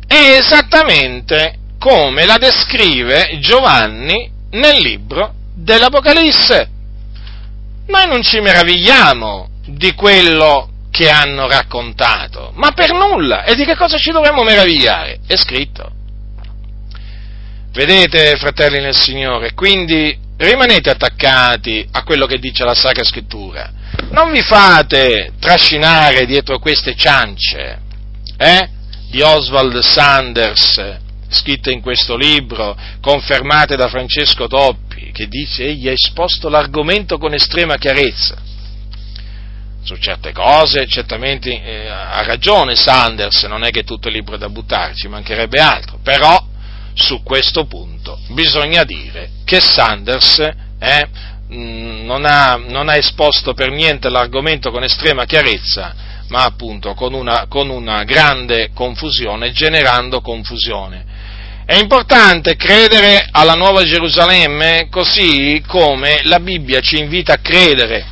[0.08, 6.70] è esattamente come la descrive Giovanni nel libro dell'Apocalisse.
[7.88, 13.44] Noi non ci meravigliamo di quello che hanno raccontato, ma per nulla.
[13.44, 15.20] E di che cosa ci dovremmo meravigliare?
[15.26, 15.92] È scritto.
[17.72, 23.72] Vedete, fratelli nel Signore, quindi rimanete attaccati a quello che dice la Sacra Scrittura.
[24.10, 27.80] Non vi fate trascinare dietro queste ciance,
[28.38, 28.70] eh?
[29.10, 30.82] Di Oswald Sanders,
[31.30, 34.87] scritte in questo libro, confermate da Francesco Toppi,
[35.18, 38.38] che dice egli ha esposto l'argomento con estrema chiarezza.
[39.84, 44.94] Su certe cose certamente eh, ha ragione Sanders, non è che tutto è da buttare,
[44.94, 46.40] ci mancherebbe altro, però
[46.94, 50.38] su questo punto bisogna dire che Sanders
[50.78, 51.08] eh,
[51.48, 55.96] non, ha, non ha esposto per niente l'argomento con estrema chiarezza,
[56.28, 61.07] ma appunto con una, con una, grande confusione, generando confusione.
[61.68, 68.06] È importante credere alla Nuova Gerusalemme così come la Bibbia ci invita a credere,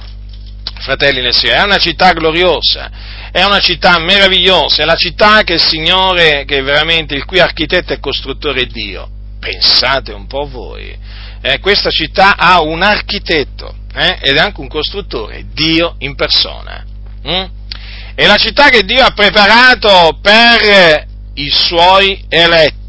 [0.82, 1.60] fratelli nel Signore.
[1.60, 2.92] È una città gloriosa,
[3.32, 7.94] è una città meravigliosa, è la città che il Signore, che veramente il cui architetto
[7.94, 9.08] e costruttore è Dio.
[9.40, 10.94] Pensate un po' voi,
[11.42, 16.84] eh, questa città ha un architetto eh, ed è anche un costruttore, Dio in persona.
[17.26, 17.46] Mm?
[18.16, 22.84] È la città che Dio ha preparato per i suoi eletti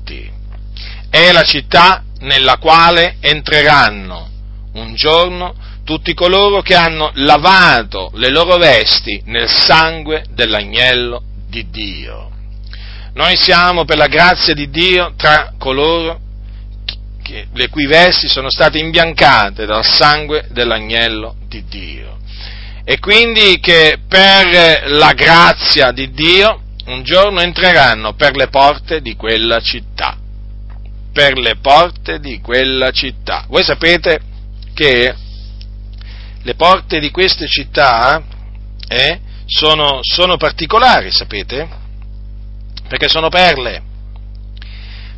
[1.17, 4.29] è la città nella quale entreranno
[4.75, 12.31] un giorno tutti coloro che hanno lavato le loro vesti nel sangue dell'agnello di Dio.
[13.15, 16.21] Noi siamo per la grazia di Dio tra coloro
[17.23, 22.19] che, le cui vesti sono state imbiancate dal sangue dell'agnello di Dio.
[22.85, 29.17] E quindi che per la grazia di Dio un giorno entreranno per le porte di
[29.17, 30.19] quella città
[31.17, 33.47] per le porte di quella città.
[33.49, 34.21] Voi sapete
[34.75, 35.15] che
[36.43, 38.23] le porte di queste città
[38.87, 41.67] eh, sono, sono particolari, sapete?
[42.87, 43.83] Perché sono perle.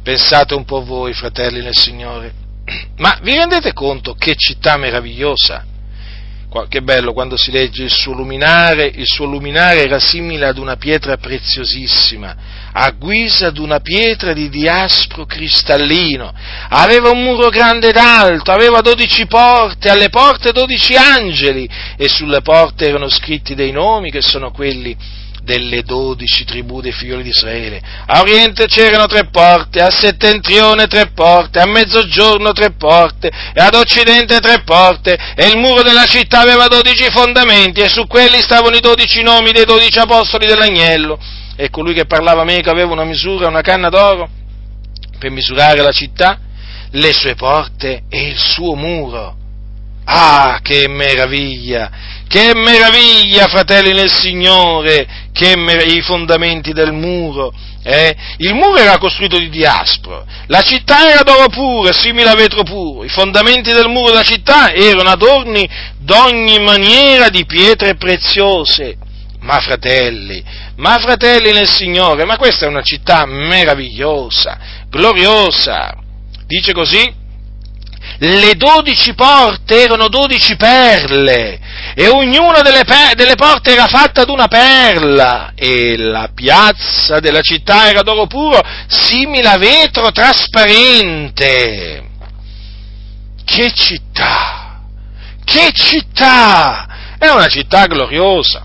[0.00, 2.32] Pensate un po' voi, fratelli nel Signore.
[2.98, 5.64] Ma vi rendete conto che città meravigliosa?
[6.68, 10.76] Che bello quando si legge il suo luminare, il suo luminare era simile ad una
[10.76, 12.36] pietra preziosissima,
[12.72, 16.32] a guisa di una pietra di diaspro cristallino,
[16.70, 21.68] aveva un muro grande ed alto, aveva dodici porte, alle porte dodici angeli,
[21.98, 24.96] e sulle porte erano scritti dei nomi che sono quelli
[25.48, 27.80] delle dodici tribù dei figli di Israele.
[28.04, 33.74] A oriente c'erano tre porte, a settentrione tre porte, a mezzogiorno tre porte, e ad
[33.74, 38.76] occidente tre porte, e il muro della città aveva dodici fondamenti, e su quelli stavano
[38.76, 41.18] i dodici nomi dei dodici apostoli dell'agnello.
[41.56, 44.28] E colui che parlava meco aveva una misura, una canna d'oro,
[45.18, 46.38] per misurare la città,
[46.90, 49.34] le sue porte e il suo muro.
[50.04, 51.90] Ah, che meraviglia!
[52.28, 55.26] Che meraviglia, fratelli nel Signore!
[55.32, 57.52] Che mer- i fondamenti del muro!
[57.82, 58.14] Eh?
[58.36, 63.02] Il muro era costruito di diaspro, la città era d'oro puro, simile a vetro puro,
[63.02, 65.66] i fondamenti del muro della città erano adorni
[65.98, 68.98] d'ogni maniera di pietre preziose.
[69.40, 70.44] Ma fratelli,
[70.76, 74.59] ma fratelli nel Signore, ma questa è una città meravigliosa,
[74.90, 75.96] gloriosa.
[76.44, 77.10] Dice così,
[78.20, 81.61] le dodici porte erano dodici perle
[81.95, 87.89] e ognuna delle, per- delle, porte era fatta d'una perla e la piazza della città
[87.89, 92.07] era d'oro puro, simile a vetro trasparente.
[93.45, 94.81] Che città!
[95.45, 97.16] Che città!
[97.19, 98.65] È una città gloriosa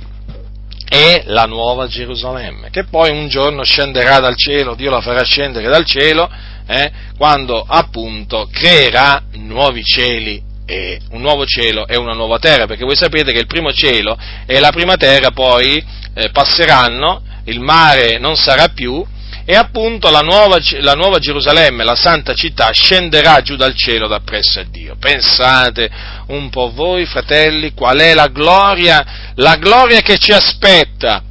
[0.94, 5.68] è la nuova Gerusalemme, che poi un giorno scenderà dal cielo, Dio la farà scendere
[5.68, 6.30] dal cielo,
[6.68, 12.86] eh, quando appunto creerà nuovi cieli e un nuovo cielo e una nuova terra, perché
[12.86, 15.84] voi sapete che il primo cielo e la prima terra poi
[16.14, 19.06] eh, passeranno, il mare non sarà più
[19.46, 24.22] e appunto la nuova, la nuova, Gerusalemme, la santa città, scenderà giù dal cielo da
[24.22, 24.96] presso a Dio.
[24.98, 25.90] Pensate
[26.28, 31.22] un po' voi, fratelli, qual è la gloria, la gloria che ci aspetta,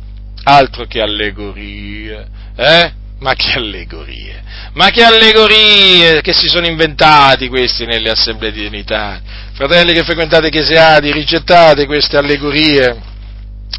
[0.44, 2.92] altro che allegorie, eh?
[3.23, 4.43] Ma che allegorie!
[4.73, 9.20] Ma che allegorie che si sono inventati questi nelle assemblee di unità!
[9.53, 13.01] Fratelli che frequentate chiesiati, rigettate queste allegorie,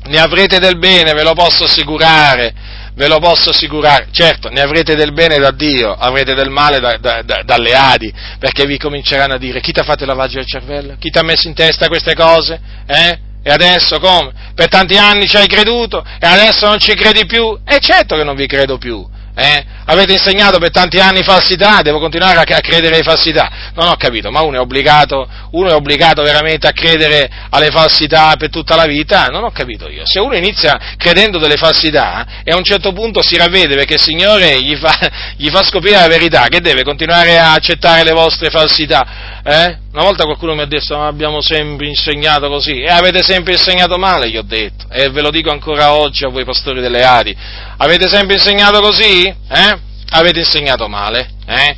[0.05, 2.53] ne avrete del bene, ve lo posso assicurare,
[2.95, 4.07] ve lo posso assicurare.
[4.11, 8.13] Certo, ne avrete del bene da Dio, avrete del male da, da, da, dalle Adi,
[8.39, 10.95] perché vi cominceranno a dire chi ti ha fatto il lavaggio del cervello?
[10.97, 12.61] Chi ti ha messo in testa queste cose?
[12.87, 13.19] Eh?
[13.43, 14.31] E adesso come?
[14.55, 17.59] Per tanti anni ci hai creduto e adesso non ci credi più?
[17.65, 19.05] E certo che non vi credo più.
[19.35, 19.65] Eh?
[19.85, 23.71] Avete insegnato per tanti anni falsità, devo continuare a, credere alle falsità.
[23.73, 28.35] Non ho capito, ma uno è, obbligato, uno è obbligato veramente a credere alle falsità
[28.37, 29.25] per tutta la vita?
[29.27, 30.03] Non ho capito io.
[30.05, 34.01] Se uno inizia credendo delle falsità e a un certo punto si ravvede perché il
[34.01, 34.95] Signore gli fa,
[35.35, 39.41] gli fa scoprire la verità, che deve continuare a accettare le vostre falsità?
[39.43, 39.82] Eh?
[39.93, 43.99] Una volta qualcuno mi ha detto, ma abbiamo sempre insegnato così, e avete sempre insegnato
[43.99, 47.37] male, gli ho detto, e ve lo dico ancora oggi a voi pastori delle Adi,
[47.77, 49.27] avete sempre insegnato così?
[49.27, 49.79] Eh?
[50.09, 51.75] Avete insegnato male, eh?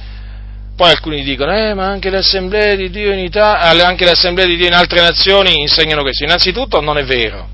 [0.78, 4.56] Poi alcuni dicono, eh, ma anche le assemblee di Dio in Italia, anche le di
[4.56, 6.24] Dio in altre nazioni insegnano questo.
[6.24, 7.50] Innanzitutto non è vero,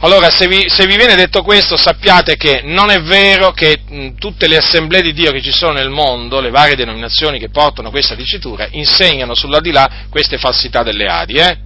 [0.00, 4.08] allora, se vi, se vi, viene detto questo, sappiate che non è vero che mh,
[4.18, 7.90] tutte le assemblee di Dio che ci sono nel mondo, le varie denominazioni che portano
[7.90, 11.58] questa dicitura, insegnano sull'aldilà queste falsità delle Adi, eh?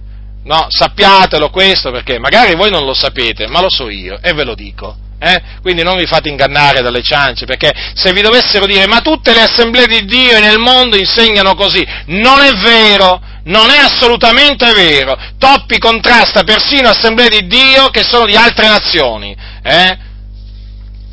[0.43, 4.45] No, sappiatelo questo perché magari voi non lo sapete, ma lo so io e ve
[4.45, 4.95] lo dico.
[5.21, 5.41] Eh?
[5.61, 9.41] Quindi non vi fate ingannare dalle ciance, perché se vi dovessero dire ma tutte le
[9.41, 15.17] assemblee di Dio nel mondo insegnano così, non è vero, non è assolutamente vero.
[15.37, 19.35] Toppi contrasta persino assemblee di Dio che sono di altre nazioni.
[19.63, 20.07] Eh?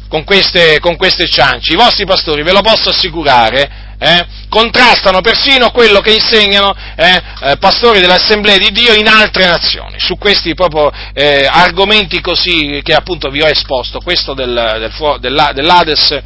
[0.08, 1.72] Con, queste, con queste ciance.
[1.72, 7.56] I vostri pastori, ve lo posso assicurare, eh, contrastano persino quello che insegnano eh, eh,
[7.58, 13.30] pastori dell'Assemblea di Dio in altre nazioni, su questi proprio eh, argomenti così che appunto
[13.30, 14.90] vi ho esposto, questo del,
[15.20, 16.22] del, dell'Ades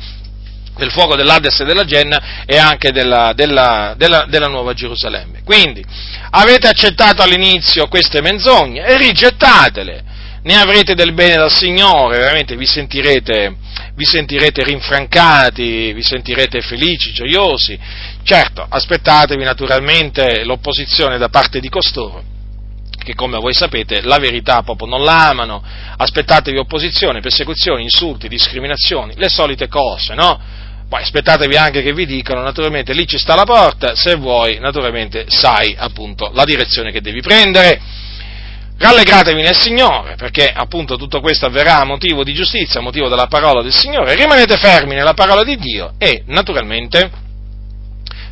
[0.80, 5.42] del fuoco dell'Ades e della Genna e anche della, della, della, della, Nuova Gerusalemme.
[5.44, 5.84] Quindi
[6.30, 10.04] avete accettato all'inizio queste menzogne e rigettatele,
[10.42, 13.54] ne avrete del bene dal Signore, veramente vi sentirete,
[13.94, 17.78] vi sentirete rinfrancati, vi sentirete felici, gioiosi.
[18.24, 22.30] Certo, aspettatevi naturalmente l'opposizione da parte di costoro
[23.02, 25.62] che come voi sapete la verità proprio non la amano,
[25.96, 30.38] aspettatevi opposizione, persecuzioni, insulti, discriminazioni, le solite cose, no?
[30.90, 35.26] Poi aspettatevi anche che vi dicano, naturalmente lì ci sta la porta, se vuoi, naturalmente
[35.28, 37.80] sai appunto la direzione che devi prendere.
[38.76, 43.28] Rallegratevi nel Signore, perché appunto tutto questo avverrà a motivo di giustizia, a motivo della
[43.28, 44.16] parola del Signore.
[44.16, 47.08] Rimanete fermi nella parola di Dio e naturalmente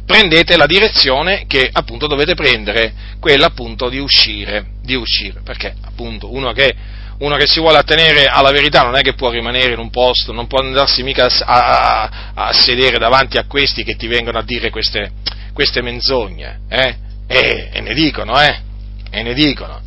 [0.05, 6.35] prendete la direzione che appunto dovete prendere, quella appunto di uscire, di uscire, perché appunto
[6.35, 6.75] uno che
[7.19, 10.33] uno che si vuole attenere alla verità non è che può rimanere in un posto,
[10.33, 14.45] non può andarsi mica a, a, a sedere davanti a questi che ti vengono a
[14.45, 15.11] dire queste,
[15.53, 16.97] queste menzogne, eh?
[17.27, 18.61] E, e, ne dicono, eh?
[19.11, 19.81] E ne dicono.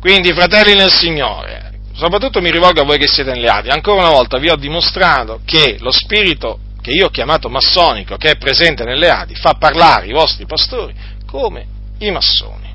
[0.00, 4.38] Quindi, fratelli nel Signore, soprattutto mi rivolgo a voi che siete alleati, ancora una volta
[4.38, 9.10] vi ho dimostrato che lo spirito che io ho chiamato massonico, che è presente nelle
[9.10, 10.94] Adi, fa parlare i vostri pastori
[11.26, 11.66] come
[11.98, 12.72] i massoni.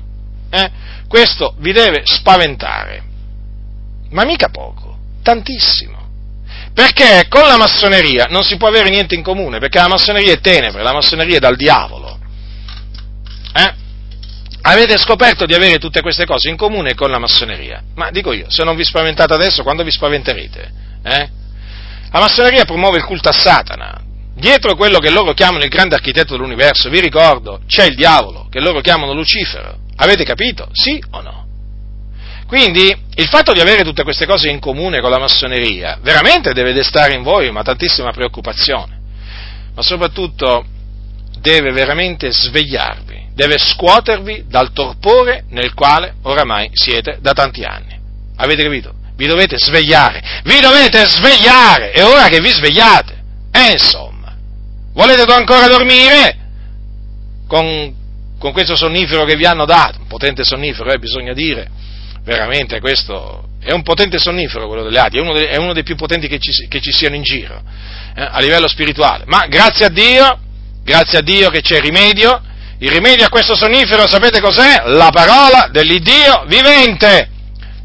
[0.50, 0.70] Eh?
[1.08, 3.12] Questo vi deve spaventare
[4.14, 6.02] ma mica poco, tantissimo.
[6.72, 10.40] Perché con la massoneria non si può avere niente in comune, perché la massoneria è
[10.40, 12.18] tenebre, la massoneria è dal diavolo.
[13.54, 13.74] Eh?
[14.62, 17.82] Avete scoperto di avere tutte queste cose in comune con la massoneria.
[17.94, 20.72] Ma dico io, se non vi spaventate adesso, quando vi spaventerete?
[21.04, 21.28] Eh?
[22.10, 24.00] La massoneria promuove il culto a Satana.
[24.34, 28.60] Dietro quello che loro chiamano il grande architetto dell'universo, vi ricordo, c'è il diavolo, che
[28.60, 29.78] loro chiamano Lucifero.
[29.96, 30.68] Avete capito?
[30.72, 31.43] Sì o no?
[32.54, 36.72] Quindi il fatto di avere tutte queste cose in comune con la massoneria veramente deve
[36.72, 38.96] destare in voi una tantissima preoccupazione,
[39.74, 40.64] ma soprattutto
[41.40, 47.98] deve veramente svegliarvi, deve scuotervi dal torpore nel quale oramai siete da tanti anni.
[48.36, 48.94] Avete capito?
[49.16, 53.22] Vi dovete svegliare, vi dovete svegliare, è ora che vi svegliate.
[53.50, 54.32] E insomma,
[54.92, 56.38] volete ancora dormire?
[57.48, 57.92] Con,
[58.38, 61.82] con questo sonnifero che vi hanno dato, un potente sonnifero, eh, bisogna dire,
[62.24, 65.82] veramente questo è un potente sonnifero quello delle Adi, è uno, dei, è uno dei
[65.82, 67.62] più potenti che ci, che ci siano in giro,
[68.14, 69.24] eh, a livello spirituale.
[69.26, 70.38] Ma grazie a Dio,
[70.82, 72.42] grazie a Dio che c'è rimedio,
[72.78, 74.82] il rimedio a questo sonnifero sapete cos'è?
[74.84, 77.30] La parola dell'Iddio vivente.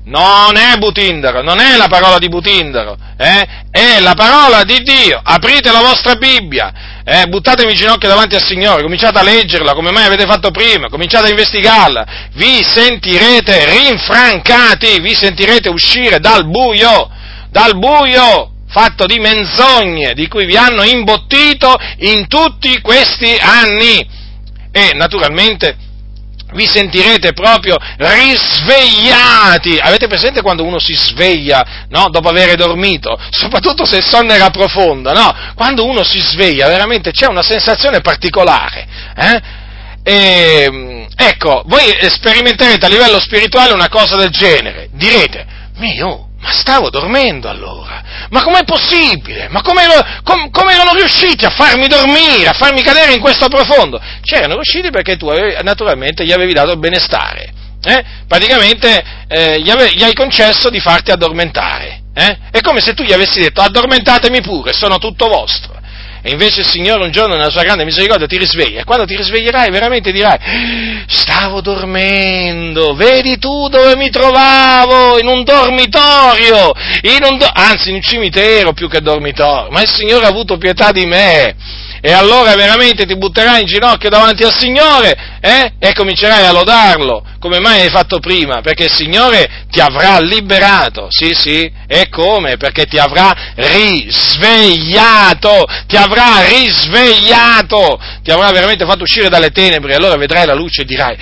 [0.06, 3.48] Non è Butindaro, non è la parola di Butindaro, eh?
[3.70, 5.22] è la parola di Dio.
[5.24, 9.90] Aprite la vostra Bibbia, eh, buttatevi in ginocchio davanti al Signore, cominciate a leggerla come
[9.90, 17.10] mai avete fatto prima, cominciate a investigarla, vi sentirete rinfrancati, vi sentirete uscire dal buio,
[17.50, 24.08] dal buio fatto di menzogne di cui vi hanno imbottito in tutti questi anni.
[24.72, 25.76] E naturalmente
[26.54, 29.78] vi sentirete proprio risvegliati.
[29.80, 32.10] Avete presente quando uno si sveglia, no?
[32.10, 33.20] Dopo aver dormito?
[33.30, 35.36] Soprattutto se il sonno era profondo, no?
[35.56, 39.42] Quando uno si sveglia, veramente c'è una sensazione particolare, eh?
[40.02, 44.90] E, ecco, voi sperimenterete a livello spirituale una cosa del genere.
[44.94, 45.46] Direte,
[45.76, 48.02] mio, ma stavo dormendo allora.
[48.30, 49.48] Ma com'è possibile?
[49.50, 49.84] Ma come,
[50.24, 54.02] com, come erano riusciti a farmi dormire, a farmi cadere in questo profondo?
[54.22, 57.54] C'erano riusciti perché tu avevi, naturalmente gli avevi dato il benestare.
[57.82, 58.04] Eh?
[58.28, 62.02] Praticamente eh, gli, ave, gli, hai concesso di farti addormentare.
[62.14, 62.38] Eh?
[62.52, 65.79] È come se tu gli avessi detto addormentatemi pure, sono tutto vostro.
[66.22, 68.82] E invece il Signore un giorno nella sua grande misericordia ti risveglia.
[68.82, 70.38] E quando ti risveglierai veramente dirai
[71.08, 76.74] stavo dormendo, vedi tu dove mi trovavo, in un dormitorio,
[77.04, 80.58] in un do- anzi in un cimitero più che dormitorio, ma il Signore ha avuto
[80.58, 81.56] pietà di me
[82.02, 85.74] e allora veramente ti butterai in ginocchio davanti al Signore eh?
[85.80, 91.08] e comincerai a lodarlo, come mai hai fatto prima, perché il Signore ti avrà liberato,
[91.10, 92.58] sì sì, e come?
[92.58, 94.86] Perché ti avrà risvegliato,
[95.88, 100.86] ti avrà risvegliato, ti avrà veramente fatto uscire dalle tenebre, allora vedrai la luce e
[100.86, 101.18] dirai,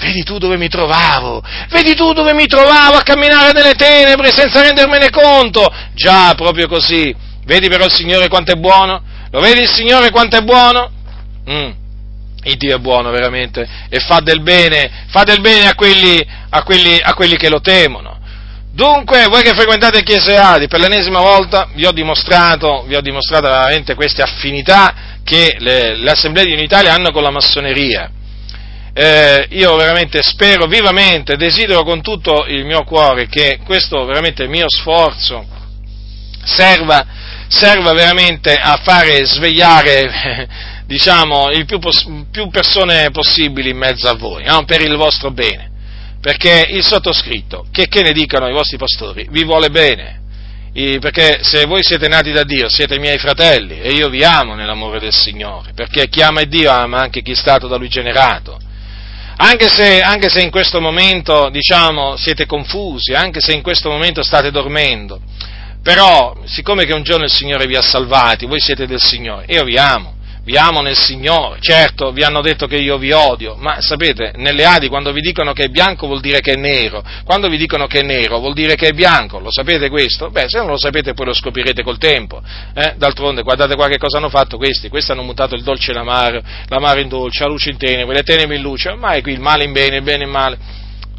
[0.00, 4.62] vedi tu dove mi trovavo, vedi tu dove mi trovavo a camminare nelle tenebre senza
[4.62, 7.14] rendermene conto, già proprio così,
[7.44, 9.11] vedi però il Signore quanto è buono?
[9.32, 10.90] Lo vedi il Signore quanto è buono?
[11.48, 11.70] Mm.
[12.44, 16.62] Il Dio è buono veramente e fa del bene, fa del bene a quelli, a
[16.62, 18.20] quelli, a quelli che lo temono.
[18.74, 23.48] Dunque, voi che frequentate chiese Adi, per l'ennesima volta vi ho dimostrato, vi ho dimostrato
[23.48, 28.10] veramente queste affinità che le, le assemblee di un'Italia hanno con la massoneria.
[28.92, 34.66] Eh, io veramente spero vivamente, desidero con tutto il mio cuore che questo veramente mio
[34.68, 35.46] sforzo
[36.44, 37.06] serva
[37.52, 40.48] serva veramente a fare svegliare,
[40.86, 41.78] diciamo, il più,
[42.30, 44.64] più persone possibili in mezzo a voi, no?
[44.64, 45.70] per il vostro bene.
[46.20, 50.20] Perché il sottoscritto, che, che ne dicano i vostri pastori, vi vuole bene.
[50.72, 55.00] perché se voi siete nati da Dio, siete miei fratelli e io vi amo nell'amore
[55.00, 58.58] del Signore, perché chi ama Dio ama anche chi è stato da Lui generato.
[59.36, 64.22] Anche se, anche se in questo momento, diciamo, siete confusi, anche se in questo momento
[64.22, 65.20] state dormendo,
[65.82, 69.64] però, siccome che un giorno il Signore vi ha salvati, voi siete del Signore, io
[69.64, 70.14] vi amo,
[70.44, 74.64] vi amo nel Signore, certo vi hanno detto che io vi odio, ma sapete, nelle
[74.64, 77.86] Adi quando vi dicono che è bianco vuol dire che è nero, quando vi dicono
[77.86, 80.30] che è nero vuol dire che è bianco, lo sapete questo?
[80.30, 82.42] Beh, se non lo sapete poi lo scoprirete col tempo,
[82.74, 82.94] eh?
[82.96, 86.42] d'altronde guardate qua che cosa hanno fatto questi, questi hanno mutato il dolce in amaro,
[86.68, 89.64] l'amaro in dolce, la luce in tenebre, le tenebre in luce, ormai qui il male
[89.64, 90.58] in bene, il bene in male,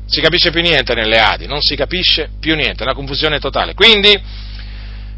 [0.06, 3.74] si capisce più niente nelle Adi, non si capisce più niente, è una confusione totale,
[3.74, 4.52] quindi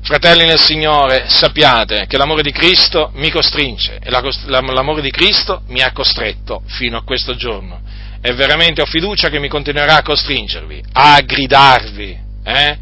[0.05, 5.81] Fratelli nel Signore, sappiate che l'amore di Cristo mi costringe e l'amore di Cristo mi
[5.81, 7.81] ha costretto fino a questo giorno.
[8.21, 12.19] E veramente ho fiducia che mi continuerà a costringervi, a gridarvi.
[12.43, 12.77] Eh?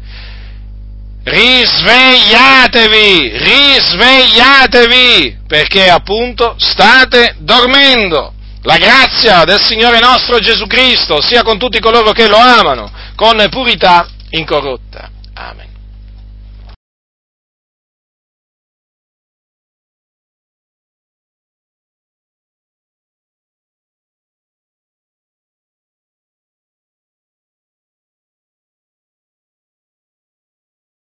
[1.24, 8.34] Risvegliatevi, risvegliatevi, perché appunto state dormendo.
[8.64, 13.42] La grazia del Signore nostro Gesù Cristo sia con tutti coloro che lo amano, con
[13.48, 15.08] purità incorrotta.
[15.32, 15.73] Amen.